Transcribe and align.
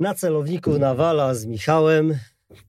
Na 0.00 0.14
celowniku 0.14 0.78
Nawala 0.78 1.34
z 1.34 1.46
Michałem. 1.46 2.18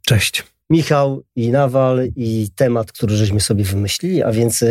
Cześć. 0.05 0.43
Michał 0.69 1.23
i 1.35 1.49
Nawal 1.49 2.07
i 2.15 2.49
temat, 2.55 2.91
który 2.91 3.15
żeśmy 3.15 3.39
sobie 3.39 3.63
wymyślili, 3.63 4.23
a 4.23 4.31
więc 4.31 4.63
e, 4.63 4.67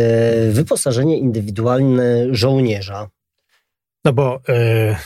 wyposażenie 0.50 1.18
indywidualne 1.18 2.26
żołnierza. 2.30 3.08
No 4.04 4.12
bo 4.12 4.40
y, 4.48 4.96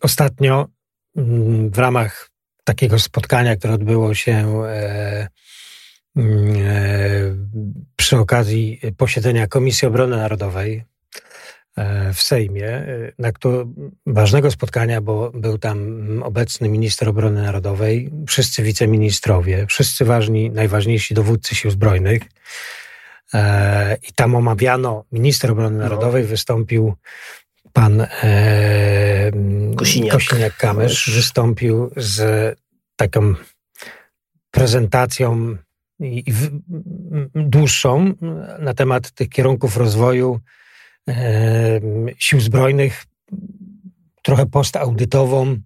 ostatnio 0.00 0.68
y, 1.18 1.22
w 1.70 1.78
ramach 1.78 2.30
takiego 2.64 2.98
spotkania, 2.98 3.56
które 3.56 3.74
odbyło 3.74 4.14
się 4.14 4.62
y, 6.16 6.26
przy 7.96 8.16
okazji 8.16 8.80
posiedzenia 8.96 9.46
Komisji 9.46 9.88
Obrony 9.88 10.16
Narodowej 10.16 10.84
w 12.14 12.22
Sejmie, 12.22 12.68
e, 12.68 13.12
na 13.18 13.32
kto, 13.32 13.66
ważnego 14.06 14.50
spotkania, 14.50 15.00
bo 15.00 15.30
był 15.30 15.58
tam 15.58 16.22
obecny 16.22 16.68
minister 16.68 17.08
obrony 17.08 17.42
narodowej, 17.42 18.10
wszyscy 18.26 18.62
wiceministrowie, 18.62 19.66
wszyscy 19.66 20.04
ważni, 20.04 20.50
najważniejsi 20.50 21.14
dowódcy 21.14 21.54
sił 21.54 21.70
zbrojnych. 21.70 22.22
E, 23.34 23.96
I 24.08 24.12
tam 24.12 24.34
omawiano, 24.34 25.04
minister 25.12 25.50
obrony 25.50 25.76
no. 25.76 25.82
narodowej 25.82 26.24
wystąpił 26.24 26.94
pan 27.72 28.00
e, 28.00 29.30
Kosiniak. 29.76 30.14
Kosiniak-Kamysz, 30.14 31.14
wystąpił 31.14 31.90
z 31.96 32.58
taką 32.96 33.34
prezentacją 34.50 35.56
i, 36.00 36.22
i 36.26 36.32
w, 36.32 36.50
dłuższą 37.34 38.14
na 38.58 38.74
temat 38.74 39.10
tych 39.10 39.28
kierunków 39.28 39.76
rozwoju 39.76 40.40
sił 42.18 42.40
zbrojnych, 42.40 43.04
trochę 44.22 44.46
postaudytową, 44.46 45.56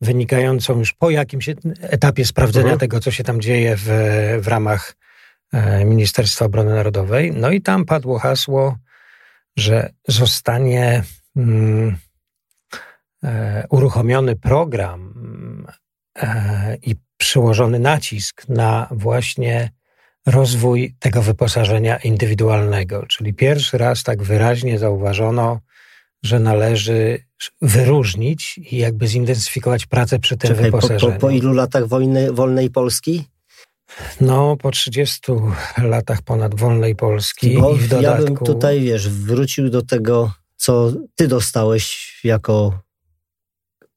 wynikającą 0.00 0.78
już 0.78 0.92
po 0.92 1.10
jakimś 1.10 1.48
etapie 1.80 2.24
sprawdzenia 2.24 2.64
mhm. 2.64 2.80
tego, 2.80 3.00
co 3.00 3.10
się 3.10 3.24
tam 3.24 3.40
dzieje 3.40 3.76
w, 3.76 3.88
w 4.40 4.48
ramach 4.48 4.96
e, 5.52 5.84
Ministerstwa 5.84 6.44
Obrony 6.44 6.74
Narodowej. 6.74 7.32
No 7.32 7.50
i 7.50 7.60
tam 7.60 7.84
padło 7.84 8.18
hasło, 8.18 8.76
że 9.56 9.90
zostanie 10.08 11.02
um, 11.36 11.96
uruchomiony 13.70 14.36
program 14.36 15.14
e, 16.18 16.76
i 16.82 16.96
przyłożony 17.16 17.78
nacisk 17.78 18.48
na 18.48 18.88
właśnie 18.90 19.70
rozwój 20.30 20.94
tego 20.98 21.22
wyposażenia 21.22 21.96
indywidualnego. 21.96 23.06
Czyli 23.06 23.34
pierwszy 23.34 23.78
raz 23.78 24.02
tak 24.02 24.22
wyraźnie 24.22 24.78
zauważono, 24.78 25.60
że 26.22 26.40
należy 26.40 27.24
wyróżnić 27.62 28.58
i 28.72 28.76
jakby 28.76 29.06
zintensyfikować 29.06 29.86
pracę 29.86 30.18
przy 30.18 30.36
tym 30.36 30.50
Czekaj, 30.50 30.64
wyposażeniu. 30.64 31.12
Po, 31.12 31.20
po, 31.20 31.26
po 31.26 31.30
ilu 31.30 31.52
latach 31.52 31.86
wojny, 31.86 32.32
wolnej 32.32 32.70
Polski? 32.70 33.24
No, 34.20 34.56
po 34.56 34.70
30 34.70 35.32
latach 35.78 36.22
ponad 36.22 36.54
wolnej 36.54 36.96
Polski 36.96 37.58
Bo 37.58 37.74
i 37.74 37.78
w 37.78 37.88
dodatku... 37.88 38.22
Ja 38.22 38.26
bym 38.26 38.36
tutaj, 38.36 38.80
wiesz, 38.80 39.08
wrócił 39.08 39.70
do 39.70 39.82
tego, 39.82 40.32
co 40.56 40.92
ty 41.14 41.28
dostałeś 41.28 42.20
jako 42.24 42.78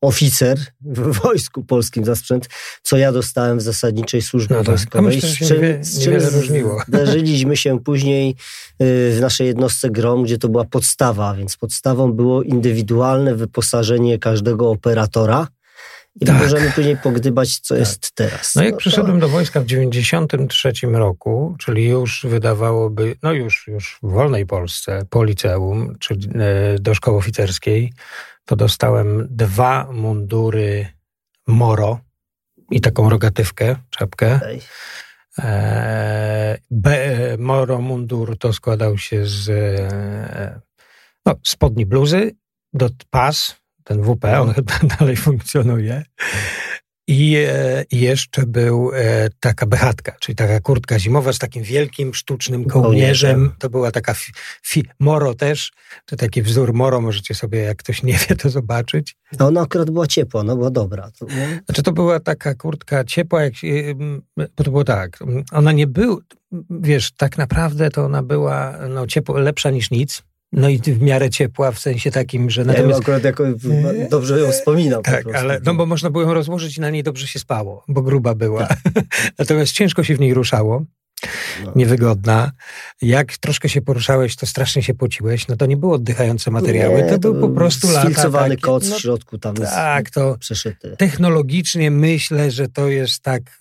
oficer 0.02 0.60
w 0.82 1.20
Wojsku 1.20 1.64
Polskim 1.64 2.06
za 2.06 2.16
sprzęt, 2.16 2.50
co 2.84 2.98
ja 2.98 3.12
dostałem 3.12 3.58
w 3.58 3.62
zasadniczej 3.62 4.22
służbie 4.22 4.56
no 4.56 4.64
tak. 4.64 4.68
wojskowej. 4.68 5.16
Myślę, 5.16 5.30
z 5.30 5.48
czym, 5.48 5.62
nie, 5.62 5.84
z 5.84 6.04
czym 6.04 6.14
różniło. 6.16 6.82
zdarzyliśmy 6.88 7.58
się 7.58 7.80
później 7.80 8.30
y, 8.30 8.36
w 9.16 9.18
naszej 9.22 9.48
jednostce 9.48 9.90
GROM, 9.90 10.24
gdzie 10.24 10.38
to 10.38 10.50
była 10.50 10.66
podstawa, 10.66 11.34
więc 11.34 11.58
podstawą 11.58 12.12
było 12.12 12.44
indywidualne 12.44 13.36
wyposażenie 13.36 14.20
każdego 14.20 14.70
operatora. 14.70 15.48
I 16.22 16.26
tak. 16.26 16.42
możemy 16.42 16.72
później 16.72 16.98
pogdybać, 16.98 17.60
co 17.60 17.74
tak. 17.74 17.80
jest 17.80 18.12
teraz. 18.12 18.56
No 18.56 18.64
jak 18.64 18.72
no 18.72 18.78
przyszedłem 18.78 19.20
to... 19.20 19.28
do 19.28 19.30
wojska 19.30 19.62
w 19.62 19.66
93 19.66 20.72
roku, 20.94 21.56
czyli 21.60 21.86
już 21.86 22.26
wydawałoby, 22.30 23.16
no 23.24 23.34
już, 23.34 23.68
już 23.68 24.00
w 24.04 24.12
wolnej 24.12 24.46
Polsce, 24.46 25.06
po 25.10 25.24
liceum, 25.24 25.96
czy 26.00 26.14
e, 26.14 26.80
do 26.80 26.94
szkoły 26.94 27.18
oficerskiej, 27.18 27.94
to 28.46 28.56
dostałem 28.56 29.28
dwa 29.30 29.88
mundury 29.92 30.88
Moro 31.48 32.00
i 32.72 32.82
taką 32.82 33.10
rogatywkę, 33.10 33.76
czapkę. 33.90 34.40
E, 35.40 36.58
Moro 37.38 37.82
mundur 37.82 38.38
to 38.38 38.54
składał 38.54 38.98
się 38.98 39.26
z 39.26 39.50
e, 39.50 40.62
no, 41.26 41.36
spodni 41.44 41.86
bluzy, 41.86 42.32
do 42.74 42.90
pas, 43.10 43.61
ten 43.84 44.04
WP, 44.04 44.26
on 44.26 44.48
no. 44.48 44.54
chyba 44.58 44.96
dalej 45.00 45.16
funkcjonuje. 45.16 46.04
I, 47.08 47.36
e, 47.36 47.86
jeszcze 47.92 48.46
był 48.46 48.92
e, 48.94 49.30
taka 49.40 49.66
bechatka, 49.66 50.16
czyli 50.20 50.36
taka 50.36 50.60
kurtka 50.60 51.00
zimowa 51.00 51.34
z 51.34 51.40
takim 51.40 51.64
wielkim, 51.64 52.14
sztucznym 52.14 52.66
kołnierzem. 52.66 53.52
To 53.60 53.70
była 53.70 53.92
taka 53.92 54.14
fi, 54.14 54.32
fi, 54.66 54.86
moro 55.00 55.34
też, 55.34 55.72
to 56.06 56.16
taki 56.16 56.42
wzór 56.42 56.74
moro, 56.74 57.02
możecie 57.02 57.36
sobie, 57.36 57.60
jak 57.60 57.78
ktoś 57.78 58.04
nie 58.04 58.14
wie, 58.14 58.36
to 58.36 58.50
zobaczyć. 58.50 59.16
No 59.40 59.48
ona 59.48 59.62
akurat 59.62 59.90
była 59.90 60.08
ciepła, 60.08 60.44
no 60.44 60.56
była 60.56 60.72
dobra. 60.72 61.12
To 61.20 61.26
było... 61.26 61.46
Znaczy 61.66 61.84
to 61.84 61.92
była 61.92 62.20
taka 62.20 62.56
kurtka 62.56 63.04
ciepła, 63.04 63.44
jak, 63.44 63.54
bo 64.38 64.64
to 64.64 64.72
było 64.72 64.84
tak, 64.84 65.20
ona 65.52 65.72
nie 65.72 65.88
była, 65.88 66.18
wiesz, 66.70 67.12
tak 67.12 67.38
naprawdę 67.38 67.90
to 67.90 68.06
ona 68.06 68.24
była 68.24 68.78
no, 68.90 69.08
ciepła, 69.08 69.40
lepsza 69.40 69.70
niż 69.70 69.92
nic, 69.92 70.24
no 70.52 70.70
i 70.70 70.78
w 70.78 71.02
miarę 71.02 71.30
ciepła, 71.30 71.72
w 71.72 71.80
sensie 71.80 72.12
takim, 72.12 72.50
że... 72.50 72.66
Natomiast... 72.66 72.92
Ja 72.92 72.98
akurat 72.98 73.24
jako 73.24 73.44
dobrze 74.10 74.40
ją 74.40 74.52
wspominam. 74.52 75.04
Tak, 75.04 75.36
ale 75.36 75.60
no 75.66 75.74
bo 75.74 75.86
można 75.86 76.10
było 76.10 76.24
ją 76.24 76.34
rozłożyć 76.34 76.78
i 76.78 76.82
na 76.82 76.90
niej 76.90 77.04
dobrze 77.04 77.28
się 77.28 77.40
spało, 77.40 77.84
bo 77.88 78.02
gruba 78.02 78.36
była. 78.36 78.68
Tak. 78.68 78.80
Natomiast 79.40 79.72
ciężko 79.72 80.04
się 80.04 80.16
w 80.16 80.20
niej 80.20 80.34
ruszało. 80.34 80.86
No. 81.66 81.72
Niewygodna. 81.76 82.52
Jak 83.02 83.38
troszkę 83.38 83.70
się 83.70 83.82
poruszałeś, 83.82 84.36
to 84.36 84.46
strasznie 84.46 84.84
się 84.84 84.94
pociłeś. 84.94 85.48
No 85.48 85.56
to 85.56 85.66
nie 85.66 85.78
było 85.78 85.96
oddychające 85.96 86.52
materiały, 86.52 87.04
nie, 87.04 87.10
to, 87.10 87.20
był 87.20 87.42
po 87.42 87.50
prostu 87.50 87.88
lata. 87.88 88.02
Sfilcowany 88.02 88.58
kot 88.58 88.84
no, 88.90 88.96
w 88.96 89.00
środku 89.00 89.38
tam 89.38 89.56
tak, 89.56 90.10
to 90.10 90.38
przeszyty. 90.40 90.96
Technologicznie 90.98 91.92
myślę, 91.92 92.52
że 92.52 92.68
to 92.68 92.88
jest 92.88 93.24
tak 93.24 93.60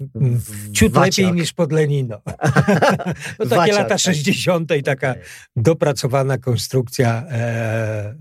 ciut 0.72 0.92
Waciak. 0.92 1.18
lepiej 1.18 1.40
niż 1.40 1.52
pod 1.52 1.72
Lenino. 1.72 2.20
no 3.38 3.46
takie 3.46 3.56
Waciak, 3.56 3.76
lata 3.76 3.98
60. 3.98 4.68
Tak. 4.68 4.78
i 4.78 4.82
taka 4.82 5.10
okay. 5.10 5.22
dopracowana 5.56 6.38
konstrukcja. 6.38 7.24
E... 7.30 8.14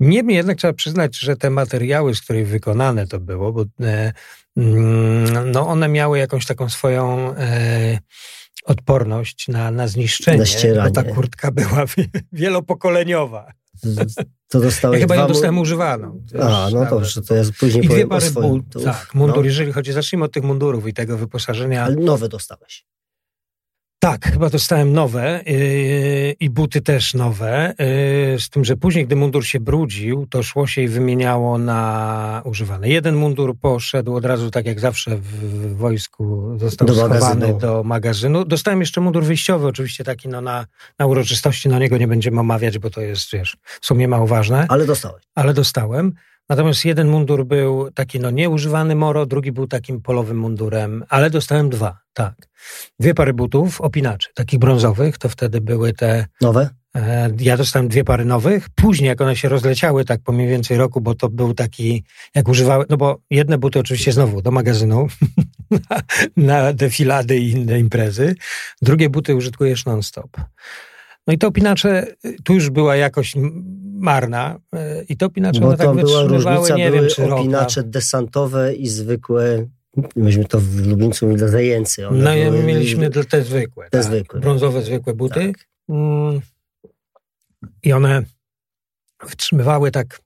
Niemniej 0.00 0.36
jednak 0.36 0.58
trzeba 0.58 0.72
przyznać, 0.72 1.18
że 1.18 1.36
te 1.36 1.50
materiały, 1.50 2.14
z 2.14 2.20
których 2.20 2.48
wykonane 2.48 3.06
to 3.06 3.20
było, 3.20 3.52
bo 3.52 3.64
e... 3.80 4.12
Mm, 4.56 5.50
no 5.50 5.68
one 5.68 5.88
miały 5.88 6.18
jakąś 6.18 6.46
taką 6.46 6.68
swoją 6.68 7.34
e 7.36 7.98
odporność 8.64 9.48
na, 9.48 9.70
na 9.70 9.88
zniszczenie, 9.88 10.38
na 10.38 10.46
ścieranie. 10.46 10.90
bo 10.90 11.02
ta 11.02 11.12
kurtka 11.12 11.50
była 11.50 11.84
wielopokoleniowa. 12.32 13.52
To 14.48 14.60
dostałeś 14.60 15.00
ja 15.00 15.06
chyba 15.06 15.16
ją 15.16 15.28
dostałem 15.28 15.58
używaną. 15.58 16.22
A, 16.42 16.68
no 16.72 16.86
dobrze, 16.90 17.22
to 17.22 17.34
ja 17.34 17.42
później 17.60 17.84
I 17.84 17.88
dwie 17.88 18.06
pary 18.06 18.30
butów. 18.30 18.84
Tak, 18.84 19.14
mundur, 19.14 19.38
no. 19.38 19.44
jeżeli 19.44 19.72
chodzi, 19.72 19.92
zacznijmy 19.92 20.24
od 20.24 20.32
tych 20.32 20.42
mundurów 20.42 20.88
i 20.88 20.94
tego 20.94 21.18
wyposażenia. 21.18 21.84
Ale 21.84 21.96
nowe 21.96 22.28
dostałeś. 22.28 22.86
Tak, 24.04 24.32
chyba 24.32 24.50
dostałem 24.50 24.92
nowe 24.92 25.40
yy, 25.46 26.32
i 26.40 26.50
buty 26.50 26.80
też 26.80 27.14
nowe. 27.14 27.74
Yy, 27.78 28.40
z 28.40 28.48
tym, 28.50 28.64
że 28.64 28.76
później, 28.76 29.06
gdy 29.06 29.16
mundur 29.16 29.46
się 29.46 29.60
brudził, 29.60 30.26
to 30.26 30.42
szło 30.42 30.66
się 30.66 30.82
i 30.82 30.88
wymieniało 30.88 31.58
na 31.58 32.42
używane. 32.44 32.88
Jeden 32.88 33.14
mundur 33.14 33.56
poszedł 33.58 34.14
od 34.14 34.24
razu, 34.24 34.50
tak 34.50 34.66
jak 34.66 34.80
zawsze 34.80 35.16
w 35.16 35.76
wojsku, 35.76 36.54
został 36.58 36.88
do 36.88 36.94
schowany 36.94 37.20
magazynu. 37.20 37.58
do 37.58 37.82
magazynu. 37.84 38.44
Dostałem 38.44 38.80
jeszcze 38.80 39.00
mundur 39.00 39.24
wyjściowy, 39.24 39.66
oczywiście 39.66 40.04
taki 40.04 40.28
no, 40.28 40.40
na, 40.40 40.66
na 40.98 41.06
uroczystości, 41.06 41.68
na 41.68 41.78
niego 41.78 41.98
nie 41.98 42.08
będziemy 42.08 42.40
omawiać, 42.40 42.78
bo 42.78 42.90
to 42.90 43.00
jest, 43.00 43.32
wiesz, 43.32 43.56
w 43.80 43.86
sumie 43.86 44.08
mało 44.08 44.26
ważne. 44.26 44.66
Ale 44.68 44.86
dostałeś. 44.86 45.22
Ale 45.34 45.54
dostałem. 45.54 46.12
Natomiast 46.48 46.84
jeden 46.84 47.08
mundur 47.08 47.46
był 47.46 47.90
taki 47.90 48.20
no 48.20 48.30
nieużywany 48.30 48.94
moro, 48.94 49.26
drugi 49.26 49.52
był 49.52 49.66
takim 49.66 50.02
polowym 50.02 50.38
mundurem, 50.38 51.04
ale 51.08 51.30
dostałem 51.30 51.70
dwa, 51.70 51.98
tak. 52.12 52.34
Dwie 53.00 53.14
pary 53.14 53.34
butów, 53.34 53.80
opinaczy, 53.80 54.28
takich 54.34 54.58
brązowych, 54.58 55.18
to 55.18 55.28
wtedy 55.28 55.60
były 55.60 55.92
te... 55.92 56.26
Nowe? 56.40 56.70
E, 56.96 57.30
ja 57.38 57.56
dostałem 57.56 57.88
dwie 57.88 58.04
pary 58.04 58.24
nowych. 58.24 58.68
Później, 58.74 59.08
jak 59.08 59.20
one 59.20 59.36
się 59.36 59.48
rozleciały, 59.48 60.04
tak 60.04 60.20
po 60.22 60.32
mniej 60.32 60.48
więcej 60.48 60.76
roku, 60.76 61.00
bo 61.00 61.14
to 61.14 61.28
był 61.28 61.54
taki, 61.54 62.04
jak 62.34 62.48
używały, 62.48 62.84
no 62.88 62.96
bo 62.96 63.18
jedne 63.30 63.58
buty 63.58 63.78
oczywiście 63.78 64.12
znowu 64.12 64.42
do 64.42 64.50
magazynu, 64.50 65.06
na, 65.90 66.02
na 66.36 66.72
defilady 66.72 67.38
i 67.38 67.50
inne 67.50 67.78
imprezy. 67.78 68.34
Drugie 68.82 69.10
buty 69.10 69.34
użytkujesz 69.34 69.84
non-stop. 69.84 70.36
No 71.26 71.32
i 71.32 71.38
te 71.38 71.46
opinacze, 71.46 72.06
tu 72.44 72.54
już 72.54 72.70
była 72.70 72.96
jakość 72.96 73.34
marna 73.94 74.58
e, 74.74 75.02
i 75.02 75.16
te 75.16 75.26
opinacze 75.26 75.60
Bo 75.60 75.66
one 75.66 75.76
tak 75.76 75.96
była 75.96 76.22
różnica, 76.22 76.76
nie 76.76 76.90
były 76.90 77.00
wiem, 77.00 77.10
czy 77.10 77.34
opinacze 77.34 77.80
roka. 77.80 77.90
desantowe 77.90 78.74
i 78.74 78.88
zwykłe 78.88 79.66
Myśmy 80.16 80.44
to 80.44 80.60
w 80.60 80.86
Lublińcu 80.86 81.26
mieli 81.26 81.38
dla 81.38 81.48
zajęcy. 81.48 82.08
One 82.08 82.44
no 82.44 82.50
były, 82.50 82.64
mieliśmy 82.64 83.10
te 83.10 83.42
zwykłe. 83.42 83.84
Te 83.84 83.90
tak. 83.90 84.04
zwykłe. 84.04 84.40
Brązowe, 84.40 84.82
zwykłe 84.82 85.14
buty. 85.14 85.52
Tak. 85.52 85.68
I 87.82 87.92
one 87.92 88.22
wtrzymywały 89.26 89.90
tak 89.90 90.20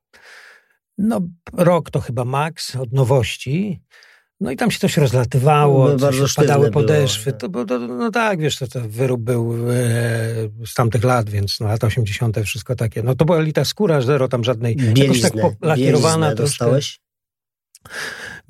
No, 0.99 1.21
rok 1.53 1.91
to 1.91 2.01
chyba 2.01 2.25
maks 2.25 2.77
od 2.77 2.93
nowości. 2.93 3.81
No 4.41 4.51
i 4.51 4.57
tam 4.57 4.71
się 4.71 4.79
coś 4.79 4.97
rozlatywało, 4.97 5.89
no, 5.89 6.13
coś 6.13 6.35
padały 6.35 6.71
podeszwy. 6.71 7.33
Było, 7.51 7.65
to, 7.65 7.79
to, 7.79 7.87
no 7.89 8.11
tak, 8.11 8.41
wiesz, 8.41 8.57
to, 8.57 8.67
to 8.67 8.81
wyrób 8.89 9.21
był 9.21 9.71
e, 9.71 9.75
z 10.67 10.75
tamtych 10.75 11.05
lat, 11.05 11.31
więc 11.31 11.61
no, 11.61 11.67
lata 11.67 11.87
80. 11.87 12.39
wszystko 12.45 12.77
takie. 12.77 13.03
No 13.03 13.15
to 13.15 13.25
była 13.25 13.41
lita 13.41 13.65
skóra, 13.65 14.01
zero 14.01 14.29
tam 14.29 14.45
żadnej. 14.45 14.77
Bieliznę, 14.77 15.31
tak 15.31 15.53
lakierowana 15.63 16.27
troszkę. 16.27 16.43
dostałeś? 16.43 17.01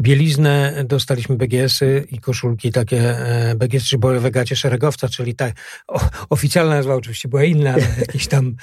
Bieliznę, 0.00 0.84
dostaliśmy 0.84 1.36
BGS-y 1.36 2.06
i 2.10 2.18
koszulki 2.18 2.72
takie, 2.72 3.18
e, 3.18 3.54
BGS, 3.54 3.84
czy 3.84 3.98
bojowe 3.98 4.30
gacie 4.30 4.56
szeregowca, 4.56 5.08
czyli 5.08 5.34
ta 5.34 5.52
oficjalna 6.30 6.74
nazwa 6.74 6.94
oczywiście 6.94 7.28
była 7.28 7.44
inna, 7.44 7.72
ale 7.72 7.82
jakieś 8.00 8.26
tam 8.26 8.56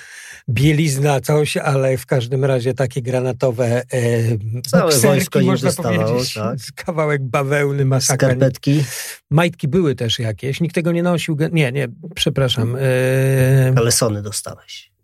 bielizna, 0.50 1.20
coś, 1.22 1.58
ale 1.58 1.98
w 1.98 2.06
każdym 2.06 2.46
razie 2.46 2.74
takie 2.74 3.02
granatowe 3.02 3.66
e, 3.66 4.62
Całe 4.68 4.98
wojsko 4.98 5.40
można 5.40 5.72
powiedzieć, 5.72 6.34
tak. 6.34 6.58
kawałek 6.76 7.24
bawełny, 7.24 7.86
masakra. 7.86 8.30
Skarpetki. 8.30 8.84
Majtki 9.32 9.68
były 9.68 9.96
też 9.96 10.20
jakieś, 10.20 10.62
nikt 10.62 10.76
tego 10.76 10.92
nie 10.92 11.04
nosił, 11.04 11.38
nie, 11.52 11.72
nie, 11.72 11.88
przepraszam. 12.16 12.76
E, 12.80 13.74
Kalesony 13.76 14.22
dostałeś. 14.22 14.95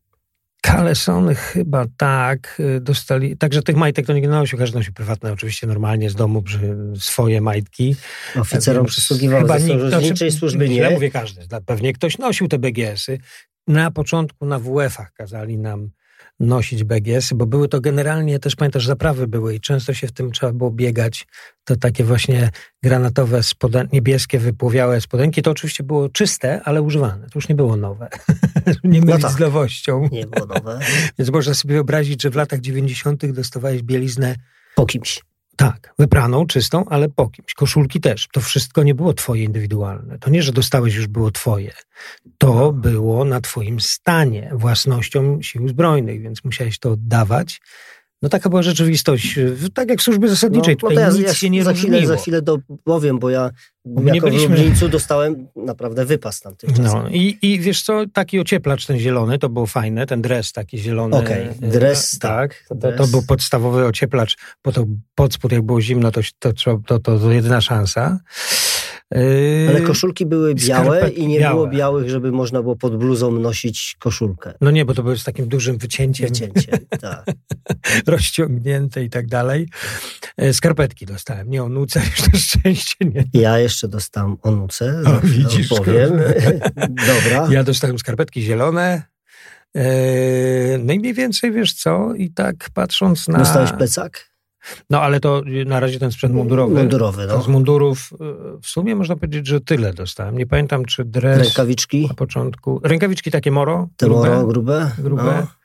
Kalesony 0.61 1.35
chyba 1.35 1.85
tak, 1.97 2.57
y, 2.59 2.81
dostali, 2.81 3.37
także 3.37 3.61
tych 3.61 3.75
majtek 3.75 4.05
to 4.05 4.13
nie 4.13 4.27
nosił, 4.27 4.59
każdy 4.59 4.77
nosił 4.77 4.93
prywatne, 4.93 5.33
oczywiście 5.33 5.67
normalnie 5.67 6.09
z 6.09 6.15
domu 6.15 6.43
swoje 6.99 7.41
majtki. 7.41 7.95
Oficerom 8.35 8.85
przysługiwały 8.85 9.41
chyba 9.41 9.57
nikt, 9.57 9.87
znaczy, 9.87 10.31
służby 10.31 10.69
nie. 10.69 10.75
Ja 10.75 10.89
mówię 10.89 11.11
każdy, 11.11 11.41
pewnie 11.65 11.93
ktoś 11.93 12.17
nosił 12.17 12.47
te 12.47 12.59
BGS-y. 12.59 13.19
Na 13.67 13.91
początku 13.91 14.45
na 14.45 14.59
WF-ach 14.59 15.13
kazali 15.13 15.57
nam 15.57 15.89
nosić 16.41 16.83
BGS-y, 16.83 17.35
bo 17.35 17.45
były 17.45 17.67
to 17.67 17.81
generalnie, 17.81 18.39
też 18.39 18.55
pamiętasz, 18.55 18.87
zaprawy 18.87 19.27
były 19.27 19.55
i 19.55 19.59
często 19.59 19.93
się 19.93 20.07
w 20.07 20.11
tym 20.11 20.31
trzeba 20.31 20.53
było 20.53 20.71
biegać. 20.71 21.27
To 21.63 21.75
takie 21.75 22.03
właśnie 22.03 22.49
granatowe, 22.83 23.39
spoden- 23.39 23.87
niebieskie, 23.93 24.39
wypłowiałe 24.39 25.01
spodenki. 25.01 25.41
To 25.41 25.51
oczywiście 25.51 25.83
było 25.83 26.09
czyste, 26.09 26.61
ale 26.63 26.81
używane. 26.81 27.25
To 27.25 27.31
już 27.35 27.49
nie 27.49 27.55
było 27.55 27.75
nowe. 27.75 28.09
nie 28.83 28.99
no 28.99 29.05
mylić 29.05 29.05
no 29.05 29.17
tak. 29.19 29.31
z 29.31 29.39
nowością. 29.39 30.09
Nie 30.11 30.27
było 30.27 30.45
nowe. 30.45 30.79
Więc 31.19 31.31
można 31.31 31.53
sobie 31.53 31.73
wyobrazić, 31.73 32.21
że 32.21 32.29
w 32.29 32.35
latach 32.35 32.59
90. 32.59 33.25
dostawałeś 33.25 33.83
bieliznę 33.83 34.35
po 34.75 34.85
kimś. 34.85 35.30
Tak, 35.55 35.93
wypraną, 35.99 36.47
czystą, 36.47 36.85
ale 36.89 37.09
po 37.09 37.29
kimś. 37.29 37.53
Koszulki 37.53 38.01
też. 38.01 38.27
To 38.33 38.41
wszystko 38.41 38.83
nie 38.83 38.95
było 38.95 39.13
twoje 39.13 39.43
indywidualne. 39.43 40.19
To 40.19 40.29
nie, 40.29 40.43
że 40.43 40.51
dostałeś 40.51 40.95
już 40.95 41.07
było 41.07 41.31
twoje. 41.31 41.73
To 42.37 42.71
było 42.71 43.25
na 43.25 43.41
twoim 43.41 43.79
stanie, 43.79 44.51
własnością 44.53 45.41
sił 45.41 45.67
zbrojnych, 45.67 46.21
więc 46.21 46.43
musiałeś 46.43 46.79
to 46.79 46.91
oddawać. 46.91 47.61
No 48.21 48.29
taka 48.29 48.49
była 48.49 48.61
rzeczywistość, 48.61 49.39
tak 49.73 49.89
jak 49.89 49.99
w 49.99 50.03
służbie 50.03 50.27
zasadniczej. 50.27 50.77
No, 50.83 50.89
no 50.89 51.01
ja, 51.01 51.09
nic 51.09 51.19
ja 51.19 51.33
się 51.33 51.49
nie 51.49 51.63
za 51.63 51.73
chwilę, 51.73 52.07
za 52.07 52.17
chwilę 52.17 52.41
dopowiem, 52.41 53.19
bo 53.19 53.29
ja 53.29 53.49
bo 53.85 54.01
jako 54.01 54.27
byliśmy... 54.27 54.47
w 54.47 54.59
Lublińcu 54.59 54.89
dostałem 54.89 55.47
naprawdę 55.55 56.05
wypas 56.05 56.39
tam 56.39 56.55
tych 56.55 56.77
No 56.77 57.09
i, 57.09 57.37
i 57.41 57.59
wiesz 57.59 57.83
co, 57.83 58.03
taki 58.13 58.39
ocieplacz 58.39 58.85
ten 58.85 58.99
zielony, 58.99 59.39
to 59.39 59.49
było 59.49 59.65
fajne, 59.65 60.05
ten 60.05 60.21
dres 60.21 60.51
taki 60.51 60.77
zielony. 60.77 61.17
Okej, 61.17 61.49
okay. 61.57 61.69
dres, 61.69 62.19
tak. 62.19 62.65
tak 62.69 62.79
to, 62.81 62.91
to, 62.91 63.07
był 63.07 63.23
podstawowy 63.23 63.85
ocieplacz, 63.85 64.37
po 64.61 64.71
to 64.71 64.85
pod 65.15 65.33
spód 65.33 65.51
jak 65.51 65.61
było 65.61 65.81
zimno, 65.81 66.11
to, 66.11 66.21
to, 66.39 66.53
to, 66.53 66.99
to, 66.99 67.19
to 67.19 67.31
jedyna 67.31 67.61
szansa. 67.61 68.19
Yy, 69.15 69.65
Ale 69.69 69.81
koszulki 69.81 70.25
były 70.25 70.55
białe 70.55 71.09
i 71.09 71.27
nie 71.27 71.39
białe. 71.39 71.53
było 71.55 71.67
białych, 71.67 72.09
żeby 72.09 72.31
można 72.31 72.61
było 72.61 72.75
pod 72.75 72.97
bluzą 72.97 73.31
nosić 73.31 73.95
koszulkę. 73.99 74.53
No 74.61 74.71
nie, 74.71 74.85
bo 74.85 74.93
to 74.93 75.03
było 75.03 75.15
z 75.15 75.23
takim 75.23 75.47
dużym 75.47 75.77
wycięciem. 75.77 76.27
Wycięciem, 76.29 76.79
tak. 77.01 77.25
Rozciągnięte 78.07 79.03
i 79.03 79.09
tak 79.09 79.27
dalej. 79.27 79.67
Yy, 80.37 80.53
skarpetki 80.53 81.05
dostałem, 81.05 81.49
nie 81.49 81.63
onuce, 81.63 82.01
jeszcze 82.17 82.37
szczęście 82.37 82.95
nie. 83.05 83.25
Ja 83.33 83.59
jeszcze 83.59 83.87
dostałem 83.87 84.37
onuce, 84.41 85.01
o, 85.05 85.19
widzisz, 85.27 85.67
powiem. 85.67 86.11
Dobra. 87.13 87.47
Ja 87.51 87.63
dostałem 87.63 87.99
skarpetki 87.99 88.41
zielone, 88.41 89.03
yy, 89.75 89.81
no 90.79 90.93
i 90.93 90.99
mniej 90.99 91.13
więcej, 91.13 91.51
wiesz 91.51 91.73
co, 91.73 92.13
i 92.13 92.29
tak 92.29 92.69
patrząc 92.73 93.27
na... 93.27 93.37
Dostałeś 93.37 93.71
plecak? 93.71 94.30
No 94.89 95.01
ale 95.01 95.19
to 95.19 95.41
na 95.65 95.79
razie 95.79 95.99
ten 95.99 96.11
sprzęt 96.11 96.33
mundurowy. 96.33 96.75
Mundurowy, 96.75 97.27
no. 97.27 97.41
Z 97.41 97.47
mundurów 97.47 98.09
w 98.61 98.67
sumie 98.67 98.95
można 98.95 99.15
powiedzieć, 99.15 99.47
że 99.47 99.61
tyle 99.61 99.93
dostałem. 99.93 100.37
Nie 100.37 100.47
pamiętam, 100.47 100.85
czy 100.85 101.05
dres... 101.05 101.39
Rękawiczki? 101.39 102.07
Na 102.07 102.13
początku. 102.13 102.81
Rękawiczki 102.83 103.31
takie 103.31 103.51
moro? 103.51 103.87
Te 103.97 104.05
grube, 104.05 104.29
moro, 104.29 104.47
grube? 104.47 104.91
Grube. 104.97 105.23
No. 105.23 105.61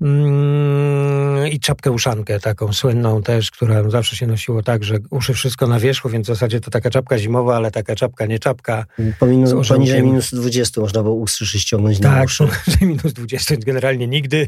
Mm, 0.00 1.48
I 1.48 1.60
czapkę 1.60 1.90
uszankę 1.90 2.40
taką 2.40 2.72
słynną 2.72 3.22
też, 3.22 3.50
która 3.50 3.90
zawsze 3.90 4.16
się 4.16 4.26
nosiło 4.26 4.62
tak, 4.62 4.84
że 4.84 4.98
uszy 5.10 5.34
wszystko 5.34 5.66
na 5.66 5.80
wierzchu, 5.80 6.08
więc 6.08 6.26
w 6.26 6.28
zasadzie 6.28 6.60
to 6.60 6.70
taka 6.70 6.90
czapka 6.90 7.18
zimowa, 7.18 7.56
ale 7.56 7.70
taka 7.70 7.96
czapka, 7.96 8.26
nie 8.26 8.38
czapka. 8.38 8.84
Pominu, 9.18 9.62
poniżej 9.68 10.02
minus 10.02 10.34
20 10.34 10.80
można 10.80 11.02
było 11.02 11.14
uszy 11.14 11.46
ściągnąć 11.46 12.00
tak, 12.00 12.16
na 12.16 12.24
uszy. 12.24 12.46
Tak, 12.46 12.60
poniżej 12.64 12.88
minus 12.88 13.12
20, 13.12 13.54
więc 13.54 13.64
generalnie 13.64 14.06
nigdy. 14.08 14.46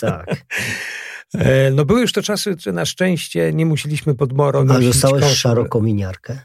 Tak. 0.00 0.26
E, 1.34 1.70
no 1.70 1.84
były 1.84 2.00
już 2.00 2.12
to 2.12 2.22
czasy, 2.22 2.56
że 2.58 2.72
na 2.72 2.84
szczęście 2.84 3.52
nie 3.52 3.66
musieliśmy 3.66 4.14
pod 4.14 4.32
moro 4.32 4.60
A 4.68 4.80
dostałeś 4.80 5.24
szarokominiarkę? 5.24 6.38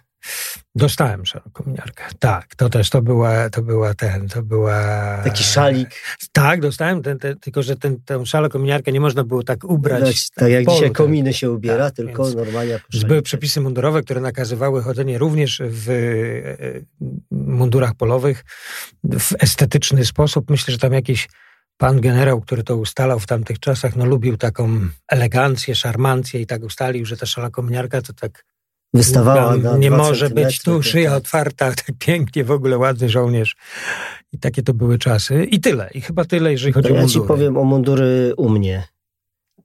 Dostałem 0.75 1.25
szarokominiarkę. 1.25 2.03
Tak, 2.19 2.55
to 2.55 2.69
też 2.69 2.89
to 2.89 3.01
była, 3.01 3.49
to 3.49 3.61
była 3.61 3.93
ten, 3.93 4.27
to 4.27 4.43
była... 4.43 4.77
Taki 5.23 5.43
szalik. 5.43 5.89
Tak, 6.31 6.61
dostałem, 6.61 7.01
ten, 7.01 7.19
ten, 7.19 7.39
tylko 7.39 7.63
że 7.63 7.75
ten, 7.75 8.01
tę 8.05 8.25
szarokominiarkę 8.25 8.91
nie 8.91 9.01
można 9.01 9.23
było 9.23 9.43
tak 9.43 9.63
ubrać. 9.63 10.29
tak, 10.29 10.35
tak 10.35 10.51
jak 10.51 10.65
polu, 10.65 10.77
dzisiaj 10.77 10.91
kominy 10.91 11.33
się 11.33 11.51
ubiera, 11.51 11.85
tak, 11.85 11.95
tylko 11.95 12.29
normalnie 12.29 12.79
Były 13.07 13.21
przepisy 13.21 13.61
mundurowe, 13.61 14.01
które 14.01 14.21
nakazywały 14.21 14.83
chodzenie 14.83 15.17
również 15.17 15.61
w 15.65 15.89
e, 15.89 17.05
mundurach 17.31 17.95
polowych 17.95 18.43
w 19.03 19.33
estetyczny 19.39 20.05
sposób. 20.05 20.49
Myślę, 20.49 20.71
że 20.71 20.77
tam 20.77 20.93
jakieś 20.93 21.27
pan 21.81 22.01
generał, 22.01 22.41
który 22.41 22.63
to 22.63 22.77
ustalał 22.77 23.19
w 23.19 23.27
tamtych 23.27 23.59
czasach, 23.59 23.95
no 23.95 24.05
lubił 24.05 24.37
taką 24.37 24.79
elegancję, 25.07 25.75
szarmancję 25.75 26.41
i 26.41 26.45
tak 26.45 26.63
ustalił, 26.63 27.05
że 27.05 27.17
ta 27.17 27.25
szalakomniarka 27.25 28.01
to 28.01 28.13
tak 28.13 28.45
wystawała 28.93 29.57
na 29.57 29.77
Nie 29.77 29.91
może 29.91 30.29
być 30.29 30.61
tu 30.61 30.83
szyja 30.83 31.09
tak. 31.09 31.17
otwarta, 31.17 31.71
tak 31.85 31.85
pięknie, 31.99 32.43
w 32.43 32.51
ogóle 32.51 32.77
ładny 32.77 33.09
żołnierz. 33.09 33.55
I 34.31 34.39
takie 34.39 34.63
to 34.63 34.73
były 34.73 34.97
czasy. 34.97 35.43
I 35.43 35.59
tyle. 35.59 35.89
I 35.93 36.01
chyba 36.01 36.25
tyle, 36.25 36.51
jeżeli 36.51 36.73
chodzi 36.73 36.87
to 36.87 36.93
o 36.93 36.97
mundury. 36.97 37.19
Ja 37.19 37.21
ci 37.21 37.27
powiem 37.27 37.57
o 37.57 37.63
mundury 37.63 38.33
u 38.37 38.49
mnie. 38.49 38.83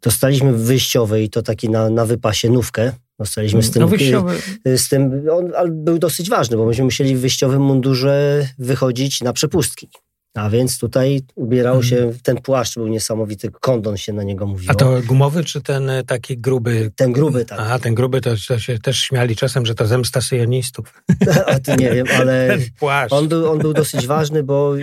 Dostaliśmy 0.02 0.52
w 0.52 0.60
wyjściowej, 0.60 1.30
to 1.30 1.42
taki 1.42 1.70
na, 1.70 1.90
na 1.90 2.06
wypasie, 2.06 2.50
nówkę. 2.50 2.92
Dostaliśmy 3.18 3.62
z 3.62 3.70
tym, 3.70 3.80
no 3.82 3.88
wyjściowy. 3.88 4.38
z 4.76 4.88
tym 4.88 5.26
on 5.34 5.84
był 5.84 5.98
dosyć 5.98 6.30
ważny, 6.30 6.56
bo 6.56 6.66
myśmy 6.66 6.84
musieli 6.84 7.16
w 7.16 7.20
wyjściowym 7.20 7.62
mundurze 7.62 8.48
wychodzić 8.58 9.20
na 9.20 9.32
przepustki. 9.32 9.90
A 10.36 10.50
więc 10.50 10.78
tutaj 10.78 11.20
ubierał 11.34 11.82
się, 11.82 11.96
hmm. 11.96 12.18
ten 12.22 12.36
płaszcz 12.36 12.74
był 12.74 12.88
niesamowity, 12.88 13.50
kondon 13.60 13.96
się 13.96 14.12
na 14.12 14.22
niego 14.22 14.46
mówiło. 14.46 14.70
A 14.70 14.74
to 14.74 15.02
gumowy 15.06 15.44
czy 15.44 15.60
ten 15.60 15.90
e, 15.90 16.04
taki 16.04 16.38
gruby? 16.38 16.90
Ten 16.96 17.12
gruby, 17.12 17.44
tak. 17.44 17.60
A 17.60 17.78
ten 17.78 17.94
gruby 17.94 18.20
to, 18.20 18.30
to 18.48 18.58
się 18.58 18.78
też 18.78 18.98
śmiali 18.98 19.36
czasem, 19.36 19.66
że 19.66 19.74
to 19.74 19.86
zemsta 19.86 20.20
syjonistów. 20.20 21.02
A 21.46 21.58
ty 21.58 21.76
nie 21.76 21.92
wiem, 21.92 22.06
ale 22.20 22.48
ten 22.50 22.60
płaszcz. 22.78 23.12
On, 23.12 23.28
był, 23.28 23.50
on 23.50 23.58
był 23.58 23.72
dosyć 23.72 24.06
ważny, 24.06 24.42
bo 24.42 24.74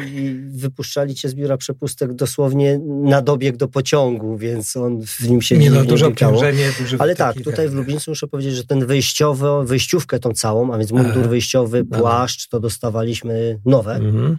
wypuszczali 0.48 1.16
cię 1.16 1.30
z 1.30 1.36
biura 1.36 1.58
przepustek 1.58 2.14
dosłownie 2.14 2.80
na 3.04 3.22
dobieg 3.22 3.58
do 3.58 3.68
pociągu, 3.68 4.38
więc 4.38 4.76
on 4.76 5.02
w 5.02 5.30
nim 5.30 5.42
się 5.42 5.58
nie 5.58 5.72
no, 5.72 5.86
dużo 5.86 6.08
obciążenie, 6.08 6.72
duży 6.80 6.98
Ale 7.00 7.16
tak, 7.16 7.42
tutaj 7.42 7.70
w 7.70 7.74
Lublińcu 7.74 8.12
muszę 8.12 8.28
powiedzieć, 8.28 8.56
że 8.56 8.64
ten 8.64 8.86
wyjściowy, 8.86 9.48
wyjściówkę 9.64 10.20
tą 10.20 10.34
całą, 10.34 10.74
a 10.74 10.78
więc 10.78 10.92
mundur 10.92 11.30
wyjściowy, 11.30 11.86
płaszcz, 11.86 12.48
to 12.48 12.60
dostawaliśmy 12.60 13.60
nowe. 13.66 13.96
Mhm. 13.96 14.38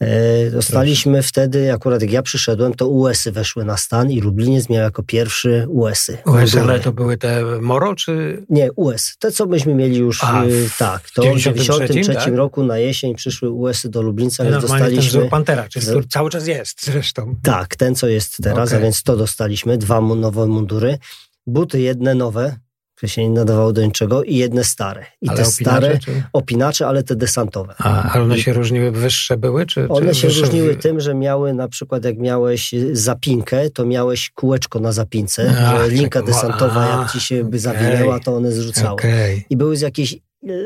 E, 0.00 0.37
dostaliśmy 0.50 1.12
Proszę. 1.12 1.28
wtedy, 1.28 1.72
akurat 1.72 2.02
jak 2.02 2.12
ja 2.12 2.22
przyszedłem, 2.22 2.74
to 2.74 2.88
US-y 2.88 3.32
weszły 3.32 3.64
na 3.64 3.76
stan 3.76 4.10
i 4.10 4.20
Lubliniec 4.20 4.68
miał 4.68 4.82
jako 4.82 5.02
pierwszy 5.02 5.66
US-y. 5.68 6.18
US, 6.26 6.56
ale 6.56 6.80
to 6.80 6.92
były 6.92 7.16
te 7.16 7.42
Moro, 7.60 7.94
czy? 7.94 8.44
Nie, 8.48 8.72
US. 8.72 9.16
Te, 9.18 9.32
co 9.32 9.46
myśmy 9.46 9.74
mieli 9.74 9.96
już, 9.96 10.24
A, 10.24 10.44
y, 10.44 10.68
tak. 10.78 11.10
To 11.10 11.22
w 11.22 11.34
1993 11.34 12.14
tak? 12.14 12.34
roku 12.34 12.62
na 12.62 12.78
jesień 12.78 13.14
przyszły 13.14 13.50
US-y 13.50 13.88
do 13.88 14.02
Lublińca, 14.02 14.44
więc 14.44 14.62
dostaliśmy... 14.62 15.20
Ten 15.20 15.30
Pantera, 15.30 15.68
czyli 15.68 15.86
z... 15.86 16.08
cały 16.08 16.30
czas 16.30 16.46
jest 16.46 16.84
zresztą. 16.84 17.36
Tak, 17.42 17.76
ten, 17.76 17.94
co 17.94 18.08
jest 18.08 18.36
teraz, 18.42 18.68
okay. 18.68 18.78
a 18.78 18.82
więc 18.82 19.02
to 19.02 19.16
dostaliśmy. 19.16 19.78
Dwa 19.78 20.00
nowe 20.00 20.46
mundury. 20.46 20.98
Buty 21.46 21.80
jedne 21.80 22.14
nowe, 22.14 22.56
które 22.98 23.08
się 23.08 23.22
nie 23.22 23.30
nadawało 23.30 23.72
do 23.72 23.84
niczego 23.84 24.22
i 24.22 24.36
jedne 24.36 24.64
stare. 24.64 25.06
I 25.22 25.28
ale 25.28 25.38
te 25.38 25.44
stare 25.44 25.98
czy? 25.98 26.22
opinacze, 26.32 26.86
ale 26.86 27.02
te 27.02 27.16
desantowe. 27.16 27.74
A, 27.78 28.12
ale 28.12 28.24
one 28.24 28.38
I, 28.38 28.42
się 28.42 28.52
różniły, 28.52 28.90
wyższe 28.90 29.36
były? 29.36 29.66
Czy, 29.66 29.88
one 29.88 30.14
czy 30.14 30.14
się 30.14 30.28
różniły 30.28 30.76
tym, 30.76 31.00
że 31.00 31.14
miały 31.14 31.54
na 31.54 31.68
przykład 31.68 32.04
jak 32.04 32.18
miałeś 32.18 32.74
zapinkę, 32.92 33.70
to 33.70 33.86
miałeś 33.86 34.30
kółeczko 34.30 34.80
na 34.80 34.92
zapince, 34.92 35.54
Ach, 35.58 35.82
że 35.82 35.88
linka 35.88 36.22
desantowa 36.22 36.94
a, 36.94 37.00
jak 37.00 37.12
ci 37.12 37.20
się 37.20 37.44
by 37.44 37.58
zawinęła, 37.58 38.20
to 38.20 38.36
one 38.36 38.52
zrzucały. 38.52 38.92
Okay. 38.92 39.42
I 39.50 39.56
były 39.56 39.76
z 39.76 39.80
jakiejś 39.80 40.16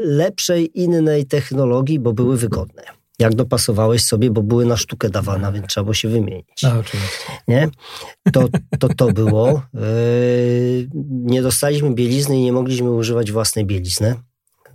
lepszej, 0.04 0.80
innej 0.80 1.26
technologii, 1.26 1.98
bo 1.98 2.12
były 2.12 2.36
wygodne. 2.36 2.82
Jak 3.23 3.35
dopasowałeś 3.35 4.05
sobie, 4.05 4.31
bo 4.31 4.43
były 4.43 4.67
na 4.67 4.76
sztukę 4.76 5.11
dawane, 5.11 5.52
więc 5.52 5.67
trzeba 5.67 5.85
było 5.85 5.95
się 5.95 6.09
wymienić. 6.09 6.62
No, 6.62 6.71
oczywiście. 6.81 7.33
Nie? 7.49 7.69
To, 8.33 8.49
to, 8.79 8.88
to 8.88 9.12
było. 9.12 9.62
Yy, 9.75 10.88
nie 11.11 11.43
dostaliśmy 11.43 11.95
bielizny 11.95 12.37
i 12.37 12.43
nie 12.43 12.52
mogliśmy 12.52 12.91
używać 12.91 13.33
własnej 13.33 13.64
bielizny. 13.67 14.14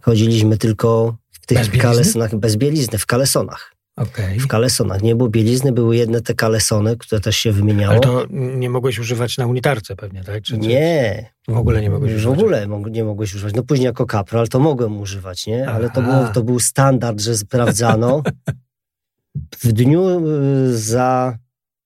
Chodziliśmy 0.02 0.58
tylko 0.58 1.18
w 1.32 1.46
tych 1.46 1.58
bez 1.58 1.82
kalesonach, 1.82 2.36
bez 2.36 2.56
bielizny, 2.56 2.98
w 2.98 3.06
kalesonach. 3.06 3.77
Okay. 3.98 4.40
W 4.40 4.48
kalesonach. 4.48 5.02
Nie 5.02 5.16
było 5.16 5.30
bielizny, 5.30 5.72
były 5.72 5.96
jedne 5.96 6.22
te 6.22 6.34
kalesony, 6.34 6.98
które 6.98 7.22
też 7.22 7.38
się 7.38 7.52
wymieniało. 7.52 7.92
Ale 7.92 8.02
to 8.02 8.26
nie 8.32 8.70
mogłeś 8.70 9.00
używać 9.00 9.38
na 9.38 9.46
unitarce 9.46 9.96
pewnie, 9.96 10.24
tak? 10.24 10.44
Czy, 10.44 10.58
nie. 10.58 11.30
W 11.48 11.58
ogóle 11.58 11.82
nie 11.82 11.90
mogłeś 11.90 12.14
używać? 12.14 12.40
W 12.40 12.42
ogóle 12.42 12.68
nie 12.92 13.04
mogłeś 13.04 13.36
używać. 13.36 13.54
No 13.56 13.64
później 13.64 13.86
jako 13.86 14.06
kapral 14.06 14.48
to 14.48 14.60
mogłem 14.60 15.00
używać, 15.00 15.48
nie? 15.48 15.70
Ale 15.70 15.90
to, 15.90 16.02
było, 16.02 16.28
to 16.34 16.44
był 16.44 16.60
standard, 16.60 17.22
że 17.22 17.38
sprawdzano. 17.38 18.22
w 19.64 19.72
dniu 19.72 20.28
y, 20.30 20.78
za 20.78 21.38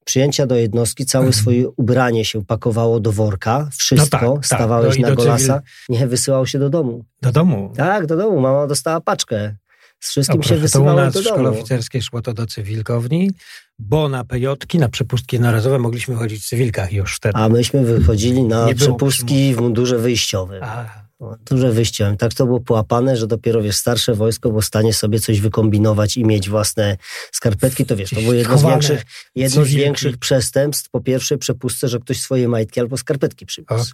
przyjęcia 0.05 0.47
do 0.47 0.55
jednostki 0.55 1.05
całe 1.05 1.25
mhm. 1.25 1.41
swoje 1.41 1.69
ubranie 1.69 2.25
się 2.25 2.45
pakowało 2.45 2.99
do 2.99 3.11
worka, 3.11 3.69
wszystko, 3.77 4.25
no 4.25 4.33
tak, 4.33 4.45
stawałeś 4.45 4.95
tak. 4.95 5.01
no 5.01 5.09
na 5.09 5.15
golasa, 5.15 5.61
nie 5.89 6.07
wysyłało 6.07 6.45
się 6.45 6.59
do 6.59 6.69
domu. 6.69 7.05
Do 7.21 7.31
domu? 7.31 7.73
Tak, 7.75 8.05
do 8.05 8.17
domu. 8.17 8.39
Mama 8.39 8.67
dostała 8.67 9.01
paczkę. 9.01 9.55
Z 10.01 10.09
wszystkim 10.09 10.43
się 10.43 10.57
wysyłało 10.57 10.97
to 10.97 11.03
u 11.03 11.05
nas 11.05 11.13
do 11.13 11.21
w 11.21 11.23
szkole 11.23 11.49
oficerskiej 11.49 12.01
szło 12.01 12.21
to 12.21 12.33
do 12.33 12.45
cywilkowni, 12.45 13.31
bo 13.79 14.09
na 14.09 14.23
pejotki, 14.23 14.79
na 14.79 14.89
przepustki 14.89 15.39
narazowe 15.39 15.79
mogliśmy 15.79 16.15
chodzić 16.15 16.43
w 16.43 16.47
cywilkach 16.47 16.93
już 16.93 17.15
wtedy. 17.15 17.37
A 17.37 17.49
myśmy 17.49 17.85
wychodzili 17.85 18.43
na 18.43 18.65
nie 18.65 18.75
przepustki 18.75 19.55
w 19.55 19.61
mundurze 19.61 19.97
wyjściowym. 19.97 20.63
A. 20.63 21.00
Duże 21.49 21.71
wyjście. 21.71 22.15
Tak 22.19 22.33
to 22.33 22.45
było 22.45 22.59
połapane, 22.59 23.17
że 23.17 23.27
dopiero 23.27 23.61
wiesz, 23.61 23.75
starsze 23.75 24.13
wojsko 24.13 24.49
było 24.49 24.61
w 24.61 24.65
stanie 24.65 24.93
sobie 24.93 25.19
coś 25.19 25.41
wykombinować 25.41 26.17
i 26.17 26.25
mieć 26.25 26.49
własne 26.49 26.97
skarpetki. 27.31 27.85
To 27.85 27.95
wiesz, 27.95 28.09
to 28.09 28.21
było 28.21 28.33
jedno 28.33 28.57
z 28.57 28.63
większych, 28.63 29.05
jedno 29.35 29.65
z 29.65 29.67
większych 29.67 30.17
przestępstw. 30.17 30.89
Po 30.89 31.01
pierwsze, 31.01 31.37
przepustce, 31.37 31.87
że 31.87 31.99
ktoś 31.99 32.19
swoje 32.19 32.47
majtki 32.47 32.79
albo 32.79 32.97
skarpetki 32.97 33.45
przywiózł. 33.45 33.93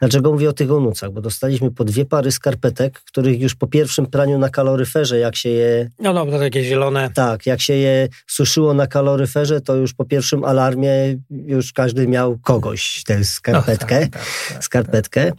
Dlaczego 0.00 0.32
mówię 0.32 0.48
o 0.48 0.52
tych 0.52 0.70
onucach? 0.70 1.10
Bo 1.10 1.20
dostaliśmy 1.20 1.70
po 1.70 1.84
dwie 1.84 2.04
pary 2.04 2.32
skarpetek, 2.32 3.00
których 3.00 3.40
już 3.40 3.54
po 3.54 3.66
pierwszym 3.66 4.06
praniu 4.06 4.38
na 4.38 4.48
kaloryferze, 4.48 5.18
jak 5.18 5.36
się 5.36 5.48
je. 5.48 5.90
No, 5.98 6.12
no, 6.12 6.26
to 6.26 6.38
takie 6.38 6.64
zielone. 6.64 7.10
Tak, 7.14 7.46
jak 7.46 7.60
się 7.60 7.74
je 7.74 8.08
suszyło 8.26 8.74
na 8.74 8.86
kaloryferze, 8.86 9.60
to 9.60 9.76
już 9.76 9.94
po 9.94 10.04
pierwszym 10.04 10.44
alarmie 10.44 10.92
już 11.30 11.72
każdy 11.72 12.08
miał 12.08 12.38
kogoś 12.38 13.02
tę 13.04 13.24
skarpetkę. 13.24 14.00
No, 14.00 14.06
tak, 14.06 14.22
tak, 14.22 14.52
tak, 14.52 14.64
skarpetkę 14.64 15.32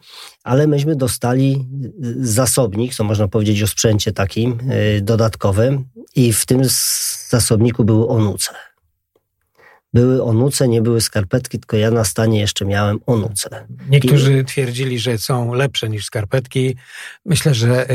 ale 0.43 0.67
myśmy 0.67 0.95
dostali 0.95 1.67
zasobnik, 2.19 2.95
co 2.95 3.03
można 3.03 3.27
powiedzieć 3.27 3.63
o 3.63 3.67
sprzęcie 3.67 4.11
takim 4.11 4.71
y, 4.71 5.01
dodatkowym 5.01 5.85
i 6.15 6.33
w 6.33 6.45
tym 6.45 6.61
zasobniku 7.29 7.83
były 7.83 8.07
onuce. 8.07 8.51
Były 9.93 10.23
onuce, 10.23 10.67
nie 10.67 10.81
były 10.81 11.01
skarpetki, 11.01 11.59
tylko 11.59 11.77
ja 11.77 11.91
na 11.91 12.03
stanie 12.03 12.39
jeszcze 12.39 12.65
miałem 12.65 12.99
onuce. 13.05 13.67
Niektórzy 13.89 14.39
I... 14.39 14.45
twierdzili, 14.45 14.99
że 14.99 15.17
są 15.17 15.53
lepsze 15.53 15.89
niż 15.89 16.05
skarpetki. 16.05 16.75
Myślę, 17.25 17.53
że... 17.53 17.87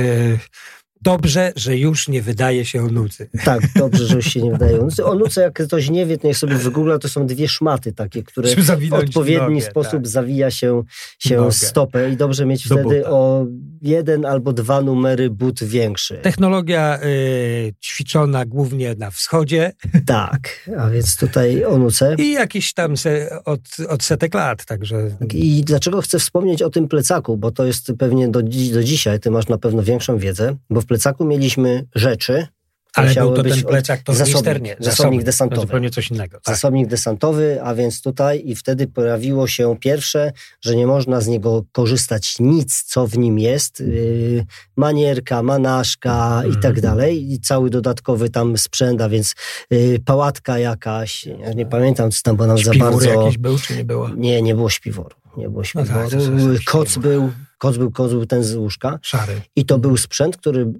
Dobrze, 1.02 1.52
że 1.56 1.76
już 1.76 2.08
nie 2.08 2.22
wydaje 2.22 2.64
się 2.64 2.84
onucy. 2.84 3.28
Tak, 3.44 3.60
dobrze, 3.76 4.06
że 4.06 4.16
już 4.16 4.26
się 4.26 4.42
nie 4.42 4.52
wydaje 4.52 4.80
onucy. 4.80 5.04
Onuce, 5.04 5.40
jak 5.40 5.66
ktoś 5.66 5.90
nie 5.90 6.06
wie, 6.06 6.18
niech 6.24 6.38
sobie 6.38 6.54
wygoogla, 6.54 6.98
to 6.98 7.08
są 7.08 7.26
dwie 7.26 7.48
szmaty 7.48 7.92
takie, 7.92 8.22
które 8.22 8.56
w 8.56 8.92
odpowiedni 8.92 9.54
nogę, 9.54 9.70
sposób 9.70 9.92
tak. 9.92 10.08
zawija 10.08 10.50
się, 10.50 10.82
się 11.18 11.52
stopę 11.52 12.10
i 12.10 12.16
dobrze 12.16 12.46
mieć 12.46 12.64
wtedy 12.64 13.06
o 13.06 13.46
jeden 13.82 14.24
albo 14.24 14.52
dwa 14.52 14.80
numery 14.80 15.30
but 15.30 15.64
większy. 15.64 16.16
Technologia 16.16 17.00
y, 17.02 17.74
ćwiczona 17.84 18.46
głównie 18.46 18.94
na 18.98 19.10
wschodzie. 19.10 19.72
Tak, 20.06 20.70
a 20.78 20.90
więc 20.90 21.16
tutaj 21.16 21.64
onuce. 21.64 22.14
I 22.18 22.32
jakiś 22.32 22.74
tam 22.74 22.96
se, 22.96 23.38
od, 23.44 23.60
od 23.88 24.02
setek 24.04 24.34
lat, 24.34 24.64
także... 24.64 25.10
I 25.34 25.64
dlaczego 25.64 26.00
chcę 26.00 26.18
wspomnieć 26.18 26.62
o 26.62 26.70
tym 26.70 26.88
plecaku, 26.88 27.36
bo 27.36 27.50
to 27.50 27.64
jest 27.64 27.92
pewnie 27.98 28.28
do, 28.28 28.42
do 28.72 28.84
dzisiaj, 28.84 29.20
ty 29.20 29.30
masz 29.30 29.48
na 29.48 29.58
pewno 29.58 29.82
większą 29.82 30.18
wiedzę, 30.18 30.56
bo 30.70 30.82
w 30.86 30.88
plecaku 30.88 31.24
mieliśmy 31.24 31.86
rzeczy, 31.94 32.46
ale 32.94 33.14
był 33.14 33.34
to 33.34 33.42
ten 33.42 33.62
plecak 33.62 34.02
to 34.02 34.14
zasobnik, 34.14 34.62
nie, 34.62 34.76
zasobnik 34.80 35.22
desantowy. 35.22 35.60
To 35.60 35.66
zupełnie 35.66 35.90
coś 35.90 36.10
innego. 36.10 36.40
Tak. 36.40 36.54
Zasobnik 36.54 36.86
desantowy, 36.86 37.62
a 37.62 37.74
więc 37.74 38.02
tutaj 38.02 38.42
i 38.44 38.54
wtedy 38.54 38.86
pojawiło 38.86 39.46
się 39.46 39.76
pierwsze, 39.80 40.32
że 40.60 40.76
nie 40.76 40.86
można 40.86 41.20
z 41.20 41.26
niego 41.26 41.64
korzystać 41.72 42.36
nic, 42.40 42.82
co 42.82 43.06
w 43.06 43.18
nim 43.18 43.38
jest. 43.38 43.80
Yy, 43.80 44.44
manierka, 44.76 45.42
manaszka 45.42 46.42
i 46.52 46.60
tak 46.60 46.80
dalej. 46.80 47.32
I 47.32 47.40
cały 47.40 47.70
dodatkowy 47.70 48.30
tam 48.30 48.58
sprzęt, 48.58 49.02
a 49.02 49.08
więc 49.08 49.34
yy, 49.70 49.98
pałatka 50.04 50.58
jakaś. 50.58 51.26
Ja 51.26 51.52
nie 51.52 51.66
pamiętam, 51.66 52.10
co 52.10 52.22
tam 52.22 52.36
było 52.36 52.48
nam 52.48 52.58
za 52.58 52.74
bardzo... 52.74 53.22
jakiś 53.22 53.38
był, 53.38 53.58
czy 53.58 53.76
nie 53.76 53.84
było? 53.84 54.08
Nie, 54.08 54.42
nie 54.42 54.54
było 54.54 54.70
śpiworu. 54.70 55.16
Nie 55.36 55.48
było 55.48 55.64
śpiworu. 55.64 56.08
No 56.12 56.54
tak, 56.54 56.64
Koc 56.64 56.98
był 56.98 57.30
Koc 57.58 57.76
był, 57.76 57.90
koc 57.90 58.10
był 58.10 58.26
ten 58.26 58.44
z 58.44 58.54
łóżka. 58.54 58.98
Szary. 59.02 59.40
I 59.56 59.64
to 59.64 59.78
był 59.78 59.96
sprzęt, 59.96 60.36
który 60.36 60.72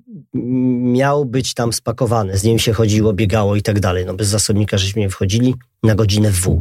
miał 0.82 1.24
być 1.24 1.54
tam 1.54 1.72
spakowany. 1.72 2.38
Z 2.38 2.44
nim 2.44 2.58
się 2.58 2.72
chodziło, 2.72 3.12
biegało 3.12 3.56
i 3.56 3.62
tak 3.62 3.80
dalej. 3.80 4.06
No 4.06 4.14
bez 4.14 4.28
zasobnika 4.28 4.78
żeśmy 4.78 5.00
nie 5.00 5.10
wchodzili 5.10 5.54
na 5.82 5.94
godzinę 5.94 6.30
w. 6.30 6.60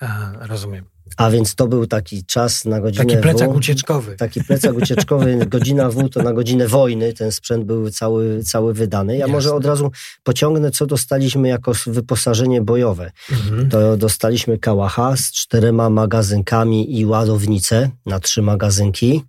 Aha, 0.00 0.32
rozumiem. 0.40 0.89
A 1.16 1.30
więc 1.30 1.54
to 1.54 1.68
był 1.68 1.86
taki 1.86 2.24
czas 2.24 2.64
na 2.64 2.80
godzinę 2.80 3.04
Taki 3.04 3.22
plecak 3.22 3.52
w, 3.52 3.56
ucieczkowy. 3.56 4.16
Taki 4.16 4.44
plecak 4.44 4.76
ucieczkowy, 4.76 5.38
godzina 5.46 5.90
W 5.90 6.08
to 6.08 6.22
na 6.22 6.32
godzinę 6.32 6.68
wojny 6.68 7.12
ten 7.12 7.32
sprzęt 7.32 7.64
był 7.64 7.90
cały, 7.90 8.42
cały 8.42 8.74
wydany. 8.74 9.12
Ja 9.12 9.18
Jasne. 9.18 9.32
może 9.32 9.54
od 9.54 9.64
razu 9.64 9.90
pociągnę, 10.22 10.70
co 10.70 10.86
dostaliśmy 10.86 11.48
jako 11.48 11.72
wyposażenie 11.86 12.62
bojowe. 12.62 13.10
Mhm. 13.32 13.68
To 13.68 13.96
dostaliśmy 13.96 14.58
kałacha 14.58 15.16
z 15.16 15.32
czterema 15.32 15.90
magazynkami 15.90 16.98
i 16.98 17.06
ładownicę 17.06 17.90
na 18.06 18.20
trzy 18.20 18.42
magazynki. 18.42 19.24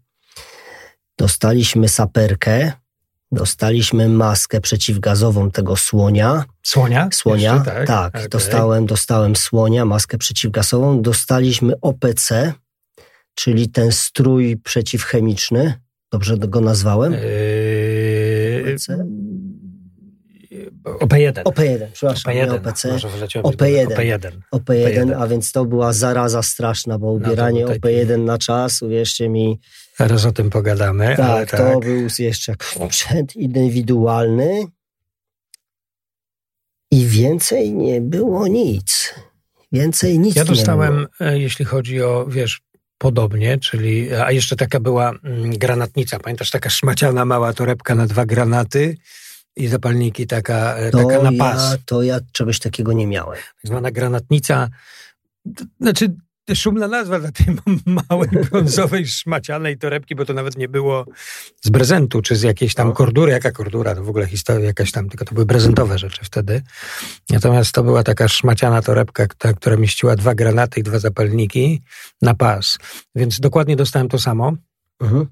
Dostaliśmy 1.17 1.89
saperkę, 1.89 2.71
Dostaliśmy 3.31 4.09
maskę 4.09 4.61
przeciwgazową 4.61 5.51
tego 5.51 5.75
słonia. 5.75 6.43
Słonia? 6.63 7.09
Słonia, 7.13 7.55
Jeszcze, 7.55 7.71
tak. 7.71 7.87
tak 7.87 8.15
okay. 8.15 8.29
dostałem, 8.29 8.85
dostałem 8.85 9.35
słonia, 9.35 9.85
maskę 9.85 10.17
przeciwgazową. 10.17 11.01
Dostaliśmy 11.01 11.73
OPC, 11.81 12.53
czyli 13.35 13.69
ten 13.69 13.91
strój 13.91 14.57
przeciwchemiczny. 14.57 15.73
Dobrze 16.11 16.37
go 16.37 16.61
nazwałem? 16.61 17.13
Yy... 17.13 18.75
OP1. 20.83 21.43
OP1, 21.43 21.87
przepraszam, 21.93 22.33
OP1, 22.33 22.55
OPC. 22.55 22.89
OP1. 23.43 23.87
OP1. 23.87 24.31
OP1, 24.55 25.13
a 25.21 25.27
więc 25.27 25.51
to 25.51 25.65
była 25.65 25.93
zaraza 25.93 26.43
straszna, 26.43 26.99
bo 26.99 27.11
ubieranie 27.11 27.65
no 27.65 27.71
OP1 27.71 28.19
na 28.19 28.37
czas, 28.37 28.81
uwierzcie 28.81 29.29
mi, 29.29 29.59
Zaraz 29.97 30.25
o 30.25 30.31
tym 30.31 30.49
pogadamy. 30.49 31.13
Tak, 31.17 31.51
tak. 31.51 31.59
to 31.59 31.79
był 31.79 32.07
jeszcze 32.19 32.55
sprzęt 32.61 33.35
indywidualny 33.35 34.65
i 36.91 37.05
więcej 37.05 37.73
nie 37.73 38.01
było 38.01 38.47
nic. 38.47 39.15
Więcej 39.71 40.19
nic 40.19 40.35
Ja 40.35 40.45
dostałem, 40.45 41.07
e, 41.19 41.39
jeśli 41.39 41.65
chodzi 41.65 42.03
o, 42.03 42.25
wiesz, 42.29 42.61
podobnie, 42.97 43.57
czyli, 43.57 44.13
a 44.13 44.31
jeszcze 44.31 44.55
taka 44.55 44.79
była 44.79 45.11
mm, 45.23 45.57
granatnica, 45.57 46.19
pamiętasz, 46.19 46.49
taka 46.49 46.69
szmaciana 46.69 47.25
mała 47.25 47.53
torebka 47.53 47.95
na 47.95 48.07
dwa 48.07 48.25
granaty 48.25 48.97
i 49.55 49.67
zapalniki 49.67 50.27
taka, 50.27 50.75
e, 50.75 50.91
taka 50.91 51.21
na 51.21 51.31
pas. 51.37 51.71
Ja, 51.71 51.77
to 51.85 52.01
ja 52.01 52.19
czegoś 52.31 52.59
takiego 52.59 52.93
nie 52.93 53.07
miałem. 53.07 53.35
Tak 53.35 53.55
zwana 53.63 53.91
granatnica, 53.91 54.69
znaczy 55.79 56.15
szumna 56.55 56.87
nazwa 56.87 57.19
dla 57.19 57.31
tej 57.31 57.55
małej 57.85 58.29
brązowej 58.51 59.07
szmacianej 59.07 59.77
torebki, 59.77 60.15
bo 60.15 60.25
to 60.25 60.33
nawet 60.33 60.57
nie 60.57 60.69
było 60.69 61.05
z 61.61 61.71
prezentu, 61.71 62.21
czy 62.21 62.35
z 62.35 62.41
jakiejś 62.41 62.73
tam 62.73 62.87
no. 62.87 62.93
kordury. 62.93 63.31
Jaka 63.31 63.51
kordura? 63.51 63.95
To 63.95 64.03
w 64.03 64.09
ogóle 64.09 64.27
historia 64.27 64.65
jakaś 64.65 64.91
tam, 64.91 65.09
tylko 65.09 65.25
to 65.25 65.33
były 65.33 65.45
prezentowe 65.45 65.97
rzeczy 65.97 66.25
wtedy. 66.25 66.61
Natomiast 67.29 67.71
to 67.71 67.83
była 67.83 68.03
taka 68.03 68.27
szmaciana 68.27 68.81
torebka, 68.81 69.25
ta, 69.37 69.53
która 69.53 69.77
mieściła 69.77 70.15
dwa 70.15 70.35
granaty 70.35 70.79
i 70.79 70.83
dwa 70.83 70.99
zapalniki 70.99 71.81
na 72.21 72.33
pas. 72.33 72.77
Więc 73.15 73.39
dokładnie 73.39 73.75
dostałem 73.75 74.07
to 74.07 74.19
samo. 74.19 74.53
Mhm. 75.01 75.27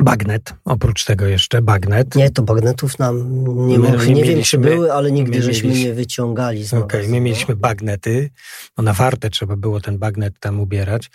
Bagnet, 0.00 0.54
oprócz 0.64 1.04
tego 1.04 1.26
jeszcze 1.26 1.62
bagnet. 1.62 2.14
Nie, 2.14 2.30
to 2.30 2.42
bagnetów 2.42 2.98
nam 2.98 3.44
nie, 3.66 3.78
my, 3.78 4.06
nie, 4.06 4.14
nie 4.14 4.24
wiem, 4.24 4.42
czy 4.42 4.58
były, 4.58 4.92
ale 4.92 5.12
nigdy 5.12 5.42
żeśmy 5.42 5.68
mieliśmy, 5.68 5.88
nie 5.88 5.94
wyciągali 5.94 6.64
Okej, 6.66 6.82
okay, 6.82 7.08
my 7.08 7.20
mieliśmy 7.20 7.56
bagnety, 7.56 8.30
no 8.78 8.84
na 8.84 8.92
wartę 8.92 9.30
trzeba 9.30 9.56
było 9.56 9.80
ten 9.80 9.98
bagnet 9.98 10.34
tam 10.40 10.60
ubierać. 10.60 11.10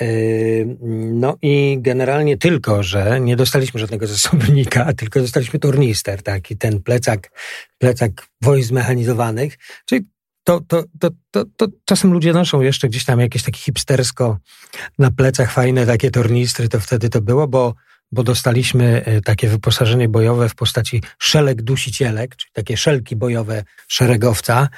Yy, 0.00 0.76
no 1.12 1.36
i 1.42 1.78
generalnie 1.80 2.36
tylko, 2.36 2.82
że 2.82 3.20
nie 3.20 3.36
dostaliśmy 3.36 3.80
żadnego 3.80 4.06
zasobnika, 4.06 4.92
tylko 4.98 5.20
dostaliśmy 5.20 5.58
tornister, 5.58 6.22
taki 6.22 6.56
ten 6.56 6.82
plecak, 6.82 7.30
plecak 7.78 8.26
wojsk 8.42 8.68
zmechanizowanych, 8.68 9.58
czyli 9.84 10.06
to, 10.44 10.60
to, 10.60 10.84
to, 11.00 11.10
to, 11.30 11.44
to 11.56 11.66
czasem 11.84 12.12
ludzie 12.12 12.32
noszą 12.32 12.60
jeszcze 12.60 12.88
gdzieś 12.88 13.04
tam 13.04 13.20
jakieś 13.20 13.42
takie 13.42 13.58
hipstersko 13.58 14.38
na 14.98 15.10
plecach 15.10 15.52
fajne 15.52 15.86
takie 15.86 16.10
tornistry, 16.10 16.68
to 16.68 16.80
wtedy 16.80 17.08
to 17.08 17.20
było, 17.20 17.48
bo 17.48 17.74
bo 18.12 18.22
dostaliśmy 18.22 19.04
e, 19.04 19.20
takie 19.20 19.48
wyposażenie 19.48 20.08
bojowe 20.08 20.48
w 20.48 20.54
postaci 20.54 21.02
szelek 21.18 21.62
dusicielek, 21.62 22.36
czyli 22.36 22.52
takie 22.52 22.76
szelki 22.76 23.16
bojowe 23.16 23.64
szeregowca. 23.88 24.68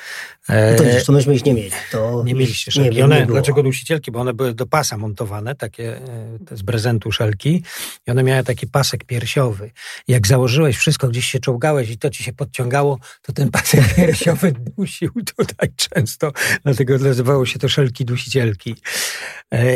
E, 0.49 0.73
no 0.73 0.79
to, 0.79 1.05
to 1.07 1.13
myśmy 1.13 1.35
ich 1.35 1.45
nie 1.45 1.55
mieli. 1.55 1.71
To 1.91 2.23
nie 2.25 2.35
mieliście 2.35 2.71
szelki. 2.71 2.97
Nie, 2.97 3.05
one, 3.05 3.21
nie 3.21 3.27
dlaczego 3.27 3.63
dusicielki? 3.63 4.11
Bo 4.11 4.21
one 4.21 4.35
były 4.35 4.55
do 4.55 4.67
pasa 4.67 4.99
montowane, 4.99 5.55
takie 5.55 5.97
e, 5.97 6.57
z 6.57 6.63
prezentu 6.63 7.13
szelki 7.13 7.63
i 8.07 8.11
one 8.11 8.23
miały 8.23 8.45
taki 8.45 8.67
pasek 8.67 9.05
piersiowy. 9.05 9.71
Jak 10.09 10.27
założyłeś 10.27 10.77
wszystko, 10.77 11.09
gdzieś 11.09 11.27
się 11.27 11.39
czołgałeś 11.39 11.91
i 11.91 11.99
to 11.99 12.11
ci 12.11 12.25
się 12.25 12.33
podciągało, 12.33 12.99
to 13.23 13.33
ten 13.33 13.51
pasek 13.51 13.81
piersiowy 13.97 14.53
dusił 14.53 15.11
tutaj 15.37 15.69
często, 15.77 16.33
dlatego 16.65 16.99
nazywało 16.99 17.47
się 17.47 17.59
to 17.59 17.69
szelki 17.69 18.05
dusicielki. 18.05 18.75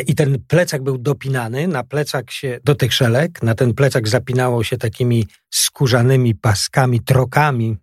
I 0.06 0.14
ten 0.14 0.38
plecak 0.48 0.82
był 0.82 0.98
dopinany, 0.98 1.68
na 1.68 1.84
plecak 1.84 2.30
się, 2.30 2.60
do 2.64 2.74
tych 2.74 2.94
szelek, 2.94 3.42
na 3.42 3.54
ten 3.54 3.74
plecak 3.74 4.08
zapinało 4.08 4.64
się 4.64 4.76
takimi 4.76 5.26
skórzanymi 5.50 6.34
paskami, 6.34 7.00
trokami, 7.00 7.76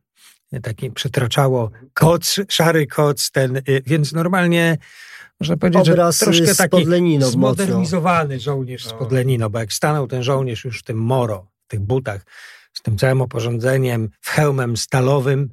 taki 0.61 0.91
przetraczało 0.91 1.71
koc, 1.93 2.35
szary 2.49 2.87
koc, 2.87 3.31
ten, 3.31 3.57
y, 3.57 3.83
więc 3.85 4.13
normalnie 4.13 4.77
można 5.39 5.57
powiedzieć, 5.57 5.89
Obraz 5.89 6.19
że 6.19 6.25
troszkę 6.25 6.55
taki 6.55 6.85
zmodernizowany 7.21 8.35
mocno. 8.35 8.43
żołnierz 8.43 8.85
z 8.85 8.93
Podlenino, 8.93 9.49
bo 9.49 9.59
jak 9.59 9.73
stanął 9.73 10.07
ten 10.07 10.23
żołnierz 10.23 10.65
już 10.65 10.79
w 10.79 10.83
tym 10.83 10.97
moro, 10.97 11.47
w 11.65 11.67
tych 11.67 11.79
butach, 11.79 12.25
z 12.73 12.81
tym 12.81 12.97
całym 12.97 13.21
oporządzeniem, 13.21 14.09
w 14.21 14.29
hełmem 14.29 14.77
stalowym, 14.77 15.49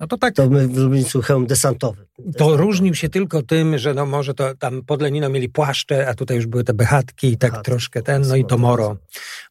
no 0.00 0.06
to 0.06 0.18
tak. 0.18 0.34
To 0.34 0.50
my 0.50 0.68
w 0.68 0.76
Lublińcu 0.76 1.22
hełm 1.22 1.46
desantowy. 1.46 2.06
To 2.36 2.56
różnił 2.56 2.94
się 2.94 3.08
tylko 3.08 3.42
tym, 3.42 3.78
że 3.78 3.94
no 3.94 4.06
może 4.06 4.34
to 4.34 4.54
tam 4.54 4.82
pod 4.82 5.02
Lenino 5.02 5.28
mieli 5.28 5.48
płaszcze, 5.48 6.08
a 6.08 6.14
tutaj 6.14 6.36
już 6.36 6.46
były 6.46 6.64
te 6.64 6.74
bechatki 6.74 7.32
i 7.32 7.38
tak 7.38 7.62
troszkę 7.62 8.02
ten, 8.02 8.22
no 8.22 8.36
i 8.36 8.44
to 8.44 8.58
moro. 8.58 8.96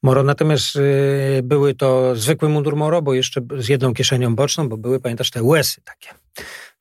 Moro, 0.03 0.23
natomiast 0.23 0.75
y, 0.75 1.41
były 1.43 1.73
to 1.73 2.15
zwykły 2.15 2.49
mundur 2.49 2.75
moro, 2.75 3.01
bo 3.01 3.13
jeszcze 3.13 3.41
z 3.57 3.69
jedną 3.69 3.93
kieszenią 3.93 4.35
boczną, 4.35 4.69
bo 4.69 4.77
były, 4.77 4.99
pamiętasz, 4.99 5.31
te 5.31 5.43
łesy 5.43 5.81
takie. 5.81 6.09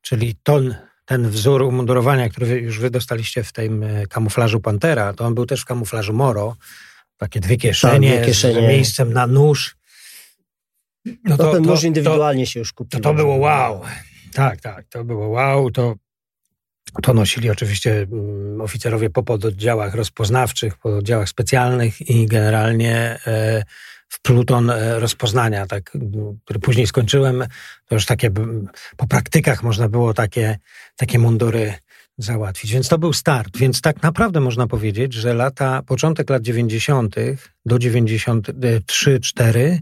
Czyli 0.01 0.35
ton, 0.43 0.75
ten 1.05 1.29
wzór 1.31 1.63
umundurowania, 1.63 2.29
który 2.29 2.61
już 2.61 2.79
wy 2.79 2.91
dostaliście 2.91 3.43
w 3.43 3.53
tym 3.53 3.83
y, 3.83 4.07
kamuflażu 4.09 4.61
Pantera, 4.61 5.13
to 5.13 5.25
on 5.25 5.35
był 5.35 5.47
też 5.47 5.61
w 5.61 5.65
kamuflażu 5.65 6.13
moro. 6.13 6.57
Takie 7.17 7.41
dwie 7.41 7.57
kieszenie, 7.57 8.11
tak, 8.11 8.19
dwie 8.19 8.27
kieszenie. 8.27 8.67
z 8.67 8.69
miejscem 8.69 9.13
na 9.13 9.27
nóż 9.27 9.77
no 11.25 11.37
to, 11.37 11.53
ten 11.53 11.63
nóż 11.63 11.85
indywidualnie 11.85 12.45
to, 12.45 12.51
się 12.51 12.61
już 12.61 12.73
kupił. 12.73 13.01
To, 13.01 13.09
to 13.09 13.15
było 13.15 13.37
wow. 13.37 13.81
Tak, 14.33 14.61
tak, 14.61 14.87
to 14.89 15.05
było 15.05 15.29
wow. 15.29 15.71
To, 15.71 15.95
to 17.03 17.15
nosili 17.15 17.51
oczywiście 17.51 18.07
mm, 18.13 18.61
oficerowie 18.61 19.11
po 19.11 19.23
pododdziałach 19.23 19.95
rozpoznawczych, 19.95 20.79
po 20.79 20.97
oddziałach 20.97 21.29
specjalnych 21.29 22.11
i 22.11 22.27
generalnie 22.27 23.19
e, 23.27 23.65
w 24.09 24.21
pluton 24.21 24.71
e, 24.71 25.01
rozpoznania, 25.01 25.67
tak, 25.67 25.93
który 26.45 26.61
później 26.61 26.87
skończyłem, 26.87 27.45
to 27.89 27.95
już 27.95 28.07
takie 28.07 28.31
po 28.97 29.07
praktykach 29.07 29.63
można 29.63 29.89
było 29.89 30.15
takie, 30.15 30.59
takie 30.97 31.19
mundury 31.19 31.75
załatwić. 32.19 32.73
Więc 32.73 32.89
to 32.89 32.99
był 32.99 33.13
start. 33.13 33.57
Więc 33.57 33.81
tak 33.81 34.03
naprawdę 34.03 34.41
można 34.41 34.67
powiedzieć, 34.67 35.13
że 35.13 35.35
lata, 35.35 35.83
początek 35.83 36.31
lat 36.31 36.43
90. 36.43 37.17
do 37.67 37.77
93-4 37.77 39.79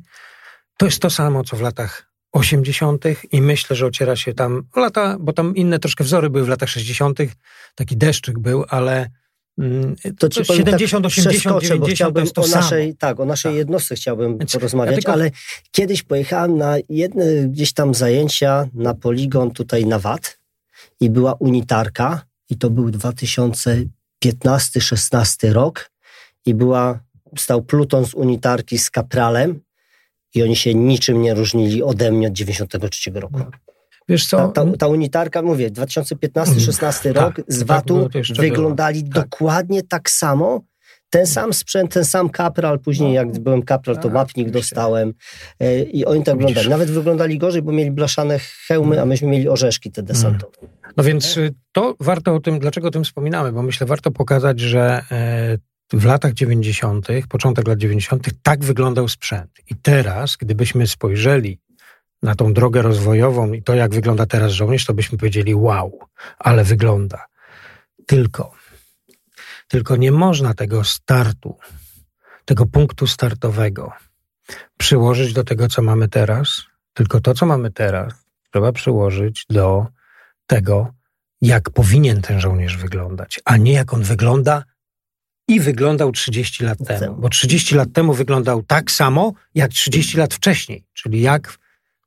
to 0.83 0.87
jest 0.87 1.03
to 1.03 1.11
samo, 1.11 1.45
co 1.45 1.57
w 1.57 1.61
latach 1.61 2.13
80. 2.33 3.05
i 3.33 3.43
myślę, 3.43 3.77
że 3.77 3.87
ociera 3.87 4.17
się 4.17 4.35
tam 4.35 4.63
lata, 4.77 5.17
bo 5.21 5.33
tam 5.33 5.57
inne 5.57 5.79
troszkę 5.79 6.05
wzory 6.05 6.31
były 6.31 6.45
w 6.45 6.49
latach 6.49 6.69
60. 6.69 7.19
Taki 7.75 7.97
deszczyk 7.97 8.39
był, 8.39 8.65
ale 8.69 9.11
mm, 9.59 9.97
to, 10.19 10.29
to 10.29 10.45
70, 10.45 11.03
tak 11.03 11.13
80, 11.13 11.63
90 11.63 12.15
to 12.15 12.21
jest 12.21 12.35
to 12.35 12.43
o 12.43 12.47
naszej, 12.47 12.87
samo. 12.87 12.97
Tak, 12.99 13.21
o 13.21 13.25
naszej 13.25 13.53
tak. 13.53 13.57
jednostce 13.57 13.95
chciałbym 13.95 14.39
Więc 14.39 14.53
porozmawiać, 14.53 14.93
ja 14.93 14.97
tylko... 14.97 15.13
ale 15.13 15.31
kiedyś 15.71 16.03
pojechałem 16.03 16.57
na 16.57 16.77
jedne 16.89 17.49
gdzieś 17.49 17.73
tam 17.73 17.95
zajęcia 17.95 18.69
na 18.75 18.95
poligon 18.95 19.51
tutaj 19.51 19.87
na 19.87 19.99
VAT 19.99 20.39
i 21.01 21.11
była 21.11 21.35
unitarka 21.35 22.23
i 22.51 22.59
to 22.59 22.71
był 22.71 22.89
2015-16 22.89 25.53
rok 25.53 25.91
i 26.47 26.55
była, 26.55 27.01
stał 27.39 27.63
pluton 27.63 28.07
z 28.07 28.15
unitarki 28.15 28.79
z 28.79 28.91
kapralem 28.91 29.61
i 30.35 30.43
oni 30.43 30.57
się 30.57 30.75
niczym 30.75 31.23
nie 31.23 31.35
różnili 31.35 31.83
ode 31.83 32.13
mnie 32.13 32.27
od 32.27 32.33
93 32.33 33.11
roku. 33.11 33.41
Wiesz 34.09 34.27
co? 34.27 34.49
Ta, 34.49 34.65
ta, 34.65 34.77
ta 34.77 34.87
unitarka, 34.87 35.43
mówię, 35.43 35.71
2015-16 35.71 37.07
mhm. 37.07 37.15
rok 37.15 37.37
tak, 37.37 37.45
z 37.49 37.63
VAT-u 37.63 38.09
wyglądali 38.39 39.05
było. 39.05 39.15
Tak. 39.15 39.25
dokładnie 39.25 39.83
tak 39.83 40.11
samo. 40.11 40.61
Ten 41.11 41.27
sam 41.27 41.53
sprzęt, 41.53 41.93
ten 41.93 42.05
sam 42.05 42.31
kapral, 42.31 42.79
później 42.79 43.09
no. 43.09 43.15
jak 43.15 43.39
byłem 43.39 43.63
kapral, 43.63 43.97
to 43.97 44.03
tak, 44.03 44.13
mapnik 44.13 44.51
dostałem 44.51 45.15
e, 45.61 45.83
i 45.83 46.05
oni 46.05 46.25
tak 46.25 46.35
wyglądali. 46.35 46.69
Nawet 46.69 46.91
wyglądali 46.91 47.39
gorzej, 47.39 47.63
bo 47.63 47.73
mieli 47.73 47.91
blaszane 47.91 48.39
hełmy, 48.67 49.03
a 49.03 49.05
myśmy 49.05 49.29
mieli 49.29 49.49
orzeszki 49.49 49.91
te 49.91 50.03
desantowe. 50.03 50.53
No 50.97 51.05
więc 51.05 51.37
y, 51.37 51.55
to 51.73 51.97
warto 52.01 52.35
o 52.35 52.41
tym, 52.41 52.59
dlaczego 52.59 52.89
o 52.89 52.91
tym 52.91 53.05
wspominamy, 53.05 53.53
bo 53.53 53.63
myślę, 53.63 53.87
warto 53.87 54.11
pokazać, 54.11 54.61
że 54.61 55.03
e, 55.11 55.59
w 55.93 56.05
latach 56.05 56.33
90., 56.33 57.07
początek 57.29 57.69
lat 57.69 57.79
90., 57.79 58.31
tak 58.43 58.65
wyglądał 58.65 59.09
sprzęt. 59.09 59.51
I 59.71 59.75
teraz, 59.75 60.37
gdybyśmy 60.37 60.87
spojrzeli 60.87 61.61
na 62.23 62.35
tą 62.35 62.53
drogę 62.53 62.83
rozwojową 62.83 63.53
i 63.53 63.63
to, 63.63 63.75
jak 63.75 63.95
wygląda 63.95 64.27
teraz 64.27 64.53
żołnierz, 64.53 64.87
to 64.87 64.95
byśmy 64.95 65.19
powiedzieli: 65.19 65.55
wow, 65.55 65.99
ale 66.39 66.65
wygląda. 66.65 67.27
Tylko, 68.07 68.53
tylko 69.69 69.97
nie 69.97 70.13
można 70.13 70.55
tego 70.55 70.85
startu, 70.85 71.57
tego 72.45 72.67
punktu 72.67 73.07
startowego 73.07 73.93
przyłożyć 74.79 75.33
do 75.33 75.45
tego, 75.45 75.69
co 75.69 75.83
mamy 75.83 76.09
teraz, 76.09 76.63
tylko 76.95 77.21
to, 77.21 77.35
co 77.35 77.47
mamy 77.47 77.71
teraz, 77.71 78.13
trzeba 78.51 78.73
przyłożyć 78.73 79.47
do 79.51 79.87
tego, 80.47 80.93
jak 81.41 81.71
powinien 81.71 82.23
ten 82.23 82.41
żołnierz 82.41 82.77
wyglądać, 82.77 83.41
a 83.45 83.57
nie 83.57 83.73
jak 83.73 83.95
on 83.95 84.03
wygląda 84.03 84.65
i 85.55 85.61
wyglądał 85.61 86.13
30 86.13 86.65
lat 86.65 86.79
temu. 86.87 87.17
Bo 87.19 87.29
30 87.29 87.75
lat 87.75 87.89
temu 87.93 88.15
wyglądał 88.15 88.63
tak 88.63 88.91
samo, 88.91 89.33
jak 89.55 89.71
30 89.71 90.19
lat 90.19 90.35
wcześniej. 90.35 90.85
Czyli 90.93 91.21
jak 91.21 91.59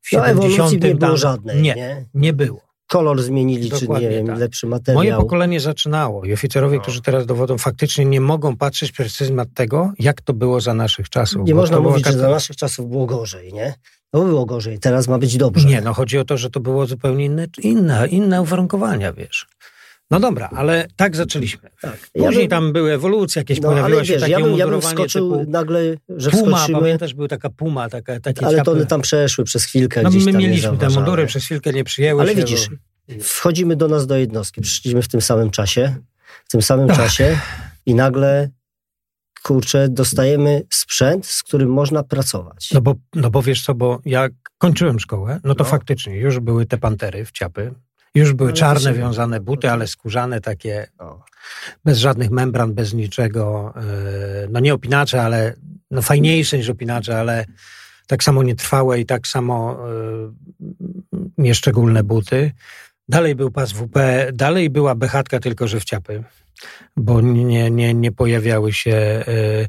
w 0.02 0.10
70 0.10 0.82
no, 0.82 0.88
nie 0.88 0.96
było 0.96 1.18
żadnej. 1.18 1.62
Nie, 1.62 1.76
nie, 1.76 2.06
nie 2.14 2.34
było. 2.34 2.66
Kolor 2.88 3.22
zmienili, 3.22 3.70
Dokładnie 3.70 4.08
czy 4.08 4.14
nie 4.14 4.18
wiem, 4.18 4.28
tak. 4.28 4.40
lepszy 4.40 4.68
materiał. 4.68 5.04
Moje 5.04 5.16
pokolenie 5.16 5.60
zaczynało 5.60 6.26
i 6.26 6.34
oficerowie, 6.34 6.78
no. 6.78 6.82
którzy 6.82 7.02
teraz 7.02 7.26
dowodzą, 7.26 7.58
faktycznie 7.58 8.06
nie 8.06 8.22
mogą 8.22 8.58
patrzeć 8.58 8.92
przez 8.92 9.18
pryzmat 9.18 9.48
tego, 9.54 9.94
jak 10.00 10.22
to 10.22 10.34
było 10.34 10.62
za 10.62 10.74
naszych 10.74 11.10
czasów. 11.10 11.48
Nie 11.48 11.56
można 11.56 11.80
mówić, 11.80 12.06
że 12.06 12.14
za 12.14 12.30
naszych 12.30 12.56
czasów 12.56 12.90
było 12.90 13.06
gorzej, 13.06 13.54
nie? 13.54 13.74
No 14.14 14.26
było 14.26 14.46
gorzej, 14.46 14.80
teraz 14.80 15.08
ma 15.08 15.18
być 15.18 15.38
dobrze. 15.38 15.68
Nie, 15.68 15.82
no 15.82 15.94
chodzi 15.94 16.18
o 16.18 16.26
to, 16.26 16.38
że 16.38 16.50
to 16.50 16.60
było 16.60 16.86
zupełnie 16.86 17.26
inne, 17.26 17.48
inne, 17.62 18.08
inne 18.08 18.42
uwarunkowania, 18.42 19.14
wiesz. 19.14 19.48
No 20.12 20.20
dobra, 20.20 20.50
ale 20.56 20.88
tak 20.96 21.16
zaczęliśmy. 21.16 21.70
Tak. 21.82 21.98
Później 22.14 22.34
ja 22.34 22.40
bym, 22.40 22.50
tam 22.50 22.74
były 22.74 22.94
ewolucje, 22.94 23.40
jakieś 23.40 23.62
no, 23.62 23.70
pojawiło 23.70 24.04
się 24.04 24.14
wiesz, 24.14 24.22
takie 24.22 24.32
ja 24.32 24.40
bym, 24.40 24.58
ja 24.58 24.68
bym 24.68 24.82
wskoczył 24.82 25.46
nagle, 25.48 25.96
że 26.10 26.32
Puma, 26.32 26.58
wskoczymy. 26.58 26.80
pamiętasz, 26.80 27.14
był 27.14 27.28
taka 27.28 27.50
Puma, 27.50 27.90
taka, 27.90 28.20
takie 28.20 28.46
Ale 28.46 28.62
to 28.62 28.72
one 28.72 28.86
tam 28.86 29.02
przeszły 29.02 29.44
przez 29.44 29.64
chwilkę 29.64 30.02
No 30.04 30.10
my 30.10 30.34
mieliśmy 30.34 30.78
te 30.78 30.90
mundury, 30.90 31.26
przez 31.26 31.46
chwilkę 31.46 31.74
nie 31.74 31.84
przyjęły 31.84 32.22
Ale 32.22 32.32
się, 32.32 32.38
widzisz, 32.38 32.70
bo... 32.70 33.24
wchodzimy 33.24 33.76
do 33.76 33.88
nas 33.88 34.08
do 34.08 34.18
jednostki, 34.18 34.62
przyszliśmy 34.62 35.02
w 35.02 35.08
tym 35.08 35.22
samym 35.22 35.52
czasie, 35.52 35.96
w 36.46 36.52
tym 36.52 36.62
samym 36.62 36.90
czasie 36.90 37.40
i 37.86 37.96
nagle 37.96 38.50
kurczę, 39.44 39.90
dostajemy 39.90 40.62
sprzęt, 40.70 41.26
z 41.26 41.44
którym 41.44 41.70
można 41.70 42.04
pracować. 42.04 42.72
No 42.74 42.82
bo, 42.82 42.96
no 43.16 43.30
bo 43.30 43.42
wiesz 43.42 43.64
co, 43.64 43.76
bo 43.76 44.00
ja 44.06 44.28
kończyłem 44.58 45.00
szkołę, 45.00 45.40
no 45.44 45.56
to 45.56 45.64
no. 45.64 45.70
faktycznie 45.70 46.18
już 46.18 46.40
były 46.40 46.66
te 46.66 46.78
pantery 46.78 47.26
w 47.26 47.32
ciapy, 47.32 47.74
już 48.16 48.34
były 48.34 48.50
no, 48.50 48.56
czarne 48.56 48.94
wiązane 48.94 49.40
buty, 49.40 49.72
ale 49.72 49.88
skórzane 49.88 50.42
takie, 50.42 50.88
bez 51.86 51.98
żadnych 51.98 52.30
membran, 52.30 52.74
bez 52.74 52.94
niczego. 52.94 53.74
E, 53.76 54.48
no 54.50 54.60
nie 54.60 54.74
opinacze, 54.74 55.22
ale 55.24 55.54
no 55.92 56.02
fajniejsze 56.02 56.58
niż 56.58 56.70
opinacze, 56.70 57.20
ale 57.20 57.46
tak 58.08 58.24
samo 58.24 58.44
nietrwałe 58.44 59.00
i 59.00 59.06
tak 59.06 59.28
samo 59.28 59.78
e, 59.90 60.34
nieszczególne 61.38 62.04
buty. 62.04 62.52
Dalej 63.10 63.36
był 63.36 63.52
pas 63.52 63.72
WP, 63.72 63.98
dalej 64.34 64.70
była 64.70 64.96
bechatka, 64.96 65.40
tylko 65.40 65.68
że 65.68 65.80
w 65.80 65.84
ciapy, 65.84 66.24
bo 66.98 67.22
nie, 67.22 67.72
nie, 67.72 67.94
nie 67.94 68.12
pojawiały 68.12 68.74
się. 68.74 68.92
E, 68.92 69.68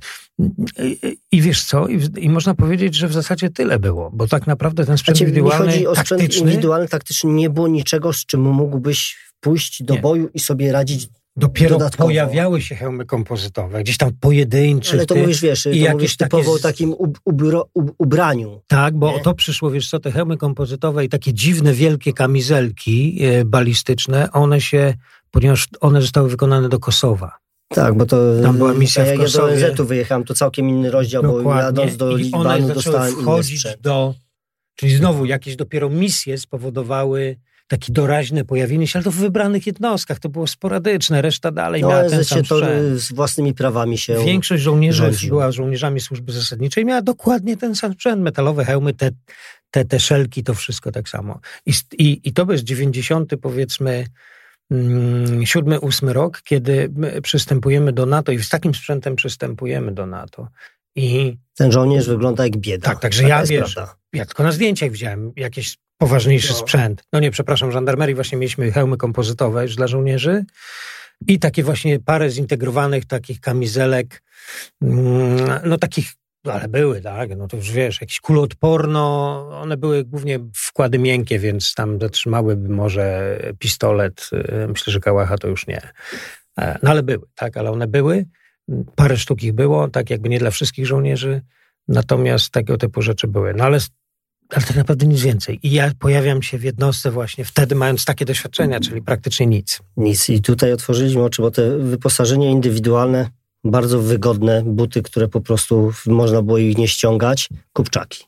I 1.32 1.42
wiesz 1.42 1.64
co? 1.64 1.88
I, 1.88 2.08
I, 2.16 2.28
można 2.28 2.54
powiedzieć, 2.54 2.94
że 2.94 3.08
w 3.08 3.12
zasadzie 3.12 3.50
tyle 3.50 3.78
było, 3.78 4.10
bo 4.10 4.28
tak 4.28 4.46
naprawdę 4.46 4.86
ten 4.86 4.98
sprzęt 4.98 5.18
znaczy, 5.18 5.30
indywidualny, 5.30 5.72
chodzi 5.72 5.86
o 5.86 5.96
sprzęt 5.96 6.20
taktyczny, 6.20 6.40
indywidualny, 6.40 6.88
taktyczny, 6.88 7.32
nie 7.32 7.50
było 7.50 7.68
niczego, 7.68 8.12
z 8.12 8.26
czym 8.26 8.40
mógłbyś 8.40 9.16
pójść 9.40 9.82
do 9.82 9.94
nie. 9.94 10.00
boju 10.00 10.28
i 10.34 10.40
sobie 10.40 10.72
radzić 10.72 11.08
Dopiero 11.36 11.78
Dodatkowo. 11.78 12.08
pojawiały 12.08 12.60
się 12.60 12.74
hełmy 12.74 13.06
kompozytowe, 13.06 13.82
gdzieś 13.82 13.96
tam 13.96 14.10
pojedyncze. 14.20 14.92
Ale 14.92 15.06
to 15.06 15.14
ty, 15.14 15.20
mówisz, 15.20 15.40
wiesz, 15.40 15.62
to 15.62 15.92
mówisz 15.92 16.16
typowo 16.16 16.52
o 16.52 16.58
takim 16.58 16.94
ubro, 17.24 17.68
ubraniu. 17.98 18.60
Tak, 18.66 18.94
bo 18.94 19.12
nie? 19.12 19.20
to 19.20 19.34
przyszło, 19.34 19.70
wiesz 19.70 19.90
co, 19.90 20.00
te 20.00 20.12
hełmy 20.12 20.36
kompozytowe 20.36 21.04
i 21.04 21.08
takie 21.08 21.34
dziwne, 21.34 21.72
wielkie 21.72 22.12
kamizelki 22.12 23.18
e, 23.24 23.44
balistyczne, 23.44 24.32
one 24.32 24.60
się, 24.60 24.94
ponieważ 25.36 25.68
one 25.80 26.00
zostały 26.00 26.28
wykonane 26.28 26.68
do 26.68 26.78
Kosowa. 26.78 27.38
Tak, 27.68 27.94
bo 27.94 28.06
to 28.06 28.16
tam 28.42 28.58
była 28.58 28.74
misja 28.74 29.04
w 29.04 29.16
Kosowie. 29.16 29.54
Ja 29.54 29.60
do 29.60 29.66
ONZ-u 29.66 29.84
wyjechałem, 29.84 30.24
to 30.24 30.34
całkiem 30.34 30.68
inny 30.68 30.90
rozdział, 30.90 31.22
Dokładnie. 31.22 31.44
bo 31.44 31.56
jadąc 31.56 31.96
do 31.96 32.16
Libanu 32.16 32.74
dostałem 32.74 33.12
wchodzić 33.12 33.66
do, 33.80 34.14
Czyli 34.76 34.96
znowu 34.96 35.24
jakieś 35.24 35.56
dopiero 35.56 35.90
misje 35.90 36.38
spowodowały 36.38 37.36
takie 37.68 37.92
doraźne 37.92 38.44
pojawienie 38.44 38.86
się, 38.86 38.98
ale 38.98 39.04
to 39.04 39.10
w 39.10 39.14
wybranych 39.14 39.66
jednostkach, 39.66 40.18
to 40.18 40.28
było 40.28 40.46
sporadyczne, 40.46 41.22
reszta 41.22 41.50
dalej 41.50 41.82
no, 41.82 41.88
miała 41.88 42.08
ten 42.10 42.24
sam 42.24 42.42
to 42.42 42.60
z 42.94 43.12
własnymi 43.12 43.54
prawami 43.54 43.98
się 43.98 44.24
Większość 44.24 44.62
żołnierzy 44.62 45.02
rządził. 45.02 45.28
była 45.28 45.52
żołnierzami 45.52 46.00
służby 46.00 46.32
zasadniczej, 46.32 46.84
miała 46.84 47.02
dokładnie 47.02 47.56
ten 47.56 47.74
sam 47.74 47.92
sprzęt, 47.92 48.22
metalowe 48.22 48.64
hełmy, 48.64 48.94
te, 48.94 49.10
te, 49.70 49.84
te 49.84 50.00
szelki, 50.00 50.44
to 50.44 50.54
wszystko 50.54 50.92
tak 50.92 51.08
samo. 51.08 51.40
I, 51.66 51.72
i, 51.98 52.20
i 52.24 52.32
to 52.32 52.46
bez 52.46 52.62
90 52.62 53.32
powiedzmy 53.42 53.90
mm, 53.90 54.06
siódmy, 55.44 55.80
ósmy 55.80 56.12
rok, 56.12 56.42
kiedy 56.44 56.92
przystępujemy 57.22 57.92
do 57.92 58.06
NATO 58.06 58.32
i 58.32 58.38
z 58.38 58.48
takim 58.48 58.74
sprzętem 58.74 59.16
przystępujemy 59.16 59.92
do 59.92 60.06
NATO. 60.06 60.48
I 60.96 61.36
ten 61.56 61.72
żołnierz 61.72 62.08
wygląda 62.08 62.44
jak 62.44 62.56
bieda. 62.56 62.90
Tak, 62.90 63.00
także 63.00 63.28
ja 63.28 63.46
wiesz, 63.46 63.74
prawda. 63.74 63.96
ja 64.12 64.26
tylko 64.26 64.42
na 64.42 64.52
zdjęciach 64.52 64.90
widziałem 64.90 65.32
jakiś 65.36 65.76
poważniejszy 65.98 66.52
no. 66.52 66.58
sprzęt. 66.58 67.02
No 67.12 67.20
nie, 67.20 67.30
przepraszam, 67.30 67.72
żandarmerii 67.72 68.14
właśnie 68.14 68.38
mieliśmy 68.38 68.72
hełmy 68.72 68.96
kompozytowe 68.96 69.62
już 69.62 69.76
dla 69.76 69.86
żołnierzy 69.86 70.44
i 71.26 71.38
takie 71.38 71.62
właśnie 71.62 72.00
parę 72.00 72.30
zintegrowanych 72.30 73.04
takich 73.04 73.40
kamizelek, 73.40 74.22
mm, 74.82 75.60
no 75.64 75.78
takich 75.78 76.12
ale 76.52 76.68
były, 76.68 77.00
tak, 77.00 77.36
no 77.36 77.48
to 77.48 77.56
już 77.56 77.70
wiesz, 77.70 78.00
jakieś 78.00 78.20
kuloodporno, 78.20 79.48
one 79.52 79.76
były 79.76 80.04
głównie 80.04 80.40
wkłady 80.54 80.98
miękkie, 80.98 81.38
więc 81.38 81.74
tam 81.74 82.00
zatrzymałyby 82.00 82.68
może 82.68 83.38
pistolet, 83.58 84.30
y, 84.32 84.68
myślę, 84.68 84.92
że 84.92 85.00
kałacha 85.00 85.38
to 85.38 85.48
już 85.48 85.66
nie. 85.66 85.80
E, 86.58 86.78
no 86.82 86.90
ale 86.90 87.02
były, 87.02 87.26
tak, 87.34 87.56
ale 87.56 87.70
one 87.70 87.86
były, 87.86 88.24
parę 88.94 89.16
sztuk 89.16 89.42
ich 89.42 89.52
było, 89.52 89.88
tak 89.88 90.10
jakby 90.10 90.28
nie 90.28 90.38
dla 90.38 90.50
wszystkich 90.50 90.86
żołnierzy, 90.86 91.42
natomiast 91.88 92.50
tego 92.50 92.76
typu 92.76 93.02
rzeczy 93.02 93.28
były. 93.28 93.54
No 93.54 93.64
ale 93.64 93.78
ale 94.54 94.66
tak 94.66 94.76
naprawdę 94.76 95.06
nic 95.06 95.22
więcej. 95.22 95.58
I 95.62 95.70
ja 95.70 95.90
pojawiam 95.98 96.42
się 96.42 96.58
w 96.58 96.62
jednostce 96.62 97.10
właśnie 97.10 97.44
wtedy, 97.44 97.74
mając 97.74 98.04
takie 98.04 98.24
doświadczenia, 98.24 98.80
czyli 98.80 99.02
praktycznie 99.02 99.46
nic. 99.46 99.80
Nic. 99.96 100.28
I 100.28 100.42
tutaj 100.42 100.72
otworzyliśmy 100.72 101.22
oczy, 101.22 101.42
bo 101.42 101.50
te 101.50 101.78
wyposażenie 101.78 102.50
indywidualne, 102.50 103.30
bardzo 103.70 104.00
wygodne 104.00 104.62
buty, 104.66 105.02
które 105.02 105.28
po 105.28 105.40
prostu 105.40 105.92
można 106.06 106.42
było 106.42 106.58
ich 106.58 106.78
nie 106.78 106.88
ściągać, 106.88 107.48
kupczaki. 107.72 108.24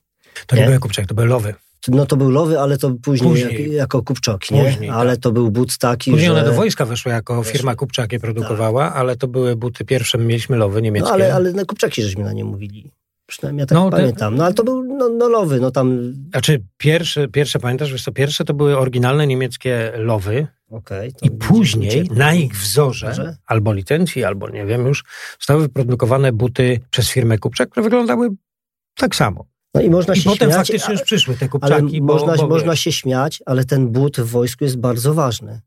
To 0.46 0.56
nie, 0.56 0.62
nie 0.62 0.68
były 0.68 0.78
kupczaki, 0.78 1.08
to 1.08 1.14
były 1.14 1.26
lowy. 1.26 1.54
No 1.88 2.06
to 2.06 2.16
był 2.16 2.30
lowy, 2.30 2.60
ale 2.60 2.78
to 2.78 2.94
później, 3.02 3.30
później. 3.30 3.62
Jak, 3.62 3.72
jako 3.72 4.02
kupczoki, 4.02 4.54
nie? 4.54 4.64
Później, 4.64 4.90
ale 4.90 5.12
tak. 5.12 5.22
to 5.22 5.32
był 5.32 5.50
but 5.50 5.78
taki, 5.78 6.10
Później 6.10 6.26
że... 6.28 6.34
one 6.34 6.44
do 6.44 6.52
wojska 6.52 6.86
weszły 6.86 7.12
jako 7.12 7.42
firma 7.42 7.74
Kupczaki 7.74 8.18
produkowała, 8.18 8.88
tak. 8.88 8.96
ale 8.96 9.16
to 9.16 9.28
były 9.28 9.56
buty 9.56 9.84
pierwsze, 9.84 10.18
mieliśmy 10.18 10.56
lowy 10.56 10.82
niemieckie. 10.82 11.08
No 11.08 11.14
ale, 11.14 11.34
ale 11.34 11.52
na 11.52 11.64
Kupczaki 11.64 12.02
żeśmy 12.02 12.24
na 12.24 12.32
nie 12.32 12.44
mówili. 12.44 12.90
Przynajmniej 13.28 13.62
ja 13.62 13.66
tak 13.66 13.76
no, 13.78 13.90
pamiętam. 13.90 14.36
No 14.36 14.44
ale 14.44 14.54
to 14.54 14.64
był 14.64 14.84
no, 14.84 15.08
no 15.08 15.28
lowy, 15.28 15.60
no 15.60 15.70
tam... 15.70 16.14
Znaczy 16.30 16.62
pierwsze, 16.76 17.28
pierwsze 17.28 17.58
pamiętasz, 17.58 17.92
wiesz 17.92 18.04
co, 18.04 18.12
pierwsze 18.12 18.44
to 18.44 18.54
były 18.54 18.78
oryginalne 18.78 19.26
niemieckie 19.26 19.92
lowy. 19.96 20.46
Okay, 20.70 21.12
I 21.22 21.30
później 21.30 22.08
na 22.14 22.34
ich 22.34 22.56
wzorze, 22.56 23.36
albo 23.46 23.72
licencji, 23.72 24.24
albo 24.24 24.50
nie 24.50 24.66
wiem 24.66 24.86
już, 24.86 25.04
zostały 25.38 25.62
wyprodukowane 25.62 26.32
buty 26.32 26.80
przez 26.90 27.10
firmę 27.10 27.38
Kupczak, 27.38 27.68
które 27.68 27.84
wyglądały 27.84 28.28
tak 28.96 29.16
samo. 29.16 29.46
No 29.74 29.80
i 29.80 29.90
można 29.90 30.14
I 30.14 30.20
się 30.20 30.30
potem 30.30 30.50
śmiać, 30.50 30.56
faktycznie 30.56 30.92
już 30.92 31.02
przyszły 31.02 31.36
te 31.36 31.48
kupczaki. 31.48 32.00
Bo, 32.02 32.14
można, 32.14 32.36
bo, 32.36 32.48
można 32.48 32.76
się 32.76 32.92
śmiać, 32.92 33.42
ale 33.46 33.64
ten 33.64 33.88
but 33.88 34.20
w 34.20 34.30
wojsku 34.30 34.64
jest 34.64 34.76
bardzo 34.76 35.14
ważny. 35.14 35.60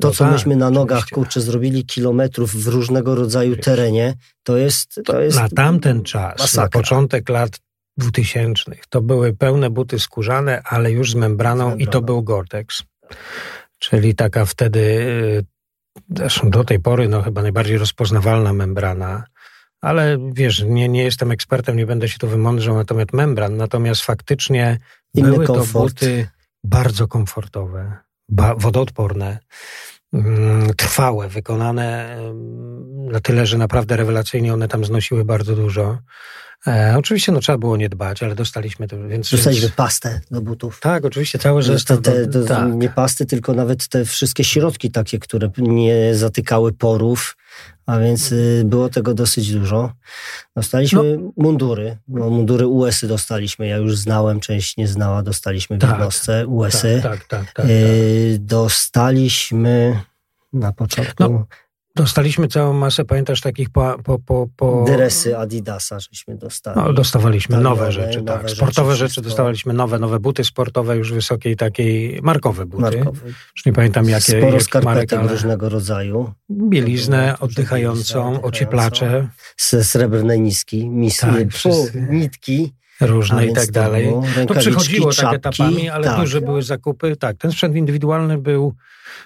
To, 0.00 0.08
no 0.08 0.14
co 0.14 0.24
tak, 0.24 0.32
myśmy 0.32 0.56
na 0.56 0.70
nogach, 0.70 0.98
oczywiście. 0.98 1.14
kurczę, 1.14 1.40
zrobili 1.40 1.84
kilometrów 1.84 2.64
w 2.64 2.66
różnego 2.66 3.14
rodzaju 3.14 3.56
terenie, 3.56 4.14
to 4.42 4.56
jest... 4.56 5.00
To 5.04 5.20
jest 5.20 5.36
na 5.36 5.48
tamten 5.48 6.02
czas, 6.02 6.38
masakra. 6.38 6.62
na 6.62 6.68
początek 6.68 7.28
lat 7.28 7.60
dwutysięcznych, 7.96 8.86
to 8.86 9.00
były 9.00 9.32
pełne 9.32 9.70
buty 9.70 9.98
skórzane, 9.98 10.62
ale 10.62 10.92
już 10.92 11.10
z 11.10 11.14
membraną, 11.14 11.64
z 11.64 11.68
membraną. 11.68 11.90
i 11.90 11.92
to 11.92 12.02
był 12.02 12.22
Gore-Tex. 12.22 12.82
Czyli 13.78 14.14
taka 14.14 14.44
wtedy, 14.44 14.80
y, 14.80 15.44
zresztą 16.16 16.50
do 16.50 16.64
tej 16.64 16.80
pory, 16.80 17.08
no 17.08 17.22
chyba 17.22 17.42
najbardziej 17.42 17.78
rozpoznawalna 17.78 18.52
membrana, 18.52 19.24
ale 19.80 20.18
wiesz, 20.32 20.62
nie, 20.62 20.88
nie 20.88 21.04
jestem 21.04 21.30
ekspertem, 21.30 21.76
nie 21.76 21.86
będę 21.86 22.08
się 22.08 22.18
tu 22.18 22.28
wymądrzał 22.28 22.74
na 22.74 22.84
temat 22.84 23.12
membran, 23.12 23.56
natomiast 23.56 24.02
faktycznie 24.02 24.78
Inny 25.14 25.32
były 25.32 25.46
komfort. 25.46 26.00
to 26.00 26.06
buty 26.06 26.28
bardzo 26.64 27.08
komfortowe, 27.08 27.96
wodoodporne, 28.56 29.38
mm, 30.12 30.74
trwałe, 30.76 31.28
wykonane 31.28 32.16
na 33.12 33.20
tyle, 33.20 33.46
że 33.46 33.58
naprawdę 33.58 33.96
rewelacyjnie 33.96 34.54
one 34.54 34.68
tam 34.68 34.84
znosiły 34.84 35.24
bardzo 35.24 35.56
dużo. 35.56 35.98
E, 36.66 36.94
oczywiście 36.98 37.32
no, 37.32 37.40
trzeba 37.40 37.58
było 37.58 37.76
nie 37.76 37.88
dbać, 37.88 38.22
ale 38.22 38.34
dostaliśmy 38.34 38.88
to. 38.88 39.08
Więc, 39.08 39.30
Dostaliśmy 39.30 39.66
więc... 39.66 39.74
pastę 39.74 40.20
do 40.30 40.40
butów. 40.40 40.80
Tak, 40.80 41.04
oczywiście, 41.04 41.38
całe 41.38 41.62
zestaw. 41.62 42.00
Te, 42.00 42.26
te, 42.26 42.44
tak. 42.44 42.74
Nie 42.74 42.88
pasty, 42.88 43.26
tylko 43.26 43.54
nawet 43.54 43.88
te 43.88 44.04
wszystkie 44.04 44.44
środki 44.44 44.90
takie, 44.90 45.18
które 45.18 45.50
nie 45.58 46.14
zatykały 46.14 46.72
porów, 46.72 47.36
a 47.86 47.98
więc 47.98 48.32
y, 48.32 48.62
było 48.66 48.88
tego 48.88 49.14
dosyć 49.14 49.52
dużo. 49.52 49.92
Dostaliśmy 50.56 51.18
no. 51.18 51.32
mundury, 51.36 51.96
no, 52.08 52.30
mundury 52.30 52.66
US-y 52.66 53.08
dostaliśmy, 53.08 53.66
ja 53.66 53.76
już 53.76 53.96
znałem, 53.96 54.40
część 54.40 54.76
nie 54.76 54.88
znała, 54.88 55.22
dostaliśmy 55.22 55.76
w 55.76 55.80
tak, 55.80 55.90
jednostce 55.90 56.46
US-y. 56.46 57.00
Tak, 57.02 57.12
tak, 57.12 57.26
tak, 57.26 57.52
tak, 57.52 57.66
y, 57.66 58.34
tak. 58.38 58.46
Dostaliśmy 58.46 60.00
na 60.52 60.72
początku... 60.72 61.22
No 61.22 61.46
Dostaliśmy 61.96 62.48
całą 62.48 62.72
masę, 62.72 63.04
pamiętasz, 63.04 63.40
takich 63.40 63.70
po... 63.70 63.98
po, 64.04 64.18
po, 64.18 64.48
po... 64.56 64.84
Dresy 64.86 65.38
Adidasa 65.38 66.00
żeśmy 66.00 66.36
dostali. 66.36 66.80
No, 66.80 66.92
dostawaliśmy 66.92 67.58
nowe 67.58 67.92
rzeczy, 67.92 68.22
nowe 68.22 68.40
tak. 68.40 68.50
Sportowe 68.50 68.96
rzeczy, 68.96 69.22
dostawaliśmy 69.22 69.72
nowe, 69.72 69.98
nowe 69.98 70.20
buty 70.20 70.44
sportowe, 70.44 70.96
już 70.96 71.12
wysokiej 71.12 71.56
takiej, 71.56 72.20
markowe 72.22 72.66
buty. 72.66 72.82
Markowe. 72.82 73.20
Już 73.26 73.66
nie 73.66 73.72
pamiętam 73.72 74.08
jakie, 74.08 74.40
Sporo 74.40 74.60
skarpetek 74.60 75.18
ale... 75.18 75.32
różnego 75.32 75.68
rodzaju. 75.68 76.32
Bieliznę 76.50 77.38
oddychającą, 77.40 78.42
ocieplacze. 78.42 79.28
Ze 79.56 79.84
srebrnej 79.84 80.40
niski, 80.40 80.90
mis, 80.90 81.16
tak, 81.16 81.32
nitki 82.10 82.72
różne 83.00 83.46
i 83.46 83.52
tak 83.52 83.70
dalej. 83.70 84.12
To 84.48 84.54
przychodziło 84.54 85.12
tak 85.12 85.34
etapami, 85.34 85.88
ale 85.88 86.04
tak. 86.04 86.20
duże 86.20 86.40
były 86.40 86.62
zakupy. 86.62 87.16
Tak, 87.16 87.36
ten 87.36 87.52
sprzęt 87.52 87.76
indywidualny 87.76 88.38
był 88.38 88.74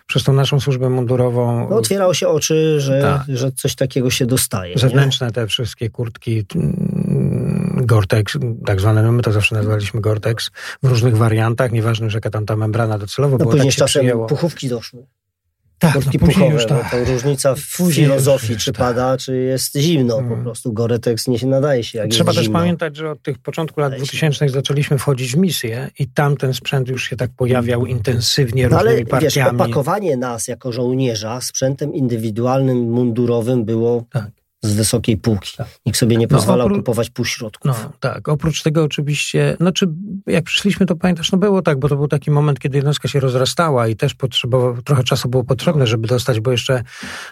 przez 0.07 0.25
tą 0.25 0.33
naszą 0.33 0.61
służbę 0.61 0.91
mundurową. 0.91 1.69
No, 1.71 1.77
otwierało 1.77 2.15
się 2.15 2.29
oczy, 2.29 2.81
że, 2.81 3.03
tak. 3.03 3.37
że 3.37 3.53
coś 3.53 3.75
takiego 3.75 4.11
się 4.11 4.27
dostaje. 4.27 4.79
Zewnętrzne 4.79 5.27
nie? 5.27 5.33
te 5.33 5.47
wszystkie 5.47 5.91
kurtki 5.91 6.45
mm, 6.55 7.87
Gore-Tex, 7.87 8.39
tak 8.67 8.81
zwane, 8.81 9.03
no 9.03 9.13
my 9.13 9.23
to 9.23 9.33
zawsze 9.33 9.55
nazwaliśmy 9.55 10.01
Gore-Tex, 10.01 10.51
w 10.83 10.89
różnych 10.89 11.17
wariantach, 11.17 11.73
nieważne, 11.73 12.11
że 12.11 12.17
jaka 12.17 12.31
tam 12.31 12.47
ta 12.47 12.57
membrana 12.57 12.99
docelowo 12.99 13.39
no, 13.39 13.39
była. 13.39 13.53
Później 13.53 13.73
tak 13.73 13.79
czasem 13.79 14.01
przyjęło. 14.01 14.27
puchówki 14.27 14.69
doszły. 14.69 15.07
Tak, 15.79 15.95
no 15.95 16.27
puchowe, 16.27 16.55
już 16.55 16.67
tak. 16.67 16.91
to 16.91 17.05
różnica 17.05 17.55
w 17.55 17.61
filozofii, 17.95 18.57
czy 18.57 18.73
tak. 18.73 18.79
pada, 18.79 19.17
czy 19.17 19.37
jest 19.37 19.77
zimno. 19.77 20.15
Hmm. 20.15 20.29
Po 20.29 20.35
mm. 20.35 20.45
prostu 20.45 20.73
Goretex 20.73 21.29
nie 21.29 21.39
się 21.39 21.47
nadaje 21.47 21.85
się 21.85 21.99
jak 21.99 22.11
Trzeba 22.11 22.33
też 22.33 22.45
zimno. 22.45 22.59
pamiętać, 22.59 22.97
że 22.97 23.11
od 23.11 23.23
tych 23.23 23.39
początku 23.39 23.81
lat 23.81 23.95
2000 23.95 24.49
zaczęliśmy 24.49 24.99
wchodzić 24.99 25.33
w 25.33 25.37
misję 25.37 25.91
i 25.99 26.07
tam 26.07 26.37
ten 26.37 26.55
sprzęt 26.55 26.89
już 26.89 27.09
się 27.09 27.17
tak 27.17 27.31
pojawiał 27.37 27.87
intensywnie 27.87 28.69
no, 28.69 28.79
różnymi 28.79 28.97
ale, 28.97 29.07
partiami. 29.07 29.53
Wiesz, 29.53 29.61
opakowanie 29.61 30.17
nas 30.17 30.49
jako 30.49 30.73
żołnierza 30.73 31.41
sprzętem 31.41 31.95
indywidualnym, 31.95 32.91
mundurowym 32.91 33.65
było 33.65 34.05
tak 34.13 34.38
z 34.63 34.73
wysokiej 34.73 35.17
półki. 35.17 35.57
Tak. 35.57 35.67
Nikt 35.87 35.99
sobie 35.99 36.17
nie 36.17 36.27
no, 36.31 36.37
pozwalał 36.37 36.69
no, 36.69 36.77
kupować 36.77 37.11
półśrodków. 37.11 37.67
No 37.67 37.93
tak, 38.01 38.29
oprócz 38.29 38.63
tego 38.63 38.83
oczywiście, 38.85 39.57
znaczy 39.61 39.87
jak 40.27 40.45
przyszliśmy 40.45 40.87
to 40.87 40.97
pamiętasz, 40.97 41.33
no 41.33 41.39
było 41.39 41.63
tak, 41.63 41.79
bo 41.79 41.89
to 41.89 41.97
był 41.97 42.09
taki 42.09 42.31
moment, 42.31 42.59
kiedy 42.59 42.79
jednostka 42.79 43.09
się 43.09 43.21
rozrastała 43.21 43.89
i 43.89 43.97
też 43.97 44.15
potrzebował, 44.15 44.83
trochę 44.83 45.05
czasu 45.05 45.29
było 45.29 45.45
potrzebne, 45.45 45.87
żeby 45.87 46.09
dostać, 46.09 46.41
bo 46.41 46.53
jeszcze 46.53 46.83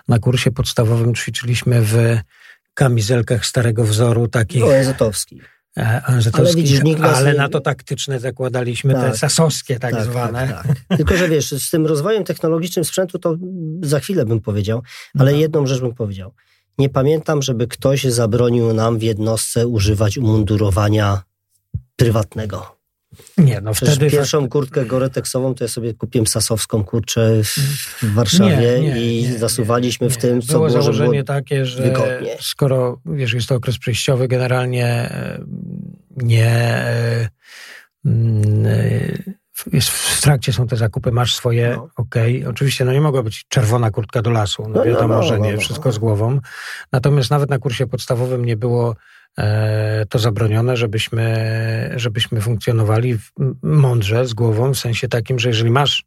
na 0.08 0.18
kursie 0.18 0.50
podstawowym 0.50 1.14
ćwiczyliśmy 1.14 1.82
w 1.82 2.18
kamizelkach 2.74 3.46
starego 3.46 3.84
wzoru 3.84 4.28
takich... 4.28 4.64
ONZ-owskich. 4.64 5.56
E, 5.76 6.02
ale, 6.32 6.54
widzisz, 6.54 6.80
ale 7.02 7.34
na 7.34 7.48
to 7.48 7.60
taktyczne 7.60 8.20
zakładaliśmy 8.20 8.94
tak, 8.94 9.12
te 9.12 9.18
sasowskie 9.18 9.78
tak, 9.78 9.92
tak 9.92 10.04
zwane. 10.04 10.48
Tak, 10.48 10.66
tak. 10.88 10.96
Tylko, 10.96 11.16
że 11.16 11.28
wiesz, 11.28 11.50
z 11.50 11.70
tym 11.70 11.86
rozwojem 11.86 12.24
technologicznym 12.24 12.84
sprzętu 12.84 13.18
to 13.18 13.36
za 13.82 14.00
chwilę 14.00 14.24
bym 14.24 14.40
powiedział, 14.40 14.82
ale 15.18 15.32
no. 15.32 15.38
jedną 15.38 15.66
rzecz 15.66 15.80
bym 15.80 15.94
powiedział. 15.94 16.32
Nie 16.78 16.88
pamiętam, 16.88 17.42
żeby 17.42 17.66
ktoś 17.66 18.04
zabronił 18.04 18.72
nam 18.72 18.98
w 18.98 19.02
jednostce 19.02 19.66
używać 19.66 20.18
umundurowania 20.18 21.22
prywatnego. 21.96 22.76
Nie, 23.38 23.60
no 23.60 23.72
Przecież 23.72 23.94
wtedy... 23.94 24.10
Pierwszą 24.10 24.48
kurtkę 24.48 24.84
goreteksową 24.84 25.54
to 25.54 25.64
ja 25.64 25.68
sobie 25.68 25.94
kupiłem 25.94 26.26
sasowską 26.26 26.84
kurczę 26.84 27.42
w 28.02 28.14
Warszawie 28.14 28.80
nie, 28.80 28.94
nie, 28.94 29.20
i 29.20 29.22
nie, 29.22 29.38
zasuwaliśmy 29.38 30.10
w 30.10 30.16
tym, 30.16 30.42
co 30.42 30.52
było, 30.52 30.66
było 30.66 30.82
założenie 30.82 31.10
było 31.10 31.24
takie, 31.24 31.66
że 31.66 31.82
wygodnie. 31.82 32.36
skoro, 32.40 33.00
wiesz, 33.06 33.32
jest 33.32 33.48
to 33.48 33.54
okres 33.54 33.78
przejściowy, 33.78 34.28
generalnie 34.28 35.10
nie... 36.16 36.84
Jest 39.72 39.88
w 39.88 40.20
trakcie 40.20 40.52
są 40.52 40.66
te 40.66 40.76
zakupy, 40.76 41.12
masz 41.12 41.34
swoje, 41.34 41.74
no. 41.76 41.88
okej. 41.96 42.38
Okay. 42.38 42.50
Oczywiście 42.50 42.84
no 42.84 42.92
nie 42.92 43.00
mogła 43.00 43.22
być 43.22 43.44
czerwona 43.48 43.90
kurtka 43.90 44.22
do 44.22 44.30
lasu, 44.30 44.62
no, 44.62 44.68
no 44.68 44.84
wiadomo, 44.84 45.08
no, 45.08 45.20
no, 45.20 45.22
że 45.22 45.40
nie, 45.40 45.52
no, 45.52 45.60
wszystko 45.60 45.92
z 45.92 45.98
głową. 45.98 46.40
Natomiast 46.92 47.30
nawet 47.30 47.50
na 47.50 47.58
kursie 47.58 47.86
podstawowym 47.86 48.44
nie 48.44 48.56
było 48.56 48.96
e, 49.38 50.06
to 50.08 50.18
zabronione, 50.18 50.76
żebyśmy, 50.76 51.92
żebyśmy 51.96 52.40
funkcjonowali 52.40 53.18
mądrze, 53.62 54.26
z 54.26 54.34
głową, 54.34 54.74
w 54.74 54.78
sensie 54.78 55.08
takim, 55.08 55.38
że 55.38 55.48
jeżeli 55.48 55.70
masz 55.70 56.04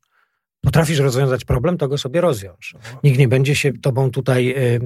potrafisz 0.61 0.99
rozwiązać 0.99 1.45
problem, 1.45 1.77
to 1.77 1.87
go 1.87 1.97
sobie 1.97 2.21
rozwiąż. 2.21 2.75
Nikt 3.03 3.19
nie 3.19 3.27
będzie 3.27 3.55
się 3.55 3.73
tobą 3.73 4.11
tutaj 4.11 4.55
y, 4.57 4.79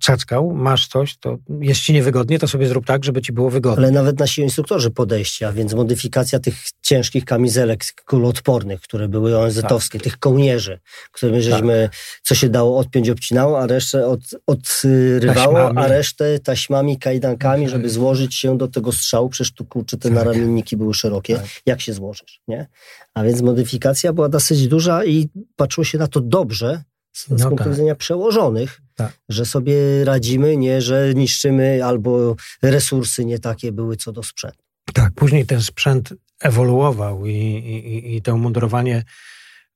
cackał, 0.00 0.52
masz 0.54 0.86
coś, 0.86 1.16
to 1.16 1.38
jest 1.60 1.80
ci 1.80 1.92
niewygodnie, 1.92 2.38
to 2.38 2.48
sobie 2.48 2.66
zrób 2.68 2.86
tak, 2.86 3.04
żeby 3.04 3.22
ci 3.22 3.32
było 3.32 3.50
wygodnie. 3.50 3.84
Ale 3.84 3.90
nawet 3.90 4.18
nasi 4.18 4.42
instruktorzy 4.42 4.90
podejścia, 4.90 5.52
więc 5.52 5.74
modyfikacja 5.74 6.38
tych 6.38 6.54
ciężkich 6.82 7.24
kamizelek 7.24 7.84
kuloodpornych, 8.06 8.80
które 8.80 9.08
były 9.08 9.38
ONZ-owskie, 9.38 9.98
tak. 9.98 10.04
tych 10.04 10.18
kołnierzy, 10.18 10.80
które 11.12 11.42
żeśmy, 11.42 11.88
tak. 11.92 12.00
co 12.22 12.34
się 12.34 12.48
dało 12.48 12.78
odpiąć, 12.78 13.10
obcinało, 13.10 13.60
a 13.60 13.66
resztę 13.66 14.06
od, 14.06 14.20
odrywało, 14.46 15.54
taśmami. 15.54 15.78
a 15.78 15.86
resztę 15.86 16.38
taśmami, 16.38 16.98
kajdankami, 16.98 17.62
tak. 17.64 17.72
żeby 17.72 17.90
złożyć 17.90 18.34
się 18.34 18.58
do 18.58 18.68
tego 18.68 18.92
strzału, 18.92 19.28
przecież 19.28 19.52
tu 19.52 19.64
kurczę, 19.64 19.96
te 19.96 20.08
tak. 20.08 20.12
naramienniki 20.12 20.76
były 20.76 20.94
szerokie. 20.94 21.36
Tak. 21.36 21.46
Jak 21.66 21.80
się 21.80 21.92
złożysz, 21.92 22.40
nie? 22.48 22.66
A 23.14 23.24
więc 23.24 23.42
modyfikacja 23.42 24.12
była 24.12 24.28
dosyć 24.28 24.68
duża 24.68 25.04
i 25.04 25.28
patrzyło 25.56 25.84
się 25.84 25.98
na 25.98 26.06
to 26.06 26.20
dobrze 26.20 26.82
z, 27.12 27.28
no 27.28 27.36
punktu 27.36 27.64
tak. 27.64 27.68
widzenia 27.72 27.94
przełożonych, 27.94 28.80
tak. 28.94 29.12
że 29.28 29.44
sobie 29.44 30.04
radzimy, 30.04 30.56
nie, 30.56 30.82
że 30.82 31.14
niszczymy 31.14 31.84
albo 31.84 32.36
resursy 32.62 33.24
nie 33.24 33.38
takie 33.38 33.72
były 33.72 33.96
co 33.96 34.12
do 34.12 34.22
sprzętu. 34.22 34.64
Tak, 34.94 35.12
później 35.14 35.46
ten 35.46 35.62
sprzęt 35.62 36.14
ewoluował 36.40 37.26
i, 37.26 37.32
i, 37.32 38.16
i 38.16 38.22
to 38.22 38.36
mundurowanie 38.36 39.04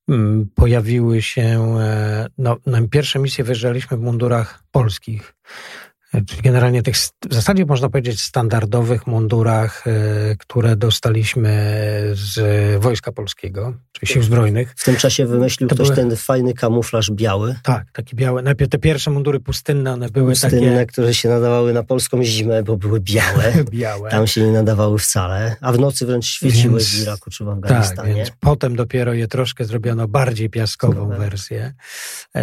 mm, 0.09 0.47
pojawiły 0.55 1.23
się, 1.23 1.77
e, 1.81 2.27
no, 2.39 2.57
na 2.67 2.89
pierwsze 2.89 3.19
misje 3.19 3.45
wyjeżdżaliśmy 3.45 3.97
w 3.97 4.01
mundurach 4.01 4.65
polskich. 4.71 5.35
Czyli 6.27 6.43
generalnie 6.43 6.83
tych 6.83 6.97
w 7.31 7.35
zasadzie 7.35 7.67
można 7.67 7.89
powiedzieć 7.89 8.21
standardowych 8.21 9.07
mundurach, 9.07 9.87
e, 9.87 9.91
które 10.37 10.77
dostaliśmy 10.77 11.55
z 12.13 12.83
Wojska 12.83 13.13
Polskiego, 13.13 13.75
czyli 13.93 14.13
Sił 14.13 14.23
Zbrojnych. 14.23 14.75
W 14.77 14.85
tym 14.85 14.97
czasie 14.97 15.27
wymyślił 15.27 15.69
to 15.69 15.75
ktoś 15.75 15.89
były... 15.89 15.97
ten 15.97 16.17
fajny 16.17 16.55
kamuflaż 16.55 17.11
biały. 17.11 17.55
Tak, 17.63 17.93
taki 17.93 18.17
biały. 18.17 18.43
Najpierw 18.43 18.71
te 18.71 18.79
pierwsze 18.79 19.11
mundury 19.11 19.41
pustynne, 19.41 19.93
one 19.93 20.09
były 20.09 20.33
pustynne, 20.33 20.75
takie... 20.75 20.87
które 20.87 21.15
się 21.15 21.29
nadawały 21.29 21.73
na 21.73 21.83
polską 21.83 22.25
zimę, 22.25 22.63
bo 22.63 22.77
były 22.77 23.01
białe. 23.01 23.53
białe. 23.71 24.11
Tam 24.11 24.27
się 24.27 24.41
nie 24.41 24.53
nadawały 24.53 24.99
wcale, 24.99 25.57
a 25.61 25.73
w 25.73 25.79
nocy 25.79 26.07
wręcz 26.07 26.27
świeciły 26.27 26.79
więc, 26.79 26.89
w 26.89 27.03
Iraku 27.03 27.31
czy 27.31 27.45
w 27.45 27.49
Afganistanie. 27.49 28.09
Tak, 28.09 28.17
więc 28.17 28.33
potem 28.41 28.77
dopiero 28.77 29.13
je 29.13 29.29
troszkę 29.29 29.65
zrobiono 29.65 30.09
bardziej 30.09 30.51
piaskową 30.51 31.09
wersję. 31.09 31.75
E, 32.37 32.43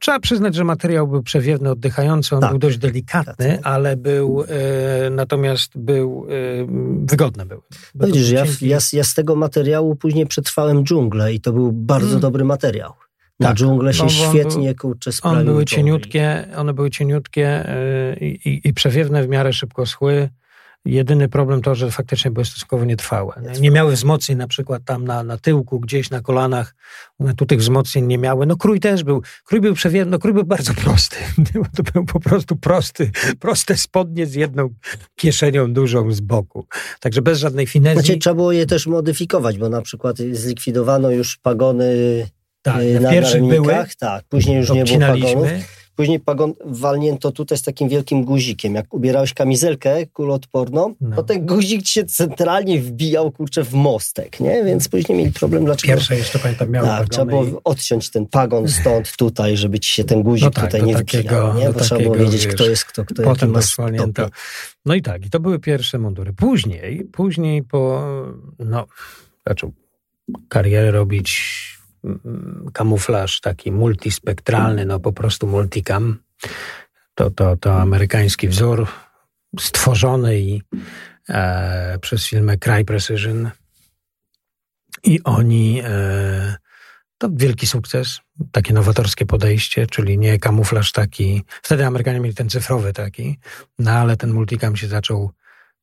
trzeba 0.00 0.20
przyznać, 0.20 0.54
że 0.54 0.64
materiał 0.64 1.08
był 1.08 1.22
przewiewny, 1.22 1.70
oddychający, 1.70 2.34
on 2.34 2.40
tak 2.40 2.53
był 2.54 2.68
dość 2.68 2.78
delikatny, 2.78 3.58
ale 3.62 3.96
był, 3.96 4.44
e, 4.48 5.10
natomiast 5.10 5.78
był, 5.78 6.26
e, 6.28 6.66
wygodny 7.06 7.46
był. 7.46 7.62
No 7.94 8.06
widzisz, 8.06 8.30
ja, 8.30 8.44
ja, 8.60 8.78
ja, 8.92 9.04
z 9.04 9.14
tego 9.14 9.36
materiału 9.36 9.96
później 9.96 10.26
przetrwałem 10.26 10.84
dżunglę 10.84 11.34
i 11.34 11.40
to 11.40 11.52
był 11.52 11.72
bardzo 11.72 12.06
hmm. 12.06 12.20
dobry 12.20 12.44
materiał. 12.44 12.92
Na 13.40 13.48
tak, 13.48 13.56
dżunglę 13.56 13.94
się 13.94 14.10
świetnie, 14.10 14.68
był, 14.68 14.76
kurczę, 14.76 15.12
sprawił. 15.12 15.38
One 15.38 15.50
były 15.50 15.64
cieniutkie, 15.64 16.48
one 16.56 16.74
były 16.74 16.90
cieniutkie 16.90 17.46
e, 17.48 18.16
i, 18.16 18.48
i, 18.48 18.68
i 18.68 18.74
przewiewne 18.74 19.24
w 19.24 19.28
miarę 19.28 19.52
szybko 19.52 19.86
schły. 19.86 20.28
Jedyny 20.84 21.28
problem 21.28 21.62
to, 21.62 21.74
że 21.74 21.90
faktycznie 21.90 22.30
były 22.30 22.44
stosunkowo 22.44 22.84
nietrwałe. 22.84 23.42
Nie, 23.54 23.60
nie 23.60 23.70
miały 23.70 23.92
wzmocnień 23.92 24.38
na 24.38 24.46
przykład 24.46 24.82
tam 24.84 25.04
na, 25.04 25.22
na 25.22 25.38
tyłku, 25.38 25.80
gdzieś 25.80 26.10
na 26.10 26.20
kolanach. 26.20 26.74
One 27.18 27.34
tu 27.34 27.46
tych 27.46 27.60
wzmocnień 27.60 28.06
nie 28.06 28.18
miały. 28.18 28.46
No 28.46 28.56
krój 28.56 28.80
też 28.80 29.04
był. 29.04 29.22
Krój 29.44 29.60
był 29.60 29.74
przewiewny, 29.74 30.10
no 30.10 30.18
krój 30.18 30.32
był 30.32 30.44
bardzo 30.44 30.74
prosty. 30.84 31.16
To 31.76 31.82
był 31.82 32.04
po 32.04 32.20
prostu 32.20 32.56
prosty, 32.56 33.10
proste 33.40 33.76
spodnie 33.76 34.26
z 34.26 34.34
jedną 34.34 34.68
kieszenią 35.14 35.72
dużą 35.72 36.12
z 36.12 36.20
boku. 36.20 36.66
Także 37.00 37.22
bez 37.22 37.38
żadnej 37.38 37.66
finezji. 37.66 38.04
Znaczy, 38.04 38.18
trzeba 38.18 38.34
było 38.34 38.52
je 38.52 38.66
też 38.66 38.86
modyfikować, 38.86 39.58
bo 39.58 39.68
na 39.68 39.82
przykład 39.82 40.16
zlikwidowano 40.18 41.10
już 41.10 41.36
pagony 41.36 41.94
tak, 42.62 42.82
y, 42.82 43.00
na 43.00 43.10
pierwszych 43.10 43.44
były, 43.44 43.74
tak, 43.98 44.24
później 44.28 44.56
już 44.56 44.70
nie 44.70 44.84
było 44.84 44.98
pagonów. 44.98 45.48
Później 45.96 46.20
pagon 46.20 46.52
walnięto 46.64 47.32
tutaj 47.32 47.58
z 47.58 47.62
takim 47.62 47.88
wielkim 47.88 48.24
guzikiem. 48.24 48.74
Jak 48.74 48.94
ubierałeś 48.94 49.34
kamizelkę 49.34 50.06
kuloodporną, 50.06 50.94
no. 51.00 51.16
to 51.16 51.22
ten 51.22 51.46
guzik 51.46 51.82
ci 51.82 51.92
się 51.92 52.04
centralnie 52.04 52.80
wbijał, 52.80 53.32
kurczę, 53.32 53.64
w 53.64 53.74
mostek, 53.74 54.40
nie? 54.40 54.64
Więc 54.64 54.88
później 54.88 55.18
mieli 55.18 55.32
problem, 55.32 55.64
dlaczego... 55.64 55.92
Pierwsze 55.92 56.16
jeszcze 56.16 56.38
pamiętam 56.38 56.70
miały 56.70 56.88
Tak, 56.88 57.08
trzeba 57.08 57.24
było 57.24 57.44
i... 57.44 57.52
odciąć 57.64 58.10
ten 58.10 58.26
pagon 58.26 58.68
stąd, 58.68 59.16
tutaj, 59.16 59.56
żeby 59.56 59.80
ci 59.80 59.94
się 59.94 60.04
ten 60.04 60.22
guzik 60.22 60.44
no 60.44 60.50
tak, 60.50 60.64
tutaj 60.64 60.82
nie 60.82 60.94
takiego, 60.94 61.28
wbijał, 61.28 61.58
nie? 61.58 61.72
Bo 61.72 61.80
trzeba 61.80 62.00
było 62.00 62.14
wiedzieć, 62.14 62.46
wiesz, 62.46 62.54
kto 62.54 62.64
jest 62.64 62.84
kto, 62.84 63.04
kto 63.04 63.22
Potem 63.22 63.50
ma 63.50 63.62
stopy. 63.62 64.30
No 64.86 64.94
i 64.94 65.02
tak, 65.02 65.26
i 65.26 65.30
to 65.30 65.40
były 65.40 65.58
pierwsze 65.58 65.98
mundury. 65.98 66.32
Później, 66.32 67.04
później 67.12 67.62
po... 67.62 68.02
no, 68.58 68.86
zaczął 69.46 69.72
karierę 70.48 70.90
robić 70.90 71.73
kamuflaż 72.72 73.40
taki 73.40 73.72
multispektralny, 73.72 74.86
no 74.86 75.00
po 75.00 75.12
prostu 75.12 75.46
multicam. 75.46 76.18
To, 77.14 77.30
to, 77.30 77.56
to 77.56 77.80
amerykański 77.80 78.48
wzór 78.48 78.86
stworzony 79.60 80.40
i, 80.40 80.62
e, 81.28 81.98
przez 81.98 82.26
firmę 82.26 82.58
Cry 82.58 82.84
Precision. 82.84 83.50
I 85.04 85.20
oni, 85.24 85.80
e, 85.84 86.56
to 87.18 87.28
wielki 87.32 87.66
sukces, 87.66 88.20
takie 88.52 88.74
nowatorskie 88.74 89.26
podejście, 89.26 89.86
czyli 89.86 90.18
nie 90.18 90.38
kamuflaż 90.38 90.92
taki, 90.92 91.42
wtedy 91.62 91.86
Amerykanie 91.86 92.20
mieli 92.20 92.34
ten 92.34 92.50
cyfrowy 92.50 92.92
taki, 92.92 93.38
no 93.78 93.90
ale 93.90 94.16
ten 94.16 94.30
multicam 94.32 94.76
się 94.76 94.88
zaczął 94.88 95.30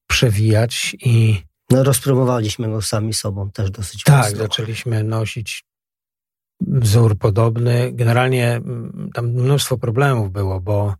przewijać 0.07 0.95
i 0.99 1.43
no, 1.69 1.83
rozpromowaliśmy 1.83 2.69
go 2.69 2.81
sami 2.81 3.13
sobą 3.13 3.51
też 3.51 3.71
dosyć 3.71 4.03
Tak, 4.03 4.23
mocno. 4.23 4.37
zaczęliśmy 4.37 5.03
nosić 5.03 5.65
wzór 6.67 7.17
podobny. 7.17 7.91
Generalnie 7.93 8.51
mm, 8.51 9.09
tam 9.13 9.25
mnóstwo 9.27 9.77
problemów 9.77 10.31
było, 10.31 10.59
bo 10.59 10.95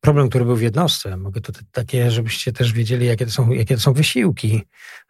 problem, 0.00 0.28
który 0.28 0.44
był 0.44 0.56
w 0.56 0.62
jednostce, 0.62 1.16
mogę 1.16 1.40
to 1.40 1.52
takie, 1.72 2.10
żebyście 2.10 2.52
też 2.52 2.72
wiedzieli, 2.72 3.06
jakie 3.06 3.26
to 3.26 3.32
są, 3.32 3.50
jakie 3.50 3.74
to 3.74 3.80
są 3.80 3.92
wysiłki, 3.92 4.62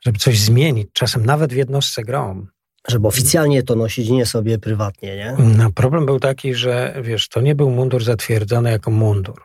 żeby 0.04 0.18
coś 0.18 0.40
zmienić, 0.40 0.88
czasem 0.92 1.26
nawet 1.26 1.52
w 1.52 1.56
jednostce 1.56 2.02
grom. 2.02 2.48
Żeby 2.88 3.08
oficjalnie 3.08 3.62
to 3.62 3.76
nosić, 3.76 4.08
nie 4.08 4.26
sobie 4.26 4.58
prywatnie, 4.58 5.16
nie? 5.16 5.36
No, 5.38 5.70
problem 5.72 6.06
był 6.06 6.20
taki, 6.20 6.54
że 6.54 7.00
wiesz, 7.02 7.28
to 7.28 7.40
nie 7.40 7.54
był 7.54 7.70
mundur 7.70 8.04
zatwierdzony 8.04 8.70
jako 8.70 8.90
mundur. 8.90 9.42